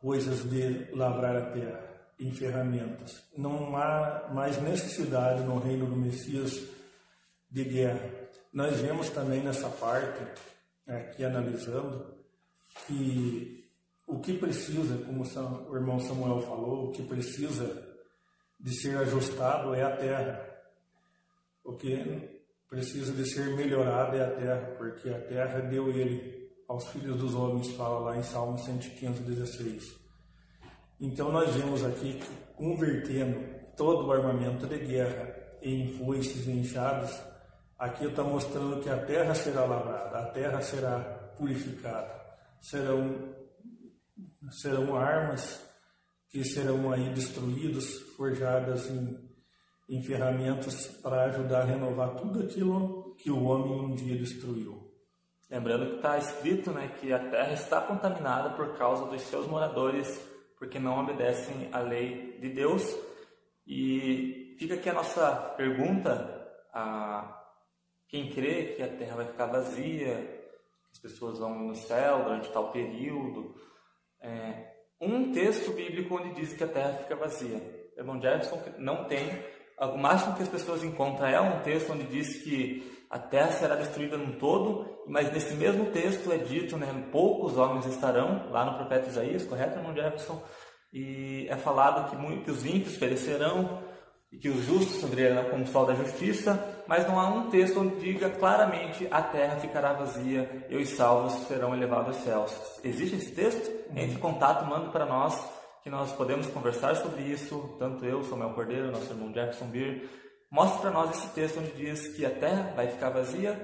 coisas 0.00 0.48
de 0.48 0.92
lavrar 0.94 1.36
a 1.36 1.50
terra, 1.50 1.84
em 2.18 2.32
ferramentas. 2.32 3.22
Não 3.36 3.76
há 3.76 4.30
mais 4.32 4.60
necessidade 4.60 5.42
no 5.42 5.58
reino 5.58 5.86
do 5.86 5.96
Messias 5.96 6.62
de 7.50 7.64
guerra. 7.64 8.10
Nós 8.52 8.80
vemos 8.80 9.10
também 9.10 9.42
nessa 9.42 9.68
parte, 9.68 10.20
aqui 10.86 11.24
analisando, 11.24 12.14
que 12.86 13.68
o 14.06 14.18
que 14.18 14.38
precisa, 14.38 14.96
como 15.04 15.24
o 15.70 15.76
irmão 15.76 16.00
Samuel 16.00 16.40
falou, 16.42 16.88
o 16.88 16.92
que 16.92 17.02
precisa 17.02 17.88
de 18.58 18.74
ser 18.74 18.96
ajustado 18.98 19.74
é 19.74 19.82
a 19.82 19.96
terra. 19.96 20.46
O 21.62 21.74
que 21.74 22.40
precisa 22.68 23.12
de 23.12 23.28
ser 23.28 23.54
melhorado 23.54 24.16
é 24.16 24.24
a 24.24 24.30
terra, 24.30 24.74
porque 24.76 25.08
a 25.10 25.20
terra 25.20 25.60
deu 25.60 25.90
ele 25.90 26.39
aos 26.70 26.86
filhos 26.90 27.18
dos 27.18 27.34
homens, 27.34 27.68
fala 27.72 27.98
lá 27.98 28.16
em 28.16 28.22
Salmo 28.22 28.56
115, 28.56 29.24
16. 29.24 29.92
Então 31.00 31.32
nós 31.32 31.52
vemos 31.56 31.84
aqui 31.84 32.20
que 32.20 32.54
convertendo 32.54 33.40
todo 33.76 34.06
o 34.06 34.12
armamento 34.12 34.68
de 34.68 34.78
guerra 34.78 35.34
em 35.60 35.98
foices 35.98 36.46
e 36.46 36.52
enxadas, 36.52 37.20
aqui 37.76 38.04
está 38.06 38.22
mostrando 38.22 38.80
que 38.80 38.88
a 38.88 39.04
terra 39.04 39.34
será 39.34 39.64
lavrada, 39.64 40.18
a 40.18 40.30
terra 40.30 40.62
será 40.62 41.00
purificada, 41.36 42.14
serão, 42.60 43.34
serão 44.52 44.94
armas 44.94 45.60
que 46.28 46.44
serão 46.44 46.92
aí 46.92 47.12
destruídas, 47.12 47.98
forjadas 48.16 48.88
em 48.88 49.28
em 49.88 50.00
ferramentas 50.04 50.86
para 51.02 51.24
ajudar 51.24 51.62
a 51.62 51.64
renovar 51.64 52.14
tudo 52.14 52.44
aquilo 52.44 53.12
que 53.16 53.28
o 53.28 53.42
homem 53.42 53.72
um 53.72 53.92
dia 53.92 54.16
destruiu. 54.16 54.89
Lembrando 55.50 55.86
que 55.90 55.96
está 55.96 56.16
escrito 56.16 56.70
né, 56.70 56.94
que 57.00 57.12
a 57.12 57.18
terra 57.18 57.52
está 57.52 57.80
contaminada 57.80 58.50
por 58.50 58.78
causa 58.78 59.06
dos 59.06 59.20
seus 59.22 59.48
moradores, 59.48 60.24
porque 60.56 60.78
não 60.78 61.00
obedecem 61.00 61.68
à 61.72 61.80
lei 61.80 62.38
de 62.40 62.50
Deus. 62.50 62.84
E 63.66 64.54
fica 64.60 64.74
aqui 64.74 64.88
a 64.88 64.94
nossa 64.94 65.34
pergunta 65.56 66.48
a 66.72 67.36
quem 68.06 68.30
crê 68.30 68.74
que 68.76 68.82
a 68.82 68.88
terra 68.88 69.16
vai 69.16 69.26
ficar 69.26 69.46
vazia, 69.46 70.14
que 70.84 70.92
as 70.92 70.98
pessoas 71.00 71.40
vão 71.40 71.58
no 71.58 71.74
céu 71.74 72.22
durante 72.22 72.52
tal 72.52 72.70
período. 72.70 73.54
É, 74.20 74.70
um 75.00 75.32
texto 75.32 75.72
bíblico 75.72 76.14
onde 76.14 76.32
diz 76.34 76.52
que 76.52 76.62
a 76.62 76.68
terra 76.68 76.92
fica 76.92 77.16
vazia. 77.16 77.90
Irmão 77.96 78.20
Jefferson 78.20 78.62
não 78.78 79.04
tem 79.04 79.28
o 79.80 79.96
máximo 79.96 80.36
que 80.36 80.42
as 80.42 80.48
pessoas 80.48 80.84
encontram 80.84 81.26
é 81.26 81.40
um 81.40 81.60
texto 81.62 81.92
onde 81.92 82.04
diz 82.04 82.42
que 82.42 82.99
a 83.10 83.18
terra 83.18 83.50
será 83.50 83.74
destruída 83.74 84.16
num 84.16 84.38
todo, 84.38 84.86
mas 85.08 85.32
nesse 85.32 85.54
mesmo 85.54 85.86
texto 85.86 86.30
é 86.30 86.38
dito, 86.38 86.76
né, 86.76 86.86
poucos 87.10 87.56
homens 87.56 87.84
estarão, 87.86 88.48
lá 88.50 88.64
no 88.64 88.76
profeta 88.76 89.08
Isaías, 89.08 89.44
correto, 89.44 89.78
irmão 89.78 89.92
Jefferson? 89.92 90.40
E 90.92 91.46
é 91.48 91.56
falado 91.56 92.08
que, 92.08 92.16
muitos 92.16 92.58
os 92.58 92.64
ímpios 92.64 92.96
perecerão 92.96 93.82
e 94.30 94.38
que 94.38 94.48
os 94.48 94.64
justos 94.64 95.10
brilharão 95.10 95.50
como 95.50 95.64
o 95.64 95.66
sol 95.66 95.86
da 95.86 95.94
justiça, 95.94 96.84
mas 96.86 97.04
não 97.08 97.18
há 97.18 97.28
um 97.28 97.50
texto 97.50 97.80
onde 97.80 97.96
diga 97.96 98.30
claramente 98.30 99.08
a 99.10 99.20
terra 99.20 99.56
ficará 99.56 99.92
vazia 99.92 100.66
e 100.68 100.76
os 100.76 100.90
salvos 100.90 101.32
serão 101.48 101.74
elevados 101.74 102.16
aos 102.16 102.24
céus. 102.24 102.80
Existe 102.84 103.16
esse 103.16 103.32
texto? 103.32 103.68
Entre 103.90 104.14
em 104.14 104.18
contato, 104.18 104.64
manda 104.66 104.88
para 104.90 105.04
nós 105.04 105.34
que 105.82 105.90
nós 105.90 106.12
podemos 106.12 106.46
conversar 106.46 106.94
sobre 106.94 107.22
isso, 107.22 107.74
tanto 107.76 108.04
eu, 108.04 108.22
Samuel 108.22 108.50
Cordeiro, 108.50 108.92
nosso 108.92 109.10
irmão 109.12 109.32
Jefferson 109.32 109.66
Beer. 109.66 110.08
Mostra 110.50 110.80
para 110.80 110.90
nós 110.90 111.10
esse 111.10 111.28
texto 111.34 111.60
onde 111.60 111.72
diz 111.72 112.08
que 112.08 112.26
a 112.26 112.30
terra 112.30 112.72
vai 112.74 112.88
ficar 112.88 113.10
vazia 113.10 113.56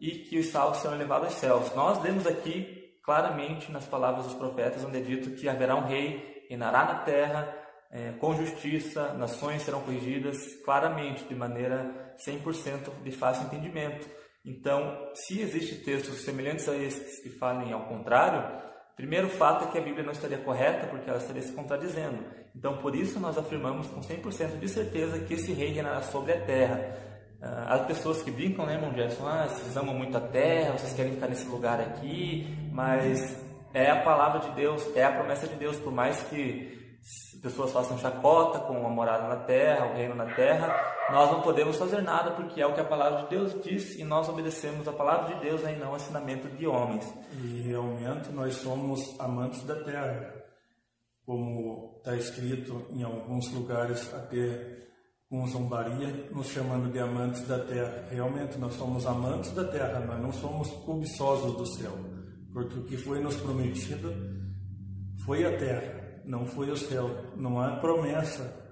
e 0.00 0.10
que 0.10 0.38
os 0.38 0.46
salvos 0.46 0.78
serão 0.78 0.96
levados 0.96 1.28
aos 1.28 1.34
céus. 1.36 1.74
Nós 1.74 2.02
lemos 2.02 2.26
aqui 2.26 2.98
claramente 3.02 3.72
nas 3.72 3.86
palavras 3.86 4.26
dos 4.26 4.34
profetas, 4.34 4.84
onde 4.84 4.98
é 4.98 5.00
dito 5.00 5.30
que 5.30 5.48
haverá 5.48 5.74
um 5.74 5.86
rei, 5.86 6.44
reinará 6.48 6.84
na 6.84 6.94
terra 6.96 7.54
é, 7.90 8.12
com 8.12 8.34
justiça, 8.34 9.14
nações 9.14 9.62
serão 9.62 9.80
corrigidas 9.82 10.54
claramente, 10.64 11.24
de 11.24 11.34
maneira 11.34 12.14
100% 12.26 13.02
de 13.02 13.10
fácil 13.12 13.46
entendimento. 13.46 14.08
Então, 14.44 15.10
se 15.14 15.40
existem 15.40 15.78
textos 15.78 16.22
semelhantes 16.22 16.68
a 16.68 16.76
esses 16.76 17.22
que 17.22 17.30
falem 17.30 17.72
ao 17.72 17.86
contrário, 17.86 18.62
Primeiro 18.96 19.28
fato 19.28 19.64
é 19.64 19.72
que 19.72 19.78
a 19.78 19.80
Bíblia 19.80 20.04
não 20.04 20.12
estaria 20.12 20.38
correta 20.38 20.86
porque 20.86 21.10
ela 21.10 21.18
estaria 21.18 21.42
se 21.42 21.52
contradizendo. 21.52 22.24
Então, 22.54 22.76
por 22.78 22.94
isso, 22.94 23.18
nós 23.18 23.36
afirmamos 23.36 23.86
com 23.88 24.00
100% 24.00 24.58
de 24.58 24.68
certeza 24.68 25.18
que 25.18 25.34
esse 25.34 25.52
rei 25.52 25.72
reinará 25.72 26.02
sobre 26.02 26.32
a 26.32 26.40
terra. 26.40 26.96
Ah, 27.42 27.74
as 27.74 27.86
pessoas 27.86 28.22
que 28.22 28.30
brincam, 28.30 28.64
né, 28.64 28.74
irmão 28.74 28.94
Jefferson? 28.94 29.26
Ah, 29.26 29.48
vocês 29.48 29.76
amam 29.76 29.94
muito 29.94 30.16
a 30.16 30.20
terra, 30.20 30.78
vocês 30.78 30.92
querem 30.92 31.12
ficar 31.12 31.28
nesse 31.28 31.46
lugar 31.48 31.80
aqui, 31.80 32.56
mas 32.72 33.36
é 33.74 33.90
a 33.90 34.02
palavra 34.02 34.40
de 34.40 34.50
Deus, 34.52 34.84
é 34.94 35.04
a 35.04 35.12
promessa 35.12 35.46
de 35.48 35.56
Deus, 35.56 35.76
por 35.78 35.92
mais 35.92 36.22
que 36.22 36.74
pessoas 37.44 37.72
façam 37.72 37.98
chacota 37.98 38.58
com 38.60 38.86
a 38.86 38.88
morada 38.88 39.28
na 39.28 39.36
terra, 39.36 39.84
o 39.84 39.94
reino 39.94 40.14
na 40.14 40.24
terra, 40.24 40.74
nós 41.10 41.30
não 41.30 41.42
podemos 41.42 41.76
fazer 41.76 42.00
nada 42.00 42.30
porque 42.30 42.58
é 42.58 42.66
o 42.66 42.72
que 42.72 42.80
a 42.80 42.84
palavra 42.84 43.24
de 43.24 43.28
Deus 43.28 43.62
diz 43.62 43.98
e 43.98 44.04
nós 44.04 44.26
obedecemos 44.30 44.88
a 44.88 44.92
palavra 44.92 45.34
de 45.34 45.40
Deus 45.42 45.60
e 45.62 45.72
não 45.72 45.92
o 45.92 45.96
ensinamento 45.96 46.48
de 46.56 46.66
homens. 46.66 47.06
E 47.34 47.60
realmente 47.68 48.32
nós 48.32 48.54
somos 48.54 49.14
amantes 49.20 49.62
da 49.64 49.74
terra. 49.84 50.43
Como 51.24 51.96
está 51.98 52.16
escrito 52.16 52.86
em 52.90 53.02
alguns 53.02 53.50
lugares 53.52 54.12
até 54.12 54.84
com 55.28 55.46
zombaria, 55.46 56.28
nos 56.30 56.48
chamando 56.48 56.92
de 56.92 56.98
amantes 56.98 57.46
da 57.48 57.58
terra. 57.58 58.06
Realmente 58.10 58.58
nós 58.58 58.74
somos 58.74 59.06
amantes 59.06 59.52
da 59.52 59.64
terra, 59.64 60.00
nós 60.00 60.20
não 60.20 60.32
somos 60.32 60.68
cobiçosos 60.84 61.56
do 61.56 61.66
céu, 61.66 61.92
porque 62.52 62.78
o 62.78 62.84
que 62.84 62.96
foi 62.96 63.20
nos 63.20 63.36
prometido 63.36 64.12
foi 65.24 65.44
a 65.44 65.56
terra, 65.56 66.22
não 66.24 66.46
foi 66.46 66.70
o 66.70 66.76
céu. 66.76 67.08
Não 67.36 67.60
há 67.60 67.76
promessa 67.76 68.62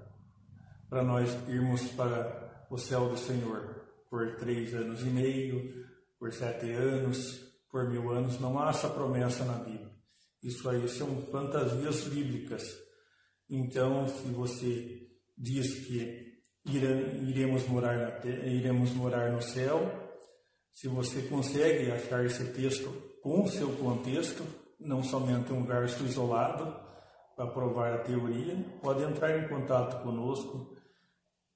para 0.89 1.03
nós 1.03 1.35
irmos 1.47 1.87
para 1.93 2.65
o 2.69 2.77
céu 2.77 3.09
do 3.09 3.17
Senhor 3.17 3.83
por 4.09 4.35
três 4.35 4.73
anos 4.73 5.01
e 5.01 5.09
meio, 5.09 5.85
por 6.19 6.31
sete 6.31 6.71
anos, 6.71 7.41
por 7.71 7.89
mil 7.89 8.11
anos. 8.11 8.39
Não 8.39 8.59
há 8.59 8.69
essa 8.69 8.89
promessa 8.89 9.43
na 9.43 9.55
Bíblia. 9.55 9.92
Isso 10.43 10.69
aí 10.69 10.87
são 10.89 11.21
fantasias 11.31 12.03
bíblicas. 12.03 12.63
Então, 13.49 14.07
se 14.07 14.27
você 14.27 15.07
diz 15.37 15.85
que 15.85 16.33
iremos 16.65 17.67
morar, 17.67 17.97
na 17.97 18.11
terra, 18.11 18.45
iremos 18.47 18.91
morar 18.91 19.31
no 19.31 19.41
céu, 19.41 20.03
se 20.71 20.87
você 20.87 21.21
consegue 21.23 21.91
achar 21.91 22.25
esse 22.25 22.45
texto 22.51 22.89
com 23.21 23.43
o 23.43 23.47
seu 23.47 23.69
contexto, 23.77 24.43
não 24.79 25.03
somente 25.03 25.53
um 25.53 25.65
verso 25.65 26.03
isolado 26.03 26.75
para 27.35 27.51
provar 27.51 27.93
a 27.93 28.03
teoria, 28.03 28.55
pode 28.81 29.03
entrar 29.03 29.37
em 29.37 29.47
contato 29.47 30.03
conosco. 30.03 30.75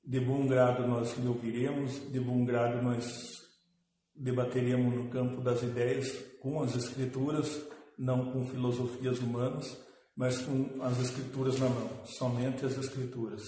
De 0.03 0.19
bom 0.21 0.47
grado 0.47 0.87
nós 0.87 1.17
lhe 1.17 1.27
ouviremos, 1.27 2.09
de 2.11 2.19
bom 2.19 2.45
grado 2.45 2.81
nós 2.81 3.41
debateremos 4.15 4.95
no 4.95 5.09
campo 5.09 5.41
das 5.41 5.61
ideias 5.61 6.11
com 6.39 6.63
as 6.63 6.75
escrituras, 6.75 7.61
não 7.97 8.31
com 8.31 8.45
filosofias 8.45 9.19
humanas, 9.19 9.77
mas 10.15 10.41
com 10.41 10.81
as 10.81 10.99
escrituras 10.99 11.59
na 11.59 11.69
mão, 11.69 11.89
somente 12.05 12.65
as 12.65 12.77
escrituras. 12.77 13.43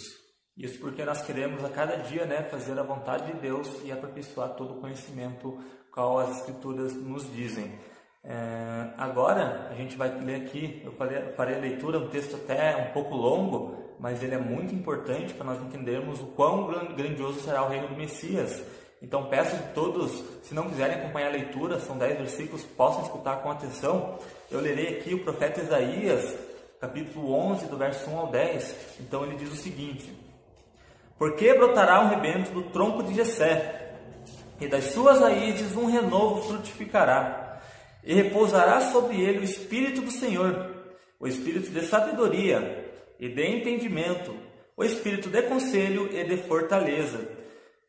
Isso 0.58 0.78
porque 0.80 1.06
nós 1.06 1.22
queremos 1.22 1.64
a 1.64 1.70
cada 1.70 1.96
dia 1.96 2.26
né, 2.26 2.44
fazer 2.44 2.78
a 2.78 2.84
vontade 2.84 3.32
de 3.32 3.40
Deus 3.40 3.68
e 3.86 3.92
aperfeiçoar 3.92 4.56
todo 4.56 4.74
o 4.74 4.82
conhecimento 4.82 5.58
qual 5.92 6.20
as 6.20 6.38
Escrituras 6.40 6.94
nos 6.94 7.32
dizem. 7.34 7.72
É, 8.24 8.94
agora 8.98 9.70
a 9.70 9.74
gente 9.76 9.96
vai 9.96 10.10
ler 10.20 10.36
aqui, 10.36 10.82
eu 10.84 10.92
farei, 10.92 11.22
farei 11.30 11.56
a 11.56 11.60
leitura, 11.60 11.98
um 11.98 12.10
texto 12.10 12.36
até 12.36 12.76
um 12.76 12.92
pouco 12.92 13.16
longo, 13.16 13.96
mas 14.00 14.22
ele 14.22 14.36
é 14.36 14.38
muito 14.38 14.76
importante 14.76 15.34
para 15.34 15.46
nós 15.46 15.62
entendermos 15.62 16.20
o 16.20 16.28
quão 16.28 16.68
grandioso 16.96 17.40
será 17.40 17.64
o 17.64 17.70
reino 17.70 17.88
do 17.88 17.96
Messias. 17.96 18.62
Então 19.02 19.30
peço 19.30 19.56
que 19.56 19.74
todos, 19.74 20.24
se 20.44 20.54
não 20.54 20.70
quiserem 20.70 20.98
acompanhar 20.98 21.28
a 21.28 21.32
leitura, 21.32 21.80
são 21.80 21.98
dez 21.98 22.18
versículos, 22.18 22.64
possam 22.64 23.04
escutar 23.04 23.38
com 23.42 23.50
atenção. 23.50 24.20
Eu 24.52 24.60
lerei 24.60 25.00
aqui 25.00 25.14
o 25.14 25.24
profeta 25.24 25.62
Isaías, 25.62 26.36
capítulo 26.82 27.34
11, 27.34 27.68
do 27.68 27.78
verso 27.78 28.10
1 28.10 28.20
ao 28.20 28.28
10. 28.28 28.76
Então 29.00 29.24
ele 29.24 29.38
diz 29.38 29.52
o 29.52 29.56
seguinte: 29.56 30.14
porque 31.20 31.54
brotará 31.54 32.00
um 32.00 32.08
rebento 32.08 32.52
do 32.52 32.64
tronco 32.64 33.04
de 33.04 33.14
Jessé, 33.14 33.92
e 34.60 34.68
das 34.70 34.86
suas 34.86 35.20
raízes 35.20 35.76
um 35.76 35.86
renovo 35.86 36.42
frutificará, 36.48 37.62
e 38.06 38.14
repousará 38.14 38.80
sobre 38.90 39.22
ele 39.22 39.40
o 39.40 39.44
espírito 39.44 40.02
do 40.02 40.12
Senhor, 40.12 40.74
o 41.20 41.28
espírito 41.28 41.70
de 41.72 41.86
sabedoria 41.86 42.90
e 43.20 43.28
de 43.28 43.46
entendimento, 43.46 44.34
o 44.78 44.84
espírito 44.84 45.30
de 45.30 45.42
conselho 45.42 46.10
e 46.10 46.24
de 46.24 46.38
fortaleza, 46.38 47.28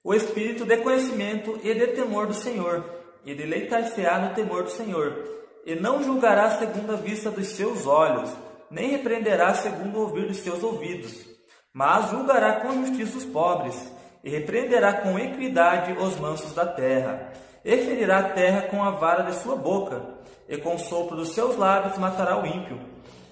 o 0.03 0.15
espírito 0.15 0.65
de 0.65 0.77
conhecimento 0.79 1.61
e 1.63 1.75
de 1.75 1.89
temor 1.89 2.27
do 2.27 2.35
Senhor, 2.35 2.85
e 3.25 3.35
deleitar-se-á 3.35 4.19
no 4.19 4.35
temor 4.35 4.65
do 4.65 4.71
Senhor, 4.71 5.25
e 5.67 5.75
não 5.75 6.03
julgará 6.03 6.51
segundo 6.59 6.93
a 6.93 6.97
vista 6.97 7.31
dos 7.31 7.49
seus 7.49 7.87
olhos, 7.87 8.31
nem 8.71 8.91
repreenderá 8.91 9.53
segundo 9.55 9.99
o 9.99 10.03
ouvir 10.03 10.27
dos 10.27 10.39
seus 10.39 10.63
ouvidos 10.63 11.31
mas 11.73 12.11
julgará 12.11 12.61
com 12.61 12.85
justiça 12.85 13.19
os 13.19 13.25
pobres, 13.25 13.93
e 14.25 14.31
repreenderá 14.31 14.93
com 14.93 15.19
equidade 15.19 15.93
os 15.93 16.17
mansos 16.17 16.53
da 16.53 16.67
terra, 16.67 17.33
e 17.65 17.77
ferirá 17.79 18.19
a 18.19 18.29
terra 18.31 18.63
com 18.63 18.83
a 18.83 18.91
vara 18.91 19.23
de 19.23 19.37
sua 19.37 19.57
boca, 19.57 20.03
e 20.49 20.57
com 20.57 20.75
o 20.75 20.79
sopro 20.79 21.17
dos 21.17 21.31
seus 21.31 21.57
lábios 21.57 21.97
matará 21.97 22.43
o 22.43 22.47
ímpio. 22.47 22.81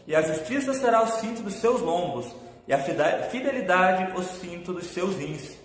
E 0.07 0.15
a 0.15 0.23
justiça 0.23 0.73
será 0.73 1.03
o 1.03 1.07
cinto 1.07 1.43
dos 1.43 1.55
seus 1.55 1.81
lombos, 1.81 2.35
e 2.67 2.73
a 2.73 2.79
fidelidade 2.79 4.17
o 4.17 4.23
cinto 4.23 4.73
dos 4.73 4.87
seus 4.87 5.17
rins. 5.17 5.58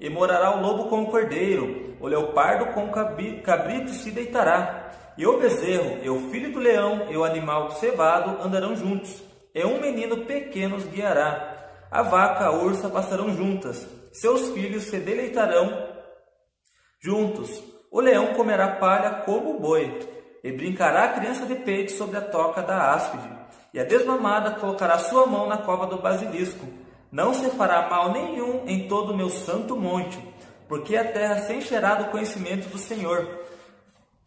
E 0.00 0.08
morará 0.08 0.56
o 0.56 0.62
lobo 0.62 0.88
com 0.88 1.02
o 1.02 1.06
cordeiro, 1.06 1.96
o 2.00 2.06
leopardo 2.06 2.66
com 2.66 2.86
o 2.86 3.42
cabrito 3.42 3.90
se 3.90 4.10
deitará, 4.10 4.90
e 5.16 5.26
o 5.26 5.38
bezerro, 5.38 5.98
e 6.02 6.08
o 6.08 6.30
filho 6.30 6.52
do 6.52 6.58
leão, 6.58 7.06
e 7.10 7.16
o 7.16 7.24
animal 7.24 7.72
cevado 7.72 8.40
andarão 8.42 8.76
juntos, 8.76 9.22
e 9.54 9.64
um 9.64 9.80
menino 9.80 10.18
pequeno 10.18 10.76
os 10.76 10.84
guiará 10.84 11.56
a 11.90 12.02
vaca, 12.02 12.44
a 12.44 12.50
ursa 12.52 12.90
passarão 12.90 13.34
juntas, 13.34 13.86
seus 14.12 14.50
filhos 14.50 14.84
se 14.84 14.98
deleitarão 14.98 15.88
juntos. 17.00 17.62
O 17.90 18.00
leão 18.00 18.34
comerá 18.34 18.68
palha 18.76 19.22
como 19.24 19.56
o 19.56 19.60
boi, 19.60 19.98
e 20.44 20.52
brincará 20.52 21.04
a 21.04 21.12
criança 21.14 21.46
de 21.46 21.54
peito 21.54 21.92
sobre 21.92 22.18
a 22.18 22.20
toca 22.20 22.62
da 22.62 22.92
áspide, 22.92 23.26
e 23.72 23.80
a 23.80 23.84
desmamada 23.84 24.52
colocará 24.52 24.98
sua 24.98 25.26
mão 25.26 25.48
na 25.48 25.56
cova 25.58 25.86
do 25.86 25.96
basilisco. 25.96 26.66
Não 27.10 27.32
se 27.32 27.48
fará 27.50 27.88
mal 27.88 28.12
nenhum 28.12 28.64
em 28.66 28.86
todo 28.86 29.12
o 29.12 29.16
meu 29.16 29.30
santo 29.30 29.76
monte, 29.76 30.18
porque 30.68 30.96
a 30.96 31.04
terra 31.04 31.38
se 31.40 31.54
encherá 31.54 31.94
do 31.94 32.10
conhecimento 32.10 32.68
do 32.68 32.78
Senhor, 32.78 33.26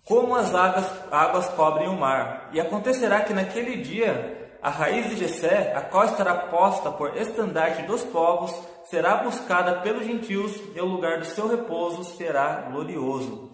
como 0.04 0.36
as 0.36 0.54
águas, 0.56 0.86
águas 1.12 1.48
cobrem 1.50 1.88
o 1.88 1.98
mar. 1.98 2.50
E 2.54 2.60
acontecerá 2.60 3.22
que 3.22 3.34
naquele 3.34 3.78
dia 3.78 4.50
a 4.62 4.70
raiz 4.70 5.10
de 5.10 5.18
Jessé, 5.18 5.74
a 5.76 5.82
qual 5.82 6.06
estará 6.06 6.36
posta 6.36 6.92
por 6.92 7.18
estandarte 7.18 7.84
dos 7.84 8.04
povos, 8.04 8.54
será 8.86 9.18
buscada 9.18 9.82
pelos 9.82 10.06
gentios 10.06 10.56
e 10.76 10.80
o 10.80 10.86
lugar 10.86 11.20
do 11.20 11.26
seu 11.26 11.48
repouso 11.48 12.04
será 12.04 12.68
glorioso. 12.72 13.50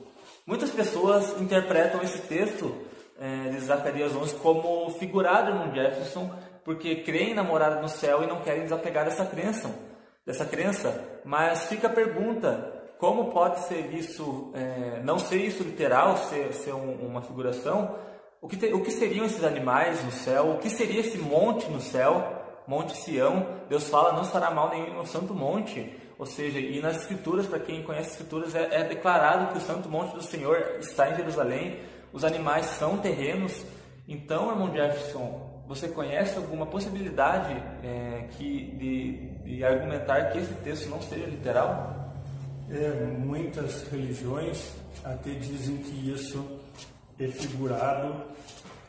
Muitas 0.45 0.69
pessoas 0.69 1.39
interpretam 1.39 2.01
esse 2.01 2.19
texto 2.19 2.75
é, 3.19 3.49
de 3.49 3.59
Zacarias 3.59 4.15
11 4.15 4.35
como 4.35 4.89
figurado 4.91 5.53
no 5.53 5.73
Jefferson, 5.73 6.29
porque 6.67 6.97
creem 6.97 7.33
na 7.33 7.43
morada 7.43 7.79
no 7.79 7.87
céu 7.87 8.21
e 8.21 8.27
não 8.27 8.41
querem 8.41 8.63
desapegar 8.63 9.05
dessa 9.05 9.25
crença, 9.25 9.73
dessa 10.25 10.45
crença. 10.45 11.21
Mas 11.23 11.67
fica 11.67 11.87
a 11.87 11.89
pergunta: 11.89 12.91
como 12.97 13.31
pode 13.31 13.61
ser 13.61 13.93
isso, 13.93 14.51
é, 14.53 14.99
não 15.01 15.17
ser 15.17 15.37
isso 15.37 15.63
literal, 15.63 16.17
ser, 16.17 16.53
ser 16.53 16.73
um, 16.73 17.07
uma 17.07 17.21
figuração? 17.21 17.95
o 18.41 18.49
que, 18.49 18.57
te, 18.57 18.65
o 18.73 18.81
que 18.81 18.91
seriam 18.91 19.25
esses 19.25 19.45
animais 19.45 20.03
no 20.03 20.11
céu, 20.11 20.51
o 20.51 20.57
que 20.57 20.69
seria 20.69 20.99
esse 20.99 21.17
monte 21.17 21.69
no 21.69 21.79
céu, 21.79 22.33
Monte 22.67 22.97
Sião. 22.97 23.47
Deus 23.69 23.87
fala, 23.87 24.11
não 24.11 24.23
estará 24.23 24.51
mal 24.51 24.69
nenhum 24.69 24.93
no 24.95 25.07
santo 25.07 25.33
monte. 25.33 25.89
Ou 26.19 26.25
seja, 26.25 26.59
e 26.59 26.81
nas 26.81 26.97
escrituras, 26.97 27.47
para 27.47 27.59
quem 27.59 27.81
conhece 27.81 28.07
as 28.07 28.13
escrituras, 28.15 28.53
é, 28.53 28.81
é, 28.81 28.83
declarado 28.83 29.53
que 29.53 29.57
o 29.57 29.61
santo 29.61 29.87
monte 29.87 30.13
do 30.13 30.21
Senhor 30.21 30.75
está 30.79 31.09
em 31.09 31.15
Jerusalém, 31.15 31.79
os 32.11 32.25
animais 32.25 32.65
são 32.65 32.97
terrenos. 32.97 33.63
Então, 34.05 34.49
irmão 34.49 34.73
Jefferson, 34.73 35.46
você 35.67 35.89
conhece 35.89 36.37
alguma 36.37 36.65
possibilidade 36.65 37.53
é, 37.83 38.27
que, 38.31 38.71
de, 38.77 39.27
de 39.43 39.63
argumentar 39.63 40.31
que 40.31 40.37
esse 40.37 40.53
texto 40.55 40.89
não 40.89 41.01
seja 41.01 41.25
literal? 41.25 42.13
É, 42.69 43.05
muitas 43.19 43.83
religiões 43.89 44.73
até 45.03 45.31
dizem 45.31 45.77
que 45.77 46.11
isso 46.11 46.61
é 47.19 47.27
figurado 47.27 48.25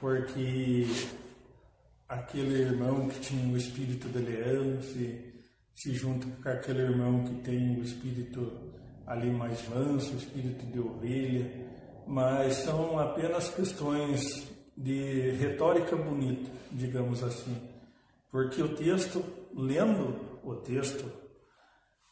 porque 0.00 0.86
aquele 2.08 2.62
irmão 2.62 3.08
que 3.08 3.20
tinha 3.20 3.52
o 3.52 3.56
espírito 3.56 4.08
de 4.08 4.18
leão 4.18 4.80
se, 4.80 5.34
se 5.74 5.92
junta 5.94 6.26
com 6.42 6.48
aquele 6.48 6.82
irmão 6.82 7.24
que 7.24 7.34
tem 7.42 7.76
o 7.80 7.82
espírito 7.82 8.52
ali 9.06 9.30
mais 9.30 9.66
manso, 9.68 10.12
o 10.12 10.16
espírito 10.16 10.64
de 10.66 10.78
ovelha, 10.78 11.50
mas 12.06 12.54
são 12.54 12.98
apenas 12.98 13.48
questões 13.50 14.48
de 14.78 15.32
retórica 15.32 15.96
bonita, 15.96 16.48
digamos 16.70 17.22
assim, 17.24 17.56
porque 18.30 18.62
o 18.62 18.76
texto, 18.76 19.24
lendo 19.52 20.38
o 20.44 20.54
texto 20.54 21.10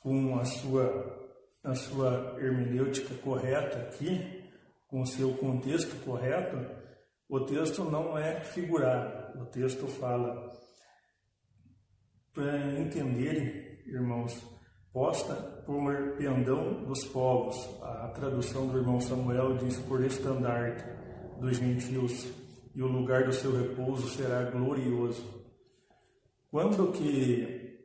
com 0.01 0.37
a 0.37 0.45
sua, 0.45 1.31
a 1.63 1.75
sua 1.77 2.37
hermenêutica 2.41 3.15
correta 3.23 3.79
aqui, 3.79 4.43
com 4.89 5.03
o 5.03 5.07
seu 5.07 5.33
contexto 5.35 5.95
correto, 6.05 6.59
o 7.29 7.41
texto 7.41 7.85
não 7.85 8.19
é 8.19 8.41
figurado. 8.41 9.41
O 9.41 9.47
texto 9.47 9.87
fala, 9.87 10.51
para 12.33 12.81
entenderem, 12.81 13.81
irmãos, 13.87 14.43
posta 14.93 15.35
por 15.67 16.17
pendão 16.17 16.85
dos 16.85 17.05
povos. 17.05 17.57
A 17.83 18.09
tradução 18.09 18.69
do 18.69 18.79
irmão 18.79 19.01
Samuel 19.01 19.57
diz 19.59 19.79
por 19.81 20.03
estandarte 20.05 20.85
dos 21.41 21.59
gentios, 21.59 22.27
e 22.77 22.83
o 22.83 22.87
lugar 22.87 23.25
do 23.25 23.33
seu 23.33 23.57
repouso 23.57 24.07
será 24.11 24.51
glorioso. 24.51 25.25
Quando 26.51 26.93
que 26.93 27.81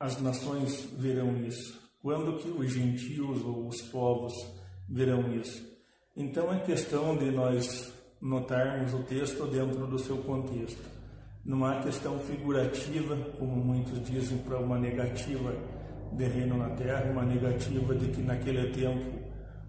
as 0.00 0.18
nações 0.18 0.88
verão 0.96 1.36
isso? 1.36 1.78
Quando 2.00 2.38
que 2.38 2.48
os 2.48 2.72
gentios 2.72 3.44
ou 3.44 3.68
os 3.68 3.82
povos 3.82 4.32
verão 4.88 5.30
isso? 5.34 5.62
Então 6.16 6.50
é 6.54 6.58
questão 6.60 7.18
de 7.18 7.30
nós 7.30 7.92
notarmos 8.18 8.94
o 8.94 9.02
texto 9.02 9.46
dentro 9.46 9.86
do 9.86 9.98
seu 9.98 10.16
contexto. 10.22 10.88
Não 11.44 11.62
há 11.66 11.82
questão 11.82 12.18
figurativa, 12.20 13.16
como 13.38 13.56
muitos 13.56 14.02
dizem, 14.04 14.38
para 14.38 14.58
uma 14.58 14.78
negativa 14.78 15.52
de 16.12 16.24
reino 16.24 16.56
na 16.56 16.70
terra, 16.70 17.10
uma 17.12 17.24
negativa 17.24 17.94
de 17.94 18.08
que 18.08 18.22
naquele 18.22 18.70
tempo 18.70 19.20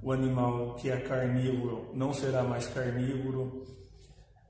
o 0.02 0.14
animal 0.14 0.76
que 0.76 0.90
é 0.90 0.98
carnívoro 0.98 1.92
não 1.94 2.14
será 2.14 2.44
mais 2.44 2.68
carnívoro, 2.68 3.66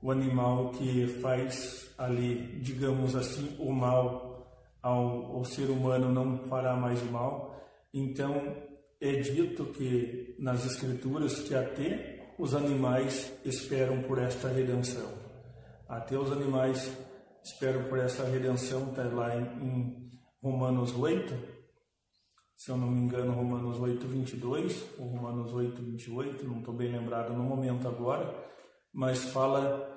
o 0.02 0.10
animal 0.10 0.70
que 0.70 1.06
faz 1.20 1.94
ali, 1.96 2.60
digamos 2.60 3.14
assim, 3.14 3.56
o 3.58 3.72
mal 3.72 4.32
ao, 4.82 5.36
ao 5.36 5.44
ser 5.44 5.70
humano 5.70 6.10
não 6.12 6.38
fará 6.48 6.74
mais 6.74 7.00
o 7.02 7.06
mal. 7.06 7.56
Então, 7.94 8.56
é 9.00 9.12
dito 9.16 9.66
que 9.66 10.34
nas 10.38 10.64
Escrituras 10.64 11.40
que 11.40 11.54
até 11.54 12.34
os 12.38 12.54
animais 12.54 13.32
esperam 13.44 14.02
por 14.02 14.18
esta 14.18 14.48
redenção. 14.48 15.08
Até 15.88 16.18
os 16.18 16.32
animais 16.32 16.90
esperam 17.44 17.84
por 17.84 17.98
essa 17.98 18.24
redenção, 18.24 18.90
está 18.90 19.04
lá 19.04 19.36
em, 19.36 19.44
em 19.62 20.10
Romanos 20.42 20.96
8, 20.96 21.34
se 22.56 22.70
eu 22.70 22.76
não 22.76 22.88
me 22.88 23.00
engano, 23.00 23.32
Romanos 23.32 23.78
8, 23.78 24.06
22, 24.06 24.84
ou 24.98 25.06
Romanos 25.08 25.52
8, 25.52 25.82
28, 25.82 26.46
não 26.46 26.60
estou 26.60 26.72
bem 26.72 26.92
lembrado 26.92 27.32
no 27.32 27.42
momento 27.42 27.88
agora, 27.88 28.32
mas 28.92 29.24
fala 29.24 29.91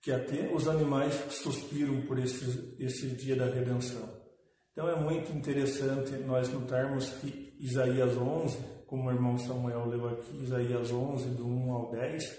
que 0.00 0.12
até 0.12 0.52
os 0.52 0.68
animais 0.68 1.14
suspiram 1.30 2.02
por 2.02 2.18
esse, 2.18 2.76
esse 2.78 3.08
dia 3.08 3.36
da 3.36 3.46
redenção. 3.46 4.08
Então 4.72 4.88
é 4.88 4.94
muito 4.94 5.32
interessante 5.32 6.12
nós 6.18 6.48
notarmos 6.48 7.10
que 7.10 7.56
Isaías 7.58 8.16
11, 8.16 8.58
como 8.86 9.08
o 9.08 9.12
irmão 9.12 9.36
Samuel 9.38 9.86
leu 9.86 10.08
aqui, 10.08 10.44
Isaías 10.44 10.92
11, 10.92 11.30
do 11.30 11.46
1 11.46 11.72
ao 11.72 11.90
10, 11.90 12.38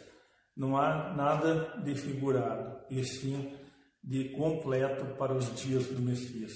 não 0.56 0.78
há 0.78 1.14
nada 1.14 1.82
de 1.84 1.96
figurado, 1.96 2.80
e 2.90 3.04
sim 3.04 3.58
de 4.04 4.30
completo 4.30 5.06
para 5.18 5.34
os 5.34 5.54
dias 5.56 5.86
do 5.88 6.02
Messias. 6.02 6.54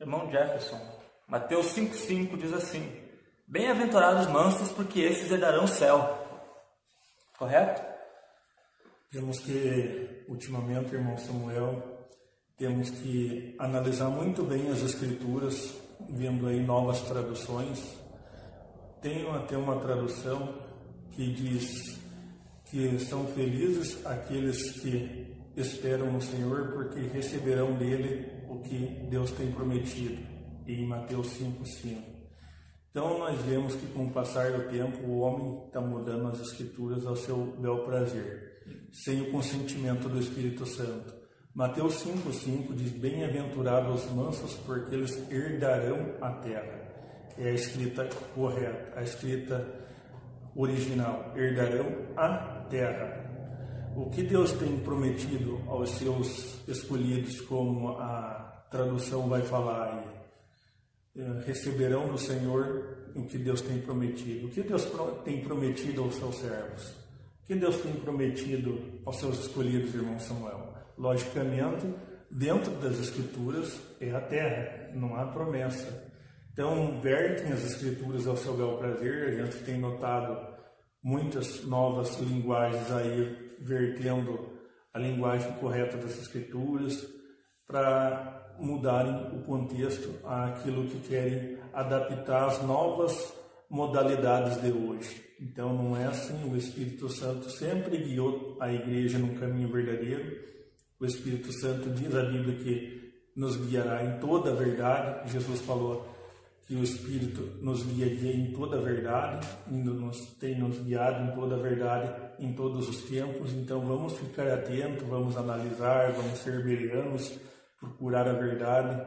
Irmão 0.00 0.30
Jefferson, 0.30 0.80
Mateus 1.28 1.66
5,5 1.74 2.38
diz 2.38 2.52
assim: 2.52 2.90
Bem-aventurados 3.46 4.26
mansos, 4.28 4.72
porque 4.72 5.00
esses 5.00 5.30
herdarão 5.30 5.64
o 5.64 5.68
céu. 5.68 6.18
Correto? 7.38 7.89
Temos 9.10 9.40
que, 9.40 10.24
ultimamente, 10.28 10.94
irmão 10.94 11.18
Samuel, 11.18 11.82
temos 12.56 12.90
que 12.90 13.56
analisar 13.58 14.08
muito 14.08 14.44
bem 14.44 14.68
as 14.68 14.82
escrituras, 14.82 15.74
vendo 16.08 16.46
aí 16.46 16.64
novas 16.64 17.00
traduções. 17.00 17.82
Tenho 19.02 19.32
até 19.32 19.56
uma 19.56 19.80
tradução 19.80 20.54
que 21.10 21.32
diz 21.32 21.98
que 22.66 23.00
são 23.00 23.26
felizes 23.26 24.06
aqueles 24.06 24.78
que 24.80 25.34
esperam 25.56 26.12
no 26.12 26.22
Senhor, 26.22 26.70
porque 26.72 27.00
receberão 27.00 27.74
dele 27.74 28.30
o 28.48 28.60
que 28.60 28.78
Deus 29.10 29.32
tem 29.32 29.50
prometido, 29.50 30.22
em 30.68 30.86
Mateus 30.86 31.36
5,5. 31.36 31.96
Então 32.92 33.18
nós 33.18 33.42
vemos 33.42 33.74
que 33.74 33.86
com 33.88 34.06
o 34.06 34.12
passar 34.12 34.52
do 34.52 34.68
tempo 34.68 35.04
o 35.04 35.18
homem 35.18 35.66
está 35.66 35.80
mudando 35.80 36.28
as 36.28 36.40
escrituras 36.40 37.04
ao 37.04 37.16
seu 37.16 37.56
bel 37.58 37.80
prazer 37.84 38.49
sem 38.92 39.22
o 39.22 39.30
consentimento 39.30 40.08
do 40.08 40.18
Espírito 40.18 40.66
Santo. 40.66 41.14
Mateus 41.54 42.04
5,5 42.04 42.74
diz: 42.74 42.92
Bem-aventurados 42.92 44.04
os 44.04 44.10
mansos, 44.12 44.54
porque 44.66 44.94
eles 44.94 45.16
herdarão 45.30 46.14
a 46.20 46.30
terra. 46.32 46.88
É 47.36 47.50
a 47.50 47.52
escrita 47.52 48.08
correta, 48.34 48.98
a 48.98 49.02
escrita 49.02 49.66
original: 50.54 51.32
herdarão 51.36 51.86
a 52.16 52.66
terra. 52.70 53.28
O 53.96 54.08
que 54.08 54.22
Deus 54.22 54.52
tem 54.52 54.78
prometido 54.78 55.60
aos 55.66 55.90
seus 55.90 56.60
escolhidos, 56.68 57.40
como 57.40 57.98
a 57.98 58.64
tradução 58.70 59.28
vai 59.28 59.42
falar 59.42 59.92
aí, 59.92 60.20
é, 61.16 61.44
receberão 61.44 62.08
do 62.08 62.16
Senhor 62.16 63.10
o 63.16 63.24
que 63.24 63.36
Deus 63.36 63.60
tem 63.60 63.80
prometido. 63.80 64.46
O 64.46 64.50
que 64.50 64.62
Deus 64.62 64.86
tem 65.24 65.42
prometido 65.42 66.04
aos 66.04 66.14
seus 66.14 66.36
servos? 66.36 66.99
Que 67.50 67.56
Deus 67.56 67.78
tem 67.78 67.92
prometido 67.94 68.80
aos 69.04 69.16
seus 69.16 69.40
escolhidos, 69.40 69.92
irmão 69.92 70.20
Samuel? 70.20 70.72
Logicamente, 70.96 71.84
dentro 72.30 72.70
das 72.74 73.00
Escrituras 73.00 73.80
é 74.00 74.12
a 74.12 74.20
terra, 74.20 74.90
não 74.94 75.16
há 75.16 75.26
promessa. 75.26 76.12
Então, 76.52 77.00
vertem 77.00 77.52
as 77.52 77.64
Escrituras 77.64 78.28
ao 78.28 78.36
seu 78.36 78.56
bel 78.56 78.78
prazer, 78.78 79.30
a 79.30 79.44
gente 79.44 79.64
tem 79.64 79.80
notado 79.80 80.38
muitas 81.02 81.64
novas 81.64 82.20
linguagens 82.20 82.88
aí 82.92 83.56
vertendo 83.58 84.52
a 84.94 85.00
linguagem 85.00 85.50
correta 85.54 85.96
das 85.96 86.20
Escrituras 86.20 87.04
para 87.66 88.54
mudarem 88.60 89.36
o 89.36 89.42
contexto 89.42 90.24
àquilo 90.24 90.86
que 90.86 91.00
querem 91.00 91.58
adaptar 91.72 92.46
às 92.46 92.62
novas 92.62 93.39
modalidades 93.70 94.60
de 94.60 94.72
hoje. 94.72 95.24
Então 95.40 95.72
não 95.72 95.96
é 95.96 96.06
assim, 96.06 96.50
o 96.50 96.56
Espírito 96.56 97.08
Santo 97.08 97.48
sempre 97.48 97.96
guiou 97.96 98.56
a 98.60 98.70
igreja 98.72 99.18
num 99.18 99.34
caminho 99.36 99.70
verdadeiro. 99.70 100.50
O 100.98 101.06
Espírito 101.06 101.52
Santo 101.52 101.88
diz 101.90 102.14
a 102.14 102.24
Bíblia 102.24 102.56
que 102.56 103.12
nos 103.34 103.56
guiará 103.56 104.04
em 104.04 104.18
toda 104.18 104.50
a 104.50 104.54
verdade. 104.54 105.32
Jesus 105.32 105.60
falou 105.60 106.06
que 106.66 106.74
o 106.74 106.82
Espírito 106.82 107.42
nos 107.62 107.84
guiaria 107.84 108.32
em 108.32 108.52
toda 108.52 108.76
a 108.76 108.80
verdade, 108.80 109.46
nos 109.66 110.34
tem 110.34 110.58
nos 110.58 110.78
guiado 110.78 111.24
em 111.24 111.34
toda 111.34 111.54
a 111.54 111.58
verdade 111.58 112.30
em 112.38 112.52
todos 112.52 112.88
os 112.88 113.02
tempos. 113.04 113.52
Então 113.52 113.80
vamos 113.80 114.12
ficar 114.18 114.46
atentos, 114.48 115.06
vamos 115.06 115.36
analisar, 115.36 116.12
vamos 116.12 116.38
ser 116.38 116.62
berianos, 116.62 117.38
procurar 117.78 118.28
a 118.28 118.34
verdade, 118.34 119.00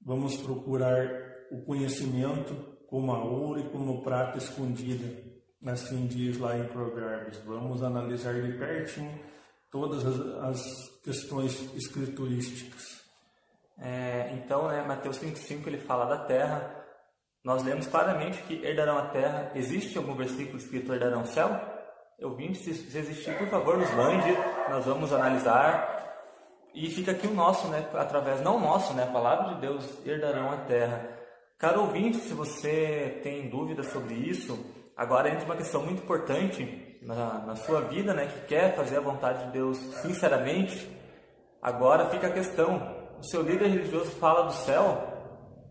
vamos 0.00 0.36
procurar 0.36 1.06
o 1.50 1.62
conhecimento 1.62 2.69
como 2.90 3.12
a 3.12 3.24
ouro 3.24 3.60
e 3.60 3.68
como 3.70 4.02
prata 4.02 4.36
escondida 4.36 5.30
Assim 5.66 6.06
diz 6.06 6.38
lá 6.38 6.56
em 6.56 6.64
Provérbios. 6.64 7.36
Vamos 7.44 7.82
analisar 7.82 8.32
de 8.32 8.52
pertinho 8.52 9.20
todas 9.70 10.06
as, 10.06 10.18
as 10.42 10.88
questões 11.04 11.74
escriturísticas. 11.74 13.02
É, 13.78 14.32
então, 14.34 14.68
né, 14.68 14.82
Mateus 14.82 15.18
5,5 15.18 15.66
ele 15.66 15.78
fala 15.78 16.06
da 16.06 16.24
terra. 16.24 16.76
Nós 17.44 17.62
lemos 17.62 17.86
claramente 17.86 18.42
que 18.44 18.64
herdarão 18.64 18.96
a 18.96 19.08
terra. 19.08 19.52
Existe 19.54 19.98
algum 19.98 20.14
versículo 20.14 20.56
escrito 20.56 20.94
herdarão 20.94 21.22
o 21.22 21.26
céu? 21.26 21.50
Eu 22.18 22.34
vim, 22.34 22.54
se, 22.54 22.72
se 22.72 22.96
existir, 22.96 23.36
por 23.36 23.48
favor, 23.48 23.76
nos 23.76 23.90
mande. 23.92 24.32
Nós 24.70 24.86
vamos 24.86 25.12
analisar. 25.12 25.98
E 26.72 26.88
fica 26.88 27.10
aqui 27.10 27.26
o 27.26 27.34
nosso, 27.34 27.68
né, 27.68 27.86
através, 27.94 28.40
não 28.40 28.56
o 28.56 28.60
nosso, 28.60 28.94
né, 28.94 29.02
a 29.02 29.12
palavra 29.12 29.54
de 29.54 29.60
Deus, 29.60 30.06
herdarão 30.06 30.52
a 30.52 30.56
terra. 30.58 31.19
Caro 31.60 31.82
ouvinte, 31.82 32.16
se 32.16 32.34
você 32.34 33.20
tem 33.22 33.48
dúvidas 33.48 33.86
sobre 33.92 34.14
isso, 34.14 34.58
Agora 35.00 35.30
entra 35.30 35.46
uma 35.46 35.56
questão 35.56 35.82
muito 35.82 36.02
importante 36.02 36.98
na, 37.00 37.38
na 37.38 37.56
sua 37.56 37.80
vida, 37.80 38.12
né, 38.12 38.26
que 38.26 38.48
quer 38.48 38.76
fazer 38.76 38.98
a 38.98 39.00
vontade 39.00 39.46
de 39.46 39.52
Deus 39.52 39.78
sinceramente. 40.02 40.94
Agora 41.62 42.10
fica 42.10 42.26
a 42.26 42.30
questão: 42.30 43.02
o 43.18 43.22
seu 43.22 43.40
líder 43.40 43.68
religioso 43.68 44.10
fala 44.10 44.42
do 44.42 44.52
céu, 44.52 45.02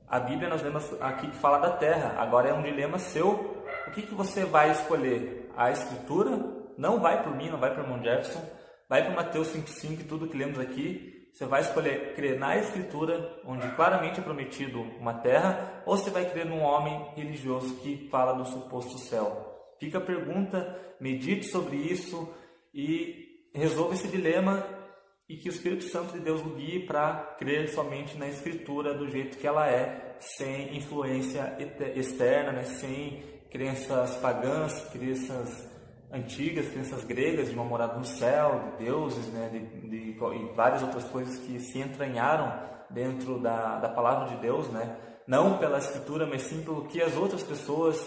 a 0.08 0.20
Bíblia 0.20 0.50
nós 0.50 0.64
lemos 0.64 0.84
aqui 1.00 1.28
que 1.28 1.38
fala 1.38 1.60
da 1.60 1.70
terra. 1.78 2.16
Agora 2.18 2.50
é 2.50 2.54
um 2.56 2.64
dilema 2.64 2.98
seu. 2.98 3.64
O 3.88 3.92
que, 3.92 4.02
que 4.02 4.16
você 4.16 4.46
vai 4.46 4.72
escolher? 4.72 5.52
A 5.56 5.70
Escritura? 5.70 6.32
Não 6.76 7.00
vai 7.00 7.22
por 7.22 7.36
mim, 7.36 7.52
não 7.52 7.60
vai 7.60 7.72
por 7.72 7.84
irmão 7.84 8.02
Jefferson. 8.02 8.42
Vai 8.90 9.06
para 9.06 9.14
Mateus 9.14 9.50
5,5 9.50 10.00
e 10.00 10.04
tudo 10.06 10.28
que 10.28 10.36
lemos 10.36 10.58
aqui. 10.58 11.19
Você 11.32 11.46
vai 11.46 11.62
escolher 11.62 12.14
crer 12.16 12.38
na 12.38 12.58
Escritura, 12.58 13.40
onde 13.46 13.68
claramente 13.76 14.20
é 14.20 14.24
prometido 14.24 14.82
uma 15.00 15.14
terra, 15.14 15.84
ou 15.86 15.96
você 15.96 16.10
vai 16.10 16.30
crer 16.30 16.46
num 16.46 16.62
homem 16.62 17.12
religioso 17.16 17.76
que 17.76 18.08
fala 18.10 18.34
do 18.34 18.46
suposto 18.46 18.98
céu? 18.98 19.46
Fica 19.80 19.98
a 19.98 20.02
pergunta, 20.02 20.78
medite 21.00 21.46
sobre 21.46 21.78
isso 21.78 22.34
e 22.74 23.48
resolva 23.54 23.94
esse 23.94 24.08
dilema 24.08 24.66
e 25.30 25.38
que 25.38 25.48
o 25.48 25.52
Espírito 25.52 25.84
Santo 25.86 26.14
de 26.14 26.20
Deus 26.20 26.42
o 26.42 26.56
guie 26.56 26.86
para 26.86 27.36
crer 27.38 27.70
somente 27.70 28.18
na 28.18 28.28
Escritura 28.28 28.94
do 28.94 29.08
jeito 29.08 29.38
que 29.38 29.46
ela 29.46 29.70
é, 29.70 30.18
sem 30.20 30.76
influência 30.76 31.56
externa, 31.96 32.52
né? 32.52 32.64
sem 32.64 33.24
crenças 33.52 34.16
pagãs, 34.18 34.90
crenças 34.92 35.69
antigas, 36.12 36.68
crenças 36.70 37.04
gregas 37.04 37.50
de 37.50 37.56
uma 37.56 37.64
morada 37.64 37.98
no 37.98 38.06
céu, 38.06 38.74
de 38.78 38.86
deuses, 38.86 39.28
né, 39.28 39.50
de, 39.50 39.88
de, 39.88 40.10
e 40.12 40.54
várias 40.56 40.82
outras 40.82 41.04
coisas 41.06 41.38
que 41.40 41.60
se 41.60 41.80
entranharam 41.80 42.52
dentro 42.90 43.40
da, 43.40 43.78
da 43.78 43.90
palavra 43.90 44.30
de 44.30 44.42
Deus, 44.42 44.68
né, 44.70 44.98
não 45.28 45.58
pela 45.58 45.78
escritura, 45.78 46.26
mas 46.26 46.42
sim 46.42 46.64
pelo 46.64 46.86
que 46.86 47.02
as 47.02 47.16
outras 47.16 47.44
pessoas, 47.44 47.98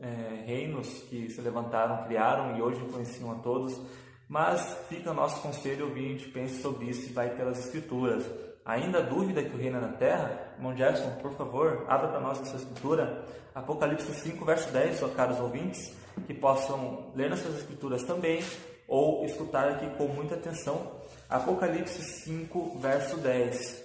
é, 0.00 0.44
reinos 0.46 0.88
que 1.10 1.28
se 1.28 1.40
levantaram, 1.40 2.04
criaram 2.04 2.56
e 2.56 2.62
hoje 2.62 2.80
influenciam 2.80 3.32
a 3.32 3.34
todos. 3.36 3.80
Mas 4.28 4.78
fica 4.88 5.10
o 5.10 5.14
nosso 5.14 5.40
conselho 5.42 5.86
ouvinte, 5.86 6.28
pense 6.28 6.60
sobre 6.62 6.86
isso 6.86 7.08
e 7.08 7.12
vai 7.12 7.30
pelas 7.30 7.58
escrituras. 7.58 8.24
Ainda 8.64 9.02
dúvida 9.02 9.42
que 9.42 9.56
o 9.56 9.58
reino 9.58 9.78
é 9.78 9.80
na 9.80 9.88
terra? 9.88 10.52
Irmão 10.56 10.76
Jefferson, 10.76 11.10
por 11.22 11.32
favor, 11.32 11.86
abra 11.88 12.08
para 12.08 12.20
nós 12.20 12.40
essa 12.40 12.56
escritura. 12.56 13.24
Apocalipse 13.54 14.12
5, 14.12 14.44
verso 14.44 14.70
10, 14.70 15.00
caros 15.16 15.40
ouvintes 15.40 15.96
que 16.26 16.34
possam 16.34 17.12
ler 17.14 17.30
nas 17.30 17.40
suas 17.40 17.58
escrituras 17.58 18.02
também 18.04 18.42
ou 18.86 19.24
escutar 19.24 19.68
aqui 19.68 19.86
com 19.96 20.08
muita 20.08 20.34
atenção 20.34 20.98
Apocalipse 21.28 22.02
5, 22.02 22.78
verso 22.78 23.18
10. 23.18 23.84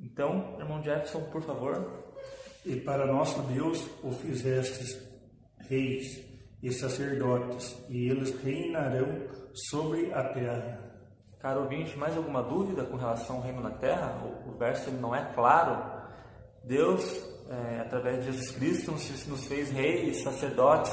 Então, 0.00 0.56
irmão 0.58 0.82
Jefferson, 0.82 1.20
por 1.30 1.40
favor. 1.42 2.04
E 2.66 2.74
para 2.80 3.06
nosso 3.06 3.40
Deus 3.42 3.86
o 4.02 4.10
fizestes 4.10 5.00
reis 5.68 6.20
e 6.60 6.72
sacerdotes, 6.72 7.76
e 7.88 8.08
eles 8.08 8.34
reinarão 8.42 9.06
sobre 9.70 10.12
a 10.12 10.24
terra. 10.24 10.80
Caro 11.38 11.62
ouvinte, 11.62 11.96
mais 11.96 12.16
alguma 12.16 12.42
dúvida 12.42 12.82
com 12.84 12.96
relação 12.96 13.36
ao 13.36 13.42
reino 13.42 13.60
na 13.60 13.70
terra? 13.70 14.20
O, 14.44 14.58
verso 14.58 14.90
não 14.90 15.14
é 15.14 15.32
claro. 15.34 15.80
Deus, 16.64 17.04
é, 17.48 17.80
através 17.80 18.18
de 18.18 18.32
Jesus 18.32 18.50
Cristo, 18.50 18.90
nos, 18.90 19.26
nos 19.28 19.46
fez 19.46 19.70
reis, 19.70 20.22
sacerdotes, 20.24 20.92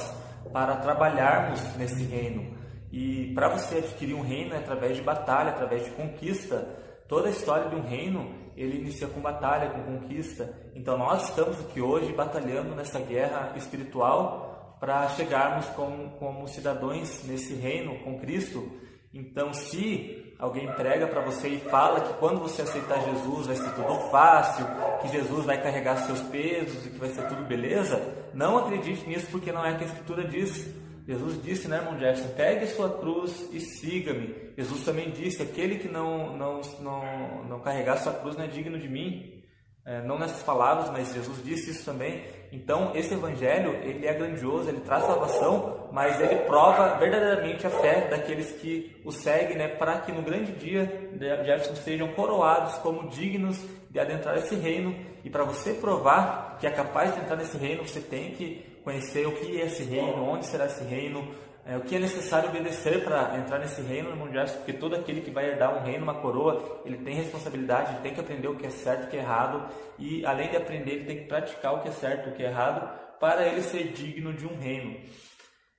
para 0.52 0.78
trabalharmos 0.78 1.62
nesse 1.76 2.04
reino. 2.04 2.56
E 2.91 3.34
para 3.34 3.50
você 3.50 3.80
adquirir 3.80 4.14
um 4.14 4.22
reino 4.22 4.54
é 4.54 4.58
através 4.58 4.96
de 4.96 5.04
batalha, 5.04 5.50
através 5.50 5.84
de 5.86 5.91
conquista. 5.91 6.68
Toda 7.08 7.28
a 7.28 7.32
história 7.32 7.70
de 7.70 7.76
um 7.76 7.82
reino, 7.82 8.34
ele 8.56 8.80
inicia 8.80 9.08
com 9.08 9.20
batalha, 9.20 9.70
com 9.70 9.84
conquista. 9.84 10.54
Então 10.74 10.98
nós 10.98 11.30
estamos 11.30 11.60
aqui 11.60 11.82
hoje 11.82 12.14
batalhando 12.14 12.74
nessa 12.74 13.00
guerra 13.00 13.54
espiritual 13.56 14.78
para 14.80 15.08
chegarmos 15.10 15.66
como, 15.68 16.12
como 16.12 16.48
cidadãos 16.48 17.24
nesse 17.26 17.54
reino 17.54 18.00
com 18.00 18.20
Cristo. 18.20 18.72
Então 19.14 19.54
se 19.54 20.24
alguém 20.38 20.71
prega 20.73 21.07
para 21.07 21.21
você 21.21 21.49
e 21.49 21.59
fala 21.59 22.01
que 22.01 22.13
quando 22.15 22.39
você 22.39 22.61
aceitar 22.61 23.03
Jesus 23.03 23.47
vai 23.47 23.55
ser 23.55 23.73
tudo 23.73 23.95
fácil, 24.09 24.65
que 25.01 25.07
Jesus 25.09 25.45
vai 25.45 25.61
carregar 25.61 25.97
seus 26.05 26.21
pesos 26.21 26.86
e 26.86 26.89
que 26.89 26.97
vai 26.97 27.09
ser 27.09 27.27
tudo 27.27 27.43
beleza, 27.45 28.01
não 28.33 28.57
acredite 28.57 29.07
nisso 29.07 29.27
porque 29.31 29.51
não 29.51 29.65
é 29.65 29.73
o 29.73 29.77
que 29.77 29.83
a 29.83 29.88
Escritura 29.88 30.23
diz. 30.27 30.73
Jesus 31.07 31.41
disse, 31.43 31.67
né, 31.67 31.77
irmão 31.77 31.99
Jefferson, 31.99 32.33
pegue 32.36 32.65
sua 32.67 32.97
cruz 32.97 33.47
e 33.51 33.59
siga-me. 33.59 34.53
Jesus 34.57 34.83
também 34.83 35.11
disse, 35.11 35.43
aquele 35.43 35.77
que 35.77 35.88
não, 35.88 36.36
não, 36.36 36.61
não, 36.79 37.43
não 37.45 37.59
carregar 37.59 37.97
sua 37.97 38.13
cruz 38.13 38.36
não 38.36 38.45
é 38.45 38.47
digno 38.47 38.79
de 38.79 38.89
mim. 38.89 39.43
É, 39.86 40.01
não 40.01 40.17
nessas 40.17 40.41
palavras, 40.41 40.89
mas 40.89 41.13
Jesus 41.13 41.43
disse 41.43 41.69
isso 41.69 41.86
também. 41.86 42.23
Então, 42.52 42.91
esse 42.96 43.14
evangelho, 43.14 43.74
ele 43.84 44.06
é 44.06 44.14
grandioso, 44.14 44.70
ele 44.70 44.82
traz 44.82 45.04
salvação, 45.04 45.89
mas 45.91 46.20
ele 46.20 46.36
prova 46.41 46.98
verdadeiramente 46.98 47.66
a 47.66 47.70
fé 47.70 48.08
daqueles 48.10 48.52
que 48.52 48.96
o 49.04 49.12
seguem, 49.12 49.58
né, 49.58 49.68
para 49.68 50.00
que 50.00 50.12
no 50.12 50.22
grande 50.22 50.52
dia 50.54 51.10
Jefferson 51.20 51.76
sejam 51.76 52.08
coroados 52.10 52.76
como 52.76 53.10
dignos 53.10 53.60
de 53.89 54.00
adentrar 54.00 54.38
esse 54.38 54.56
reino. 54.56 54.96
E 55.24 55.30
para 55.30 55.43
você 55.43 55.74
provar 55.74 56.58
que 56.60 56.68
é 56.68 56.72
capaz 56.72 57.14
de 57.14 57.22
entrar 57.22 57.36
nesse 57.36 57.58
reino, 57.58 57.86
você 57.86 58.00
tem 58.00 58.32
que 58.32 58.66
conhecer 58.84 59.26
o 59.28 59.32
que 59.32 59.60
é 59.60 59.66
esse 59.66 59.84
reino, 59.84 60.24
onde 60.24 60.46
será 60.46 60.66
esse 60.66 60.84
reino, 60.84 61.28
é, 61.66 61.76
o 61.76 61.82
que 61.82 61.95
é 61.95 61.99
necessário 61.99 62.49
obedecer 62.49 63.03
para 63.03 63.38
entrar 63.39 63.57
nesse 63.57 63.82
reino 63.82 64.11
no 64.11 64.16
mundial, 64.16 64.45
porque 64.45 64.72
todo 64.72 64.95
aquele 64.95 65.22
que 65.22 65.32
vai 65.32 65.49
herdar 65.49 65.76
um 65.76 65.84
reino, 65.84 66.03
uma 66.03 66.13
coroa, 66.22 66.82
ele 66.86 66.97
tem 66.97 67.16
responsabilidade, 67.16 67.91
ele 67.91 68.01
tem 68.01 68.13
que 68.13 68.20
aprender 68.20 68.47
o 68.47 68.55
que 68.55 68.68
é 68.68 68.70
certo 68.70 69.05
o 69.05 69.07
que 69.07 69.18
é 69.18 69.22
errado, 69.22 69.68
e 69.97 70.24
além 70.24 70.51
de 70.51 70.57
aprender, 70.57 70.91
ele 70.91 71.05
tem 71.05 71.18
que 71.18 71.26
praticar 71.26 71.74
o 71.74 71.82
que 71.82 71.89
é 71.89 71.91
certo 71.91 72.30
o 72.30 72.34
que 72.34 72.43
é 72.43 72.47
errado, 72.47 72.88
para 73.20 73.47
ele 73.47 73.63
ser 73.63 73.91
digno 73.93 74.32
de 74.32 74.45
um 74.45 74.55
reino. 74.55 74.95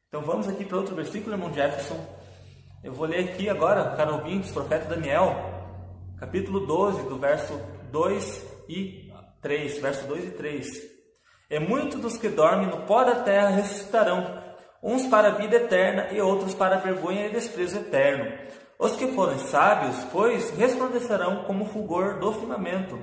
Então 0.09 0.22
vamos 0.22 0.49
aqui 0.49 0.64
para 0.64 0.76
outro 0.76 0.97
versículo, 0.97 1.34
irmão 1.37 1.55
Jefferson. 1.55 2.05
Eu 2.82 2.93
vou 2.93 3.07
ler 3.07 3.30
aqui 3.30 3.49
agora, 3.49 3.97
caro 3.97 4.14
ouvinte, 4.14 4.53
profeta 4.53 4.87
Daniel, 4.87 5.37
capítulo 6.18 6.66
12, 6.66 7.09
do 7.09 7.16
verso 7.16 7.61
2 7.93 8.47
e 8.68 9.12
3, 9.41 9.78
verso 9.78 10.07
2 10.09 10.24
e 10.24 10.30
3. 10.32 10.66
E 11.49 11.61
muitos 11.61 12.01
dos 12.01 12.18
que 12.18 12.28
dormem 12.28 12.66
no 12.66 12.82
pó 12.87 13.05
da 13.05 13.16
terra 13.22 13.51
ressuscitarão, 13.51 14.45
uns 14.83 15.07
para 15.07 15.29
a 15.29 15.33
vida 15.33 15.57
eterna 15.57 16.09
e 16.12 16.20
outros 16.20 16.55
para 16.55 16.77
a 16.77 16.79
vergonha 16.79 17.27
e 17.27 17.33
desprezo 17.33 17.79
eterno. 17.79 18.33
Os 18.79 18.95
que 18.95 19.07
forem 19.12 19.39
sábios, 19.39 19.97
pois, 20.12 20.51
resplandecerão 20.51 21.45
como 21.45 21.64
o 21.64 21.68
fulgor 21.68 22.18
do 22.18 22.33
firmamento. 22.33 22.99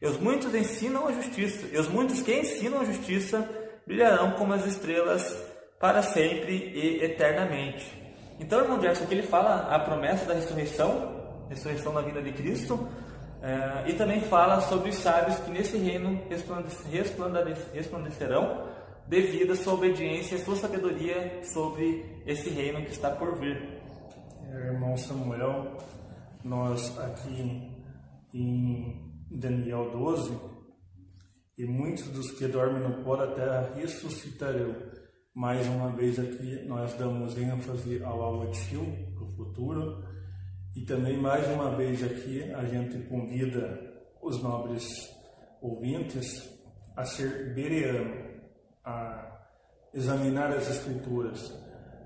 E 0.00 0.06
os 0.06 0.18
muitos 0.18 0.54
ensinam 0.54 1.08
a 1.08 1.12
justiça, 1.12 1.66
e 1.72 1.78
os 1.78 1.88
muitos 1.88 2.22
que 2.22 2.32
ensinam 2.32 2.80
a 2.80 2.84
justiça 2.84 3.48
brilharão 3.86 4.32
como 4.32 4.52
as 4.52 4.64
estrelas 4.66 5.36
para 5.80 6.02
sempre 6.02 6.54
e 6.54 7.02
eternamente. 7.04 7.92
Então, 8.38 8.60
irmão 8.60 8.80
Jefferson, 8.80 9.04
aqui 9.04 9.14
ele 9.14 9.26
fala 9.26 9.68
a 9.74 9.78
promessa 9.78 10.26
da 10.26 10.34
ressurreição, 10.34 11.46
ressurreição 11.48 11.92
na 11.92 12.02
vida 12.02 12.20
de 12.20 12.32
Cristo, 12.32 12.88
é, 13.42 13.90
e 13.90 13.94
também 13.94 14.20
fala 14.20 14.60
sobre 14.62 14.90
os 14.90 14.96
sábios 14.96 15.38
que 15.38 15.50
nesse 15.50 15.76
reino 15.76 16.20
resplandecerão 17.72 18.64
devido 19.08 19.52
à 19.52 19.56
sua 19.56 19.74
obediência 19.74 20.36
e 20.36 20.38
sua 20.38 20.56
sabedoria 20.56 21.42
sobre 21.44 22.22
esse 22.26 22.50
reino 22.50 22.84
que 22.84 22.90
está 22.90 23.10
por 23.10 23.38
vir. 23.38 23.80
Irmão 24.50 24.96
Samuel, 24.96 25.76
nós 26.44 26.98
aqui 26.98 27.70
em 28.32 29.06
Daniel 29.30 29.90
12, 29.90 30.36
e 31.58 31.64
muitos 31.66 32.08
dos 32.08 32.30
que 32.32 32.46
dormem 32.46 32.82
no 32.82 33.02
pó 33.02 33.16
da 33.16 33.28
terra 33.28 33.72
ressuscitarão. 33.74 34.74
Mais 35.34 35.66
uma 35.66 35.90
vez 35.92 36.18
aqui 36.18 36.64
nós 36.66 36.94
damos 36.94 37.36
ênfase 37.36 38.02
ao 38.02 38.22
Awatil, 38.22 38.84
para 39.14 39.24
o 39.24 39.28
futuro, 39.28 40.04
e 40.74 40.82
também, 40.82 41.18
mais 41.18 41.46
uma 41.48 41.74
vez 41.74 42.02
aqui, 42.02 42.42
a 42.52 42.64
gente 42.64 42.98
convida 43.08 43.80
os 44.22 44.42
nobres 44.42 44.84
ouvintes 45.62 46.50
a 46.94 47.04
ser 47.04 47.54
bereano, 47.54 48.25
a 48.86 49.48
examinar 49.92 50.52
as 50.52 50.70
Escrituras. 50.70 51.52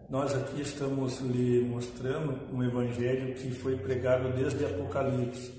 Nós 0.08 0.34
aqui 0.34 0.62
estamos 0.62 1.20
lhe 1.20 1.64
mostrando 1.64 2.52
um 2.52 2.64
evangelho 2.64 3.34
que 3.34 3.52
foi 3.52 3.76
pregado 3.76 4.32
desde 4.32 4.64
Apocalipse, 4.64 5.52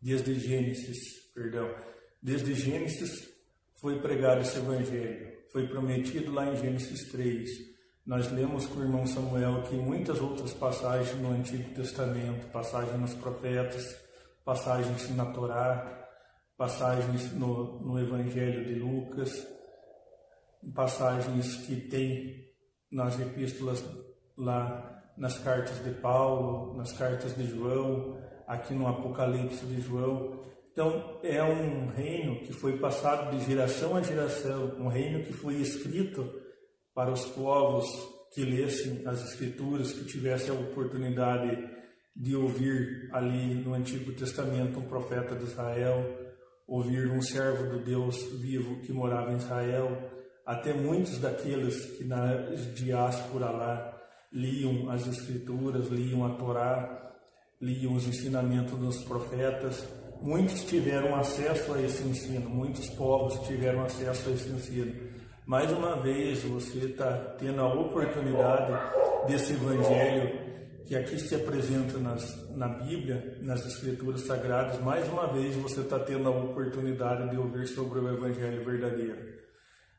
desde 0.00 0.34
Gênesis, 0.40 1.30
perdão, 1.32 1.72
desde 2.20 2.54
Gênesis 2.54 3.28
foi 3.80 4.00
pregado 4.00 4.40
esse 4.40 4.58
evangelho. 4.58 5.30
Foi 5.52 5.68
prometido 5.68 6.32
lá 6.32 6.48
em 6.48 6.56
Gênesis 6.56 7.08
3 7.12 7.72
nós 8.04 8.32
lemos 8.32 8.66
com 8.66 8.80
o 8.80 8.82
irmão 8.82 9.06
Samuel 9.06 9.62
que 9.62 9.76
muitas 9.76 10.20
outras 10.20 10.52
passagens 10.52 11.16
no 11.20 11.30
Antigo 11.30 11.72
Testamento, 11.72 12.50
passagens 12.50 13.00
nos 13.00 13.14
profetas, 13.14 13.96
passagens 14.44 15.08
na 15.14 15.26
Torá, 15.26 16.08
passagens 16.56 17.32
no, 17.32 17.78
no 17.80 18.00
Evangelho 18.00 18.64
de 18.64 18.74
Lucas, 18.74 19.46
passagens 20.74 21.56
que 21.66 21.76
tem 21.76 22.48
nas 22.90 23.18
epístolas 23.18 23.84
lá 24.36 24.92
nas 25.16 25.38
cartas 25.38 25.82
de 25.84 25.90
Paulo, 25.90 26.76
nas 26.76 26.92
cartas 26.92 27.36
de 27.36 27.46
João, 27.46 28.18
aqui 28.46 28.74
no 28.74 28.86
Apocalipse 28.86 29.64
de 29.66 29.80
João. 29.80 30.40
Então, 30.72 31.20
é 31.22 31.42
um 31.42 31.88
reino 31.88 32.40
que 32.40 32.52
foi 32.52 32.78
passado 32.78 33.36
de 33.36 33.44
geração 33.44 33.96
a 33.96 34.02
geração, 34.02 34.74
um 34.78 34.88
reino 34.88 35.22
que 35.24 35.32
foi 35.32 35.56
escrito 35.56 36.28
para 36.94 37.12
os 37.12 37.26
povos 37.26 37.86
que 38.32 38.42
lessem 38.42 39.06
as 39.06 39.22
Escrituras, 39.22 39.92
que 39.92 40.06
tivessem 40.06 40.50
a 40.50 40.58
oportunidade 40.58 41.70
de 42.16 42.34
ouvir 42.34 43.10
ali 43.12 43.54
no 43.56 43.74
Antigo 43.74 44.12
Testamento 44.12 44.78
um 44.78 44.88
profeta 44.88 45.34
de 45.34 45.44
Israel, 45.44 46.18
ouvir 46.66 47.10
um 47.10 47.20
servo 47.20 47.70
do 47.70 47.84
Deus 47.84 48.22
vivo 48.40 48.80
que 48.80 48.92
morava 48.92 49.32
em 49.32 49.36
Israel, 49.36 50.10
até 50.46 50.72
muitos 50.72 51.18
daqueles 51.18 51.84
que 51.96 52.04
na 52.04 52.34
diáspora 52.74 53.50
lá 53.50 54.02
liam 54.32 54.90
as 54.90 55.06
Escrituras, 55.06 55.88
liam 55.88 56.24
a 56.24 56.30
Torá, 56.30 57.12
liam 57.60 57.94
os 57.94 58.06
ensinamentos 58.06 58.78
dos 58.78 59.04
profetas, 59.04 59.86
muitos 60.20 60.64
tiveram 60.64 61.14
acesso 61.14 61.74
a 61.74 61.82
esse 61.82 62.02
ensino, 62.02 62.48
muitos 62.48 62.88
povos 62.90 63.38
tiveram 63.46 63.84
acesso 63.84 64.30
a 64.30 64.32
esse 64.32 64.48
ensino. 64.48 64.92
Mais 65.46 65.70
uma 65.72 66.00
vez 66.00 66.42
você 66.44 66.78
está 66.86 67.12
tendo 67.38 67.60
a 67.60 67.74
oportunidade 67.74 69.26
desse 69.26 69.52
evangelho 69.52 70.42
que 70.86 70.96
aqui 70.96 71.18
se 71.18 71.34
apresenta 71.34 71.98
nas, 71.98 72.50
na 72.56 72.68
Bíblia, 72.68 73.38
nas 73.42 73.64
Escrituras 73.66 74.22
Sagradas. 74.22 74.80
Mais 74.80 75.08
uma 75.08 75.32
vez 75.32 75.54
você 75.56 75.80
está 75.80 75.98
tendo 75.98 76.28
a 76.28 76.30
oportunidade 76.30 77.30
de 77.30 77.36
ouvir 77.38 77.66
sobre 77.66 78.00
o 78.00 78.08
evangelho 78.08 78.64
verdadeiro. 78.64 79.31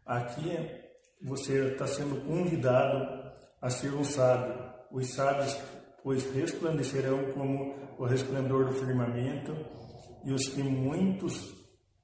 Aqui 0.05 0.57
você 1.21 1.71
está 1.71 1.87
sendo 1.87 2.25
convidado 2.25 3.31
a 3.61 3.69
ser 3.69 3.93
um 3.93 4.03
sábio. 4.03 4.73
Os 4.91 5.07
sábios, 5.13 5.57
pois 6.03 6.23
resplandecerão 6.33 7.31
como 7.31 7.73
o 7.97 8.05
resplendor 8.05 8.65
do 8.65 8.73
firmamento, 8.73 9.55
e 10.25 10.31
os 10.31 10.47
que 10.49 10.61
muitos, 10.61 11.53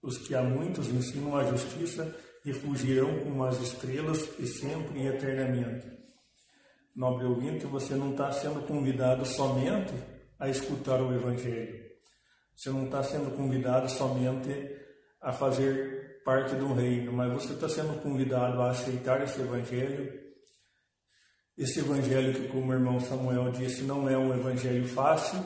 os 0.02 0.18
que 0.18 0.34
a 0.34 0.42
muitos 0.42 0.88
ensinam 0.88 1.36
a 1.36 1.44
justiça 1.44 2.16
refugirão 2.44 3.20
como 3.20 3.44
as 3.44 3.60
estrelas 3.60 4.40
e 4.40 4.48
sempre 4.48 5.02
e 5.02 5.08
eternamente. 5.08 5.86
Nobre 6.96 7.26
ouvinte, 7.26 7.66
você 7.66 7.96
não 7.96 8.12
está 8.12 8.32
sendo 8.32 8.66
convidado 8.66 9.26
somente 9.26 9.94
a 10.40 10.50
escutar 10.50 11.02
o 11.02 11.14
Evangelho. 11.14 11.90
Você 12.56 12.70
não 12.70 12.86
está 12.86 13.04
sendo 13.04 13.36
convidado 13.36 13.90
somente 13.90 14.52
a 15.22 15.32
fazer 15.32 15.89
parte 16.30 16.56
do 16.56 16.74
reino, 16.74 17.12
mas 17.12 17.34
você 17.34 17.54
está 17.54 17.68
sendo 17.68 18.00
convidado 18.04 18.62
a 18.62 18.70
aceitar 18.70 19.24
esse 19.24 19.42
Evangelho 19.42 20.30
esse 21.60 21.82
evangelho 21.82 22.34
que, 22.34 22.48
como 22.48 22.72
o 22.72 22.74
irmão 22.74 23.02
Samuel 23.02 23.52
disse, 23.52 23.84
não 23.84 24.08
é 24.08 24.18
um 24.18 24.34
evangelho 24.34 24.88
fácil. 24.88 25.44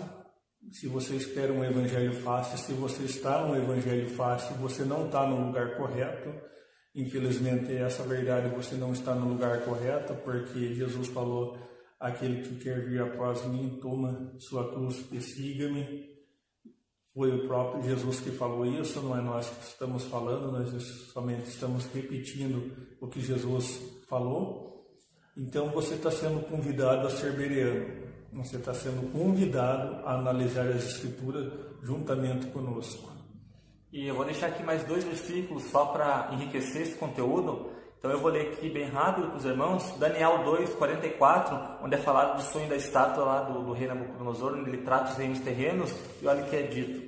Se 0.71 0.87
você 0.87 1.15
espera 1.15 1.51
um 1.51 1.65
evangelho 1.65 2.13
fácil, 2.21 2.55
se 2.59 2.71
você 2.73 3.05
está 3.05 3.43
num 3.43 3.55
evangelho 3.55 4.07
fácil, 4.11 4.55
você 4.57 4.85
não 4.85 5.07
está 5.07 5.25
no 5.25 5.47
lugar 5.47 5.75
correto. 5.75 6.31
Infelizmente, 6.93 7.73
essa 7.73 8.03
verdade 8.03 8.55
você 8.55 8.75
não 8.75 8.93
está 8.93 9.15
no 9.15 9.27
lugar 9.27 9.65
correto, 9.65 10.13
porque 10.23 10.75
Jesus 10.75 11.07
falou: 11.07 11.57
aquele 11.99 12.43
que 12.43 12.63
quer 12.63 12.87
vir 12.87 13.01
após 13.01 13.43
mim, 13.45 13.79
toma 13.81 14.35
sua 14.37 14.71
cruz 14.71 15.03
e 15.11 15.19
siga-me. 15.19 16.12
Foi 17.13 17.31
o 17.31 17.47
próprio 17.47 17.83
Jesus 17.83 18.19
que 18.19 18.31
falou 18.31 18.65
isso, 18.65 18.99
não 19.01 19.15
é 19.15 19.21
nós 19.21 19.47
que 19.47 19.65
estamos 19.65 20.03
falando, 20.05 20.51
nós 20.51 20.83
somente 21.13 21.47
estamos 21.47 21.85
repetindo 21.93 22.71
o 22.99 23.07
que 23.07 23.21
Jesus 23.21 23.79
falou. 24.09 24.83
Então 25.37 25.69
você 25.69 25.93
está 25.93 26.09
sendo 26.09 26.43
convidado 26.47 27.05
a 27.05 27.09
ser 27.11 27.33
bereano, 27.33 28.03
você 28.31 28.57
está 28.57 28.73
sendo 28.73 29.11
convidado 29.11 30.07
a 30.07 30.15
analisar 30.15 30.67
as 30.67 30.85
Escrituras 30.85 31.53
juntamente 31.83 32.47
conosco. 32.47 33.11
E 33.91 34.07
eu 34.07 34.15
vou 34.15 34.25
deixar 34.25 34.47
aqui 34.47 34.63
mais 34.63 34.83
dois 34.83 35.03
versículos 35.03 35.65
só 35.65 35.85
para 35.85 36.29
enriquecer 36.33 36.81
esse 36.81 36.95
conteúdo. 36.95 37.72
Então 38.03 38.11
eu 38.11 38.19
vou 38.19 38.31
ler 38.31 38.51
aqui 38.51 38.69
bem 38.69 38.89
rápido 38.89 39.29
para 39.29 39.37
os 39.37 39.45
irmãos, 39.45 39.95
Daniel 39.97 40.43
2, 40.43 40.75
44, 40.75 41.57
onde 41.81 41.95
é 41.95 41.97
falado 41.97 42.35
do 42.35 42.41
sonho 42.41 42.67
da 42.67 42.75
estátua 42.75 43.23
lá 43.23 43.41
do, 43.43 43.63
do 43.63 43.71
rei 43.71 43.87
Nabucodonosor, 43.87 44.55
onde 44.57 44.71
ele 44.71 44.79
trata 44.79 45.11
os 45.11 45.17
reinos 45.17 45.39
terrenos, 45.39 45.95
e 46.21 46.27
olha 46.27 46.43
o 46.43 46.49
que 46.49 46.55
é 46.57 46.63
dito. 46.63 47.01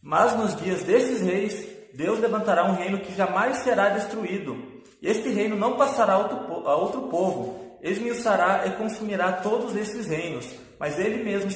Mas 0.00 0.34
nos 0.34 0.56
dias 0.56 0.82
desses 0.82 1.20
reis, 1.20 1.68
Deus 1.92 2.20
levantará 2.20 2.64
um 2.64 2.74
reino 2.74 3.00
que 3.00 3.14
jamais 3.14 3.58
será 3.58 3.90
destruído, 3.90 4.56
este 5.02 5.28
reino 5.28 5.56
não 5.56 5.76
passará 5.76 6.14
a 6.14 6.74
outro 6.74 7.02
povo, 7.10 7.78
esmiuçará 7.82 8.66
e 8.66 8.70
consumirá 8.78 9.30
todos 9.30 9.76
esses 9.76 10.06
reinos, 10.06 10.50
mas 10.80 10.98
ele 10.98 11.22
mesmo 11.22 11.50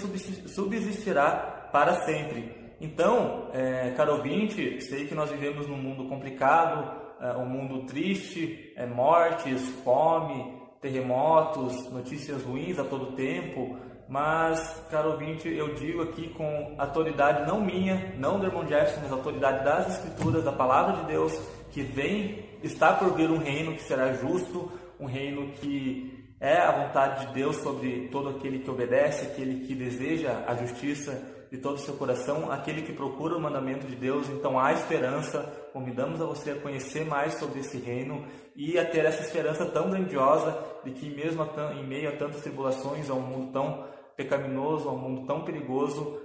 subsistirá 0.46 1.70
para 1.72 2.04
sempre. 2.04 2.54
Então, 2.78 3.48
é, 3.54 3.94
caro 3.96 4.16
ouvinte, 4.16 4.82
sei 4.82 5.06
que 5.06 5.14
nós 5.14 5.30
vivemos 5.30 5.66
num 5.66 5.78
mundo 5.78 6.06
complicado, 6.06 6.97
um 7.36 7.46
mundo 7.46 7.86
triste, 7.86 8.72
é, 8.76 8.86
mortes, 8.86 9.68
fome, 9.84 10.56
terremotos, 10.80 11.90
notícias 11.90 12.42
ruins 12.42 12.78
a 12.78 12.84
todo 12.84 13.12
tempo, 13.12 13.76
mas, 14.08 14.58
caro 14.90 15.12
ouvinte, 15.12 15.48
eu 15.48 15.74
digo 15.74 16.02
aqui 16.02 16.28
com 16.28 16.74
autoridade 16.78 17.46
não 17.46 17.60
minha, 17.60 18.14
não 18.16 18.38
do 18.38 18.46
irmão 18.46 18.66
Jefferson, 18.66 19.00
mas 19.02 19.12
autoridade 19.12 19.64
das 19.64 19.98
Escrituras, 19.98 20.44
da 20.44 20.52
Palavra 20.52 21.02
de 21.02 21.08
Deus, 21.08 21.38
que 21.70 21.82
vem 21.82 22.46
está 22.62 22.94
por 22.94 23.14
vir 23.14 23.30
um 23.30 23.38
reino 23.38 23.74
que 23.74 23.82
será 23.82 24.14
justo, 24.14 24.72
um 24.98 25.06
reino 25.06 25.52
que 25.52 26.34
é 26.40 26.56
a 26.56 26.70
vontade 26.72 27.26
de 27.26 27.34
Deus 27.34 27.56
sobre 27.56 28.08
todo 28.10 28.30
aquele 28.30 28.60
que 28.60 28.70
obedece, 28.70 29.26
aquele 29.26 29.66
que 29.66 29.74
deseja 29.74 30.44
a 30.46 30.54
justiça 30.54 31.37
de 31.50 31.58
todo 31.58 31.76
o 31.76 31.78
seu 31.78 31.94
coração, 31.94 32.50
aquele 32.50 32.82
que 32.82 32.92
procura 32.92 33.36
o 33.36 33.40
mandamento 33.40 33.86
de 33.86 33.96
Deus. 33.96 34.28
Então 34.28 34.58
há 34.58 34.72
esperança. 34.72 35.40
Convidamos 35.72 36.20
a 36.20 36.26
você 36.26 36.52
a 36.52 36.60
conhecer 36.60 37.04
mais 37.04 37.34
sobre 37.34 37.60
esse 37.60 37.78
reino 37.78 38.26
e 38.56 38.78
a 38.78 38.84
ter 38.84 39.04
essa 39.04 39.22
esperança 39.22 39.64
tão 39.66 39.90
grandiosa 39.90 40.58
de 40.84 40.90
que, 40.92 41.08
mesmo 41.08 41.48
em 41.74 41.86
meio 41.86 42.08
a 42.08 42.16
tantas 42.16 42.42
tribulações, 42.42 43.08
a 43.08 43.14
um 43.14 43.20
mundo 43.20 43.52
tão 43.52 43.86
pecaminoso, 44.16 44.88
a 44.88 44.92
um 44.92 44.98
mundo 44.98 45.26
tão 45.26 45.44
perigoso, 45.44 46.20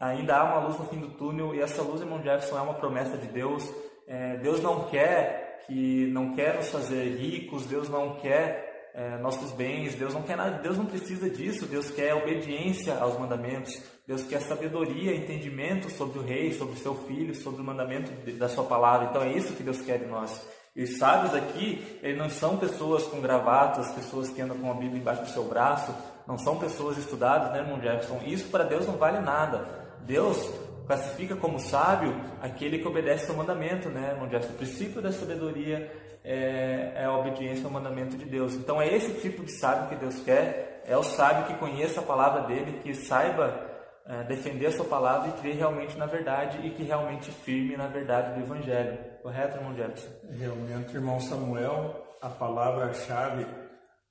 ainda 0.00 0.36
há 0.36 0.44
uma 0.44 0.66
luz 0.66 0.78
no 0.78 0.86
fim 0.86 0.98
do 0.98 1.10
túnel 1.10 1.54
e 1.54 1.60
essa 1.60 1.82
luz, 1.82 2.00
irmão 2.00 2.22
Jefferson, 2.22 2.58
é 2.58 2.62
uma 2.62 2.74
promessa 2.74 3.16
de 3.16 3.26
Deus. 3.26 3.70
É, 4.08 4.36
Deus 4.38 4.60
não 4.60 4.84
quer 4.84 5.64
que 5.66 6.06
não 6.12 6.32
quer 6.34 6.56
nos 6.56 6.70
fazer 6.70 7.16
ricos, 7.16 7.66
Deus 7.66 7.88
não 7.88 8.16
quer 8.16 8.65
é, 8.96 9.18
nossos 9.18 9.52
bens, 9.52 9.94
Deus 9.94 10.14
não 10.14 10.22
quer 10.22 10.38
nada, 10.38 10.58
Deus 10.58 10.78
não 10.78 10.86
precisa 10.86 11.28
disso, 11.28 11.66
Deus 11.66 11.90
quer 11.90 12.14
obediência 12.14 12.96
aos 12.98 13.18
mandamentos, 13.18 13.78
Deus 14.06 14.22
quer 14.22 14.40
sabedoria, 14.40 15.14
entendimento 15.14 15.90
sobre 15.90 16.18
o 16.18 16.22
rei, 16.22 16.54
sobre 16.54 16.74
o 16.74 16.78
seu 16.78 16.94
filho, 16.94 17.34
sobre 17.34 17.60
o 17.60 17.64
mandamento 17.64 18.10
da 18.38 18.48
sua 18.48 18.64
palavra. 18.64 19.08
Então 19.10 19.22
é 19.22 19.32
isso 19.32 19.52
que 19.52 19.62
Deus 19.62 19.82
quer 19.82 19.98
de 19.98 20.06
nós. 20.06 20.48
E 20.74 20.82
os 20.82 20.96
sábios 20.96 21.34
aqui, 21.34 21.98
eles 22.02 22.16
não 22.16 22.30
são 22.30 22.56
pessoas 22.56 23.02
com 23.04 23.20
gravatas, 23.20 23.92
pessoas 23.92 24.30
que 24.30 24.40
andam 24.40 24.56
com 24.56 24.70
a 24.70 24.74
Bíblia 24.74 25.00
embaixo 25.00 25.22
do 25.24 25.28
seu 25.28 25.44
braço, 25.44 25.94
não 26.26 26.38
são 26.38 26.58
pessoas 26.58 26.96
estudadas, 26.96 27.52
né, 27.52 27.58
irmão 27.58 27.78
Jefferson? 27.78 28.22
Isso 28.24 28.48
para 28.48 28.64
Deus 28.64 28.86
não 28.86 28.96
vale 28.96 29.20
nada. 29.20 29.68
Deus 30.06 30.38
classifica 30.86 31.36
como 31.36 31.58
sábio 31.58 32.14
aquele 32.40 32.78
que 32.78 32.86
obedece 32.88 33.30
ao 33.30 33.36
mandamento, 33.36 33.88
né, 33.88 34.10
irmão 34.12 34.28
O 34.28 34.52
princípio 34.54 35.02
da 35.02 35.12
sabedoria 35.12 35.90
é, 36.24 36.92
é, 36.96 37.04
a 37.04 37.16
obediência 37.16 37.64
ao 37.64 37.70
mandamento 37.70 38.16
de 38.16 38.24
Deus. 38.24 38.54
Então 38.54 38.80
é 38.80 38.88
esse 38.94 39.20
tipo 39.20 39.44
de 39.44 39.52
sábio 39.52 39.88
que 39.88 39.96
Deus 39.96 40.20
quer, 40.20 40.82
é 40.86 40.96
o 40.96 41.02
sábio 41.02 41.46
que 41.46 41.54
conheça 41.54 42.00
a 42.00 42.04
palavra 42.04 42.42
dele, 42.42 42.80
que 42.82 42.94
saiba 42.94 43.76
é, 44.06 44.22
defender 44.24 44.66
a 44.66 44.72
sua 44.72 44.84
palavra 44.84 45.30
e 45.30 45.40
crer 45.40 45.56
realmente 45.56 45.96
na 45.98 46.06
verdade 46.06 46.64
e 46.64 46.70
que 46.70 46.82
realmente 46.82 47.30
firme 47.30 47.76
na 47.76 47.88
verdade 47.88 48.34
do 48.34 48.40
Evangelho. 48.40 48.98
Correto, 49.22 49.56
irmão 49.56 49.74
Jefferson? 49.74 50.08
Realmente, 50.38 50.94
irmão 50.94 51.20
Samuel, 51.20 52.16
a 52.22 52.28
palavra-chave 52.28 53.46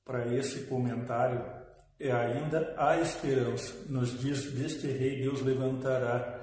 para 0.05 0.28
esse 0.28 0.65
comentário 0.65 1.43
é 1.99 2.11
ainda 2.11 2.73
a 2.78 2.97
esperança. 2.97 3.73
Nos 3.89 4.19
dias 4.19 4.43
deste 4.51 4.88
rei, 4.88 5.21
Deus 5.21 5.41
levantará 5.41 6.35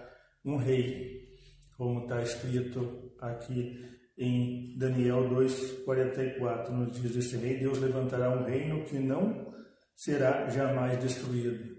um 0.44 0.56
rei, 0.56 1.28
como 1.76 2.02
está 2.02 2.22
escrito 2.22 3.12
aqui 3.20 3.92
em 4.16 4.76
Daniel 4.78 5.28
2,44, 5.28 6.70
nos 6.70 6.98
dias 6.98 7.14
desse 7.14 7.36
rei, 7.36 7.58
Deus 7.58 7.78
levantará 7.78 8.30
um 8.30 8.44
reino 8.44 8.84
que 8.84 8.98
não 8.98 9.52
será 9.96 10.48
jamais 10.50 10.98
destruído. 10.98 11.76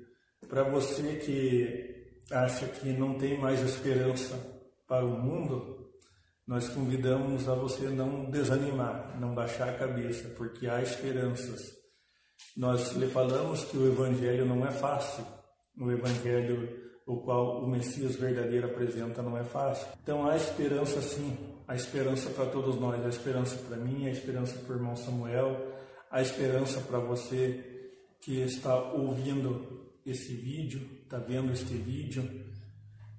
Para 0.48 0.64
você 0.64 1.18
que 1.18 2.04
acha 2.32 2.68
que 2.68 2.92
não 2.94 3.18
tem 3.18 3.40
mais 3.40 3.62
esperança 3.62 4.36
para 4.88 5.06
o 5.06 5.22
mundo, 5.22 5.92
nós 6.46 6.68
convidamos 6.70 7.48
a 7.48 7.56
você 7.56 7.88
não 7.88 8.30
desanimar, 8.30 9.18
não 9.20 9.34
baixar 9.34 9.70
a 9.70 9.78
cabeça, 9.78 10.30
porque 10.30 10.68
há 10.68 10.82
esperanças. 10.82 11.72
Nós 12.58 12.92
lhe 12.94 13.08
falamos 13.08 13.64
que 13.66 13.78
o 13.78 13.88
Evangelho 13.88 14.46
não 14.46 14.66
é 14.68 14.72
fácil, 14.72 15.26
o 15.80 15.90
Evangelho 15.90 16.83
o 17.06 17.18
qual 17.18 17.64
o 17.64 17.68
Messias 17.68 18.16
verdadeiro 18.16 18.68
apresenta 18.68 19.22
não 19.22 19.38
é 19.38 19.44
fácil. 19.44 19.88
Então 20.02 20.26
há 20.26 20.36
esperança 20.36 21.02
sim, 21.02 21.38
há 21.68 21.76
esperança 21.76 22.30
para 22.30 22.46
todos 22.46 22.80
nós, 22.80 23.04
há 23.06 23.10
esperança 23.10 23.58
para 23.58 23.78
mim, 23.78 24.08
há 24.08 24.12
esperança 24.12 24.58
para 24.60 24.74
o 24.74 24.78
irmão 24.78 24.96
Samuel, 24.96 25.74
há 26.10 26.22
esperança 26.22 26.80
para 26.82 27.00
você 27.00 27.90
que 28.22 28.42
está 28.42 28.76
ouvindo 28.94 29.92
esse 30.06 30.34
vídeo, 30.34 30.82
está 31.04 31.18
vendo 31.18 31.52
este 31.52 31.74
vídeo. 31.74 32.24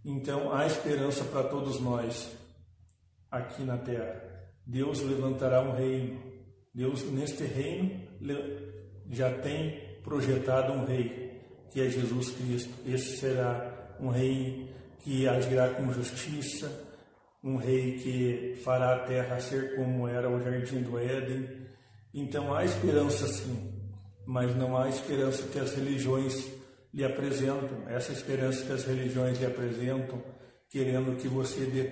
Então 0.05 0.55
há 0.55 0.67
esperança 0.67 1.25
para 1.25 1.45
todos 1.45 1.81
nós 1.81 2.31
aqui 3.31 3.63
na 3.63 3.77
terra. 3.79 4.23
Deus 4.67 5.01
levantará 5.01 5.63
um 5.63 5.73
reino. 5.73 6.21
Deus 6.75 7.05
neste 7.11 7.45
reino 7.45 8.01
já 9.11 9.31
tem 9.39 9.99
projetado 10.03 10.73
um 10.73 10.85
rei, 10.85 11.41
que 11.71 11.81
é 11.81 11.89
Jesus 11.89 12.31
Cristo. 12.31 12.73
Esse 12.87 13.17
será 13.19 13.74
um 14.01 14.09
rei 14.09 14.71
que 15.01 15.29
agirá 15.29 15.69
com 15.71 15.93
justiça, 15.93 16.71
um 17.43 17.57
rei 17.57 17.99
que 17.99 18.61
fará 18.65 18.95
a 18.95 18.99
terra 19.01 19.41
ser 19.41 19.77
como 19.77 20.09
era 20.09 20.31
o 20.31 20.43
jardim 20.43 20.83
do 20.83 20.99
Éden. 20.99 21.49
Então 22.13 22.55
há 22.55 22.65
esperança 22.65 23.27
sim, 23.27 23.73
mas 24.27 24.57
não 24.57 24.77
há 24.77 24.89
esperança 24.89 25.43
que 25.49 25.59
as 25.59 25.75
religiões 25.75 26.51
lhe 26.93 27.05
apresentam. 27.05 27.83
Essa 27.89 28.13
esperança 28.13 28.65
que 28.65 28.73
as 28.73 28.85
religiões 28.85 29.39
lhe 29.39 29.47
apresentam, 29.47 30.23
querendo 30.71 31.17
que 31.17 31.29
você 31.29 31.67
dê, 31.67 31.83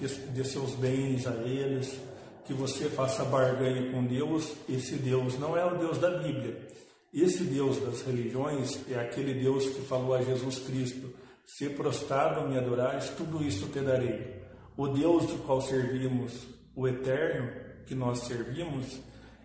dê, 0.00 0.08
dê 0.32 0.44
seus 0.44 0.74
bens 0.74 1.26
a 1.26 1.34
eles, 1.46 1.98
que 2.44 2.52
você 2.52 2.88
faça 2.90 3.24
barganha 3.24 3.92
com 3.92 4.04
Deus, 4.04 4.52
esse 4.68 4.96
Deus 4.96 5.38
não 5.38 5.56
é 5.56 5.64
o 5.64 5.78
Deus 5.78 5.98
da 5.98 6.18
Bíblia. 6.18 6.56
Esse 7.12 7.44
Deus 7.44 7.78
das 7.78 8.02
religiões 8.02 8.80
é 8.88 8.98
aquele 8.98 9.34
Deus 9.34 9.66
que 9.66 9.80
falou 9.82 10.14
a 10.14 10.22
Jesus 10.22 10.58
Cristo: 10.60 11.12
se 11.56 11.68
prostrado 11.68 12.48
me 12.48 12.56
adorares, 12.56 13.10
tudo 13.10 13.42
isto 13.42 13.66
te 13.66 13.80
darei. 13.80 14.40
O 14.76 14.86
Deus 14.86 15.26
do 15.26 15.44
qual 15.44 15.60
servimos, 15.60 16.46
o 16.76 16.86
eterno 16.86 17.50
que 17.86 17.94
nós 17.94 18.20
servimos, 18.20 19.00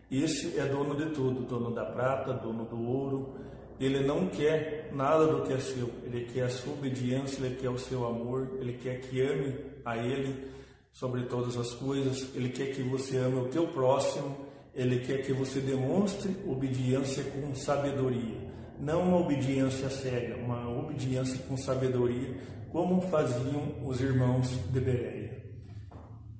esse 0.09 0.57
é 0.57 0.65
dono 0.65 0.95
de 0.95 1.13
tudo, 1.13 1.41
dono 1.41 1.73
da 1.73 1.83
prata, 1.83 2.31
dono 2.33 2.63
do 2.65 2.79
ouro. 2.79 3.35
Ele 3.79 4.05
não 4.05 4.27
quer 4.27 4.91
nada 4.93 5.25
do 5.25 5.41
que 5.41 5.53
é 5.53 5.57
seu, 5.57 5.89
ele 6.03 6.25
quer 6.25 6.43
a 6.43 6.49
sua 6.49 6.73
obediência, 6.73 7.43
ele 7.43 7.55
quer 7.55 7.69
o 7.69 7.77
seu 7.77 8.05
amor, 8.05 8.49
ele 8.61 8.73
quer 8.73 9.01
que 9.01 9.19
ame 9.19 9.55
a 9.83 9.97
ele 9.97 10.47
sobre 10.93 11.23
todas 11.23 11.57
as 11.57 11.73
coisas, 11.73 12.33
ele 12.35 12.49
quer 12.49 12.67
que 12.67 12.83
você 12.83 13.17
ame 13.17 13.39
o 13.39 13.49
teu 13.49 13.67
próximo, 13.67 14.45
ele 14.73 14.99
quer 14.99 15.23
que 15.23 15.33
você 15.33 15.59
demonstre 15.59 16.37
obediência 16.47 17.23
com 17.23 17.53
sabedoria 17.55 18.54
não 18.79 19.01
uma 19.01 19.17
obediência 19.17 19.89
cega, 19.89 20.35
uma 20.37 20.69
obediência 20.69 21.39
com 21.47 21.57
sabedoria, 21.57 22.35
como 22.71 23.01
faziam 23.01 23.75
os 23.83 24.01
irmãos 24.01 24.49
de 24.71 24.79
Bereia. 24.79 25.43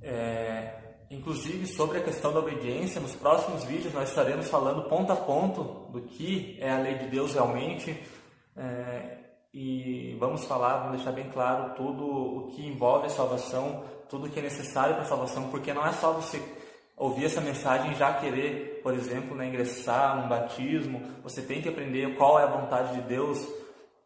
É, 0.01 0.75
Inclusive, 1.09 1.67
sobre 1.67 1.99
a 1.99 2.03
questão 2.03 2.33
da 2.33 2.39
obediência, 2.39 2.99
nos 2.99 3.15
próximos 3.15 3.63
vídeos 3.63 3.93
nós 3.93 4.09
estaremos 4.09 4.49
falando 4.49 4.89
ponto 4.89 5.11
a 5.11 5.15
ponto 5.15 5.63
do 5.91 6.01
que 6.01 6.57
é 6.59 6.71
a 6.71 6.79
lei 6.79 6.95
de 6.95 7.07
Deus 7.07 7.33
realmente. 7.33 7.95
É, 8.57 9.17
e 9.53 10.17
vamos 10.19 10.45
falar, 10.45 10.79
vamos 10.79 10.97
deixar 10.97 11.11
bem 11.11 11.29
claro 11.29 11.75
tudo 11.75 12.05
o 12.05 12.47
que 12.47 12.65
envolve 12.65 13.05
a 13.05 13.09
salvação, 13.09 13.83
tudo 14.09 14.25
o 14.25 14.29
que 14.29 14.39
é 14.39 14.43
necessário 14.43 14.95
para 14.95 15.03
a 15.03 15.07
salvação, 15.07 15.49
porque 15.49 15.73
não 15.73 15.85
é 15.85 15.93
só 15.93 16.11
você 16.11 16.41
ouvir 16.97 17.25
essa 17.25 17.39
mensagem 17.39 17.91
e 17.91 17.95
já 17.95 18.13
querer, 18.15 18.74
por 18.85 18.93
exemplo, 18.93 19.35
né, 19.35 19.47
ingressar 19.47 20.15
num 20.15 20.27
batismo, 20.27 21.01
você 21.23 21.41
tem 21.41 21.59
que 21.59 21.67
aprender 21.67 22.15
qual 22.17 22.37
é 22.37 22.43
a 22.43 22.55
vontade 22.55 22.93
de 22.93 23.01
Deus, 23.01 23.43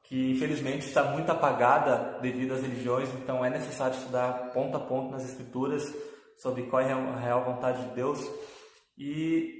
que 0.03 0.31
infelizmente 0.31 0.87
está 0.87 1.03
muito 1.03 1.29
apagada 1.29 2.17
devido 2.21 2.53
às 2.53 2.61
religiões, 2.61 3.09
então 3.15 3.43
é 3.43 3.49
necessário 3.49 3.97
estudar 3.97 4.53
ponto 4.53 4.77
a 4.77 4.79
ponto 4.79 5.11
nas 5.11 5.25
Escrituras 5.25 5.83
sobre 6.37 6.63
qual 6.67 6.81
é 6.81 6.93
a 6.93 7.17
real 7.17 7.43
vontade 7.43 7.89
de 7.89 7.93
Deus. 7.93 8.25
E 8.97 9.53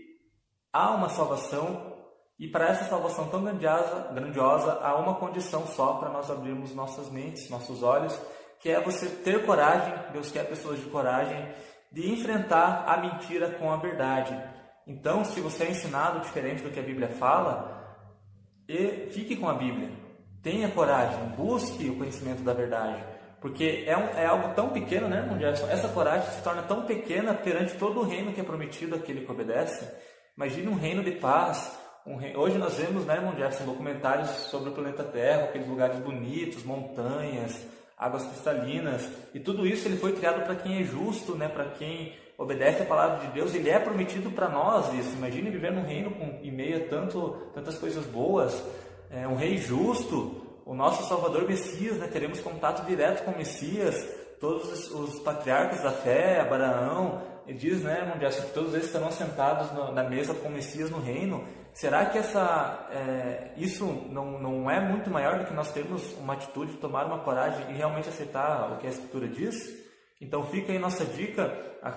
há 0.72 0.92
uma 0.92 1.10
salvação, 1.10 1.98
e 2.40 2.48
para 2.48 2.70
essa 2.70 2.86
salvação 2.86 3.28
tão 3.28 3.44
grandiosa, 3.44 4.14
grandiosa 4.14 4.80
há 4.82 4.96
uma 4.96 5.16
condição 5.16 5.68
só 5.68 5.96
para 5.96 6.12
nós 6.12 6.32
abrirmos 6.32 6.74
nossas 6.74 7.10
mentes, 7.10 7.50
nossos 7.50 7.84
olhos, 7.84 8.18
que 8.62 8.70
é 8.70 8.80
você 8.80 9.10
ter 9.10 9.46
coragem, 9.46 9.94
Deus 10.14 10.32
quer 10.32 10.48
pessoas 10.48 10.80
de 10.80 10.86
coragem, 10.86 11.54
de 11.92 12.10
enfrentar 12.10 12.86
a 12.88 12.96
mentira 12.96 13.50
com 13.60 13.70
a 13.70 13.76
verdade. 13.76 14.59
Então, 14.90 15.24
se 15.24 15.40
você 15.40 15.66
é 15.66 15.70
ensinado 15.70 16.22
diferente 16.22 16.64
do 16.64 16.72
que 16.72 16.80
a 16.80 16.84
Bíblia 16.84 17.10
fala, 17.10 17.96
fique 19.12 19.36
com 19.36 19.48
a 19.48 19.54
Bíblia. 19.54 19.88
Tenha 20.42 20.68
coragem, 20.72 21.28
busque 21.38 21.88
o 21.92 21.96
conhecimento 21.96 22.42
da 22.42 22.54
verdade. 22.54 23.04
Porque 23.40 23.84
é, 23.86 23.96
um, 23.96 24.18
é 24.18 24.26
algo 24.26 24.56
tão 24.56 24.70
pequeno, 24.70 25.08
né, 25.08 25.18
irmão? 25.18 25.38
Essa 25.48 25.90
coragem 25.90 26.28
se 26.32 26.42
torna 26.42 26.64
tão 26.64 26.88
pequena 26.88 27.36
perante 27.36 27.76
todo 27.76 28.00
o 28.00 28.04
reino 28.04 28.34
que 28.34 28.42
é 28.42 28.44
prometido 28.44 28.96
àquele 28.96 29.22
que 29.22 29.32
obedece. 29.32 29.88
Imagine 30.36 30.70
um 30.70 30.76
reino 30.76 31.04
de 31.04 31.12
paz. 31.12 31.78
Um 32.04 32.16
reino... 32.16 32.40
Hoje 32.40 32.58
nós 32.58 32.74
vemos, 32.76 33.06
né, 33.06 33.14
irmão 33.14 33.36
documentários 33.68 34.30
sobre 34.50 34.72
o 34.72 34.74
planeta 34.74 35.04
Terra, 35.04 35.44
aqueles 35.44 35.68
lugares 35.68 36.00
bonitos, 36.00 36.64
montanhas, 36.64 37.64
águas 37.96 38.26
cristalinas. 38.26 39.08
E 39.36 39.40
tudo 39.40 39.68
isso 39.68 39.88
ele 39.88 39.98
foi 39.98 40.14
criado 40.14 40.44
para 40.44 40.56
quem 40.56 40.82
é 40.82 40.84
justo, 40.84 41.36
né, 41.36 41.48
para 41.48 41.66
quem 41.66 42.18
obedece 42.40 42.82
a 42.82 42.86
palavra 42.86 43.28
de 43.28 43.34
Deus. 43.34 43.54
Ele 43.54 43.70
é 43.70 43.78
prometido 43.78 44.32
para 44.32 44.48
nós 44.48 44.92
isso. 44.94 45.16
Imagine 45.18 45.52
viver 45.52 45.72
num 45.72 45.84
reino 45.84 46.12
com, 46.12 46.40
em 46.42 46.52
meio 46.52 46.78
a 46.78 46.88
tanto, 46.88 47.38
tantas 47.54 47.78
coisas 47.78 48.06
boas. 48.06 48.64
É, 49.12 49.28
um 49.28 49.36
rei 49.36 49.58
justo, 49.58 50.42
o 50.66 50.74
nosso 50.74 51.08
Salvador 51.08 51.46
Messias, 51.48 51.98
né? 51.98 52.08
teremos 52.08 52.40
contato 52.40 52.86
direto 52.88 53.26
com 53.26 53.32
o 53.32 53.38
Messias, 53.38 54.08
todos 54.40 54.72
os, 54.72 54.92
os 54.92 55.20
patriarcas 55.20 55.84
da 55.84 55.92
fé, 55.92 56.40
Abraão, 56.40 57.22
ele 57.46 57.58
diz, 57.58 57.82
né, 57.82 58.10
Mundial, 58.14 58.32
que 58.32 58.54
todos 58.54 58.74
eles 58.76 58.86
estarão 58.86 59.12
sentados 59.12 59.72
no, 59.72 59.92
na 59.92 60.04
mesa 60.04 60.36
com 60.36 60.48
o 60.48 60.52
Messias 60.52 60.90
no 60.92 61.00
reino. 61.00 61.44
Será 61.74 62.06
que 62.06 62.18
essa, 62.18 62.88
é, 62.92 63.52
isso 63.58 63.86
não, 64.12 64.40
não 64.40 64.70
é 64.70 64.80
muito 64.80 65.10
maior 65.10 65.40
do 65.40 65.46
que 65.46 65.54
nós 65.54 65.72
termos 65.72 66.14
uma 66.20 66.34
atitude 66.34 66.74
de 66.74 66.78
tomar 66.78 67.08
uma 67.08 67.20
coragem 67.20 67.66
e 67.72 67.74
realmente 67.74 68.08
aceitar 68.08 68.72
o 68.72 68.78
que 68.78 68.86
a 68.86 68.90
Escritura 68.92 69.28
diz? 69.28 69.89
Então 70.20 70.44
fica 70.48 70.72
aí 70.72 70.80
nossa 70.80 71.06
dica 71.06 71.48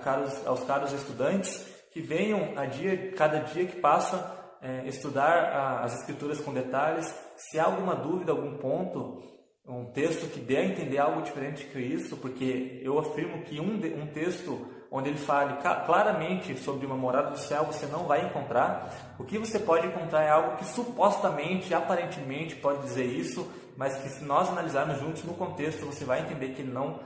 caros, 0.03 0.45
aos 0.47 0.63
caros 0.63 0.93
estudantes 0.93 1.67
que 1.91 2.01
venham 2.01 2.57
a 2.57 2.65
dia, 2.65 3.11
cada 3.11 3.39
dia 3.39 3.65
que 3.65 3.79
passa 3.79 4.57
é, 4.61 4.87
estudar 4.87 5.51
a, 5.53 5.81
as 5.81 5.99
escrituras 5.99 6.39
com 6.39 6.53
detalhes. 6.53 7.13
Se 7.35 7.59
há 7.59 7.65
alguma 7.65 7.95
dúvida, 7.95 8.31
algum 8.31 8.57
ponto, 8.57 9.21
um 9.67 9.85
texto 9.91 10.29
que 10.31 10.39
dê 10.39 10.57
a 10.57 10.65
entender 10.65 10.97
algo 10.97 11.21
diferente 11.21 11.65
que 11.65 11.79
isso, 11.79 12.17
porque 12.17 12.79
eu 12.81 12.97
afirmo 12.97 13.43
que 13.43 13.59
um, 13.59 13.75
um 13.75 14.07
texto 14.07 14.67
onde 14.91 15.09
ele 15.09 15.17
fale 15.17 15.55
claramente 15.85 16.55
sobre 16.55 16.85
uma 16.85 16.95
morada 16.95 17.31
do 17.31 17.37
céu 17.39 17.65
você 17.65 17.87
não 17.87 18.05
vai 18.05 18.25
encontrar. 18.25 19.15
O 19.17 19.23
que 19.23 19.39
você 19.39 19.59
pode 19.59 19.87
encontrar 19.87 20.23
é 20.23 20.29
algo 20.29 20.57
que 20.57 20.65
supostamente, 20.65 21.73
aparentemente 21.73 22.55
pode 22.55 22.83
dizer 22.83 23.05
isso, 23.05 23.51
mas 23.75 23.97
que 23.97 24.09
se 24.09 24.23
nós 24.23 24.49
analisarmos 24.49 24.99
juntos 24.99 25.23
no 25.23 25.33
contexto, 25.33 25.85
você 25.85 26.05
vai 26.05 26.21
entender 26.21 26.49
que 26.49 26.61
ele 26.61 26.71
não 26.71 26.99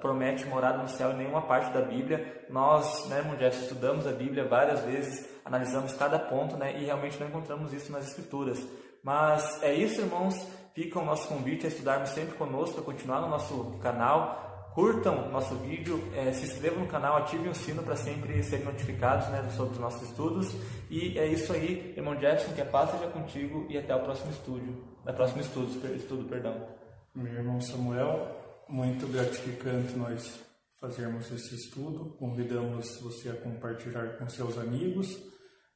promete 0.00 0.46
morada 0.46 0.78
no 0.78 0.88
céu 0.88 1.12
em 1.12 1.16
nenhuma 1.16 1.42
parte 1.42 1.72
da 1.72 1.82
Bíblia. 1.82 2.46
Nós, 2.50 3.08
né, 3.08 3.18
irmão 3.18 3.36
Jeff, 3.36 3.62
estudamos 3.62 4.06
a 4.06 4.12
Bíblia 4.12 4.46
várias 4.46 4.80
vezes, 4.80 5.28
analisamos 5.44 5.92
cada 5.92 6.18
ponto, 6.18 6.56
né, 6.56 6.78
e 6.78 6.84
realmente 6.84 7.18
não 7.20 7.28
encontramos 7.28 7.72
isso 7.72 7.92
nas 7.92 8.08
Escrituras. 8.08 8.64
Mas 9.02 9.62
é 9.62 9.74
isso, 9.74 10.00
irmãos. 10.00 10.34
Fica 10.74 10.98
o 10.98 11.04
nosso 11.04 11.28
convite 11.28 11.66
a 11.66 11.68
estudarmos 11.68 12.08
sempre 12.08 12.34
conosco, 12.36 12.80
a 12.80 12.82
continuar 12.82 13.20
no 13.20 13.28
nosso 13.28 13.78
canal. 13.80 14.70
Curtam 14.74 15.30
nosso 15.30 15.54
vídeo, 15.56 16.02
é, 16.16 16.32
se 16.32 16.46
inscrevam 16.46 16.80
no 16.80 16.88
canal, 16.88 17.16
ativem 17.16 17.48
o 17.48 17.54
sino 17.54 17.80
para 17.84 17.94
sempre 17.94 18.42
serem 18.42 18.64
notificados 18.64 19.28
né, 19.28 19.48
sobre 19.50 19.74
os 19.74 19.78
nossos 19.78 20.02
estudos. 20.02 20.52
E 20.90 21.16
é 21.16 21.28
isso 21.28 21.52
aí, 21.52 21.94
irmão 21.96 22.18
Jefferson, 22.18 22.54
que 22.54 22.60
a 22.60 22.64
paz 22.64 22.90
seja 22.90 23.06
contigo 23.06 23.66
e 23.68 23.78
até 23.78 23.94
o 23.94 24.00
próximo 24.00 24.32
estúdio, 24.32 24.82
na 25.04 25.12
próximo 25.12 25.42
estudo, 25.42 25.94
estudo, 25.94 26.28
perdão. 26.28 26.66
Meu 27.14 27.32
irmão 27.34 27.60
Samuel, 27.60 28.26
muito 28.68 29.06
gratificante 29.06 29.96
nós 29.96 30.40
fazermos 30.80 31.30
esse 31.30 31.54
estudo. 31.54 32.16
Convidamos 32.18 33.00
você 33.00 33.30
a 33.30 33.36
compartilhar 33.36 34.18
com 34.18 34.28
seus 34.28 34.58
amigos, 34.58 35.18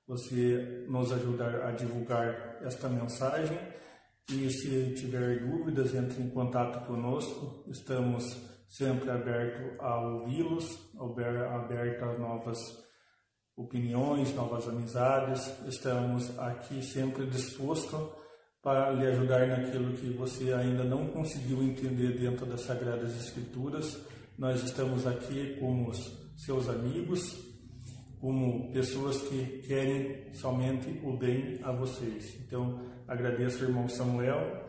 você 0.06 0.86
nos 0.88 1.12
ajudar 1.12 1.66
a 1.66 1.72
divulgar 1.72 2.58
esta 2.62 2.88
mensagem. 2.88 3.58
E 4.30 4.50
se 4.50 4.94
tiver 4.94 5.40
dúvidas, 5.40 5.94
entre 5.94 6.22
em 6.22 6.28
contato 6.28 6.86
conosco. 6.86 7.64
Estamos 7.70 8.36
sempre 8.68 9.10
abertos 9.10 9.80
a 9.80 10.00
ouvi-los, 10.00 10.78
abertos 10.98 12.08
a 12.08 12.18
novas 12.18 12.58
opiniões, 13.56 14.34
novas 14.34 14.68
amizades. 14.68 15.50
Estamos 15.66 16.38
aqui 16.38 16.82
sempre 16.82 17.26
dispostos 17.26 18.27
para 18.62 18.90
lhe 18.90 19.06
ajudar 19.06 19.46
naquilo 19.46 19.92
que 19.94 20.10
você 20.10 20.52
ainda 20.52 20.84
não 20.84 21.06
conseguiu 21.08 21.62
entender 21.62 22.18
dentro 22.18 22.44
das 22.44 22.62
Sagradas 22.62 23.14
Escrituras. 23.16 23.98
Nós 24.36 24.62
estamos 24.62 25.06
aqui 25.06 25.56
como 25.60 25.92
seus 26.36 26.68
amigos, 26.68 27.38
como 28.20 28.72
pessoas 28.72 29.22
que 29.22 29.62
querem 29.66 30.32
somente 30.34 31.00
o 31.04 31.16
bem 31.16 31.60
a 31.62 31.72
vocês. 31.72 32.36
Então, 32.40 32.80
agradeço 33.06 33.62
ao 33.62 33.70
irmão 33.70 33.88
Samuel 33.88 34.64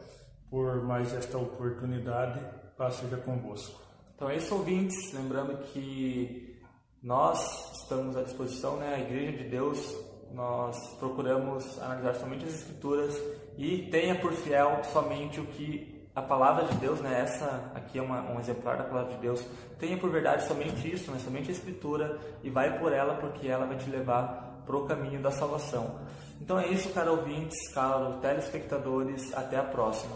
por 0.50 0.84
mais 0.84 1.14
esta 1.14 1.38
oportunidade. 1.38 2.40
Paz 2.78 2.96
seja 2.96 3.18
convosco. 3.18 3.82
Então, 4.16 4.30
é 4.30 4.38
isso, 4.38 4.54
ouvintes. 4.54 5.14
Lembrando 5.14 5.58
que 5.66 6.60
nós 7.02 7.40
estamos 7.82 8.16
à 8.16 8.22
disposição, 8.22 8.78
né? 8.78 8.96
A 8.96 9.00
Igreja 9.00 9.38
de 9.38 9.50
Deus, 9.50 9.96
nós 10.32 10.78
procuramos 11.00 11.80
analisar 11.80 12.16
somente 12.16 12.46
as 12.46 12.54
Escrituras 12.54 13.16
e 13.58 13.88
tenha 13.92 14.16
por 14.16 14.32
fiel 14.34 14.82
somente 14.84 15.40
o 15.40 15.46
que 15.46 16.00
a 16.16 16.22
palavra 16.22 16.66
de 16.66 16.76
Deus, 16.76 17.00
né? 17.00 17.22
Essa 17.22 17.72
aqui 17.74 17.98
é 17.98 18.02
uma, 18.02 18.22
um 18.32 18.40
exemplar 18.40 18.78
da 18.78 18.84
palavra 18.84 19.14
de 19.14 19.18
Deus. 19.20 19.44
Tenha 19.78 19.98
por 19.98 20.10
verdade 20.10 20.46
somente 20.46 20.92
isso, 20.92 21.12
né? 21.12 21.20
somente 21.20 21.50
a 21.50 21.52
Escritura 21.52 22.20
e 22.44 22.50
vai 22.50 22.78
por 22.78 22.92
ela 22.92 23.16
porque 23.16 23.48
ela 23.48 23.66
vai 23.66 23.78
te 23.78 23.90
levar 23.90 24.64
para 24.66 24.76
o 24.76 24.86
caminho 24.86 25.22
da 25.22 25.32
salvação. 25.32 26.00
Então 26.42 26.60
é 26.60 26.68
isso, 26.68 26.90
caro 26.90 27.12
ouvintes, 27.12 27.58
caro 27.74 28.18
telespectadores. 28.18 29.34
Até 29.34 29.58
a 29.58 29.64
próxima. 29.64 30.14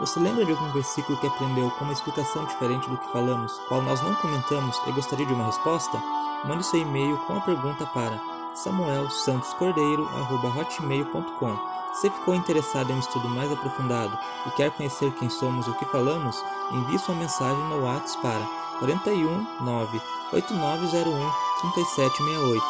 Você 0.00 0.20
lembra 0.20 0.44
de 0.44 0.52
algum 0.52 0.70
versículo 0.72 1.18
que 1.18 1.26
aprendeu 1.26 1.68
com 1.72 1.84
uma 1.84 1.92
explicação 1.92 2.44
diferente 2.44 2.88
do 2.88 2.96
que 2.98 3.12
falamos, 3.12 3.52
qual 3.66 3.82
nós 3.82 4.00
não 4.00 4.14
comentamos 4.16 4.80
e 4.86 4.92
gostaria 4.92 5.26
de 5.26 5.32
uma 5.32 5.46
resposta? 5.46 5.98
Mande 6.44 6.64
seu 6.64 6.80
e-mail 6.80 7.18
com 7.26 7.36
a 7.36 7.40
pergunta 7.40 7.84
para 7.86 8.37
samuelsantoscordeiro.hotmail.com 8.64 11.56
Se 11.94 12.10
ficou 12.10 12.34
interessado 12.34 12.90
em 12.90 12.94
um 12.94 12.98
estudo 12.98 13.28
mais 13.30 13.52
aprofundado 13.52 14.18
e 14.46 14.50
quer 14.52 14.70
conhecer 14.72 15.12
quem 15.14 15.30
somos 15.30 15.66
e 15.66 15.70
o 15.70 15.74
que 15.74 15.84
falamos, 15.86 16.44
envie 16.72 16.98
sua 16.98 17.14
mensagem 17.14 17.62
no 17.64 17.84
WhatsApp 17.84 18.22
para 18.22 18.46
41 18.78 19.46
9 19.60 20.00
8901 20.32 21.30
3768. 21.60 22.64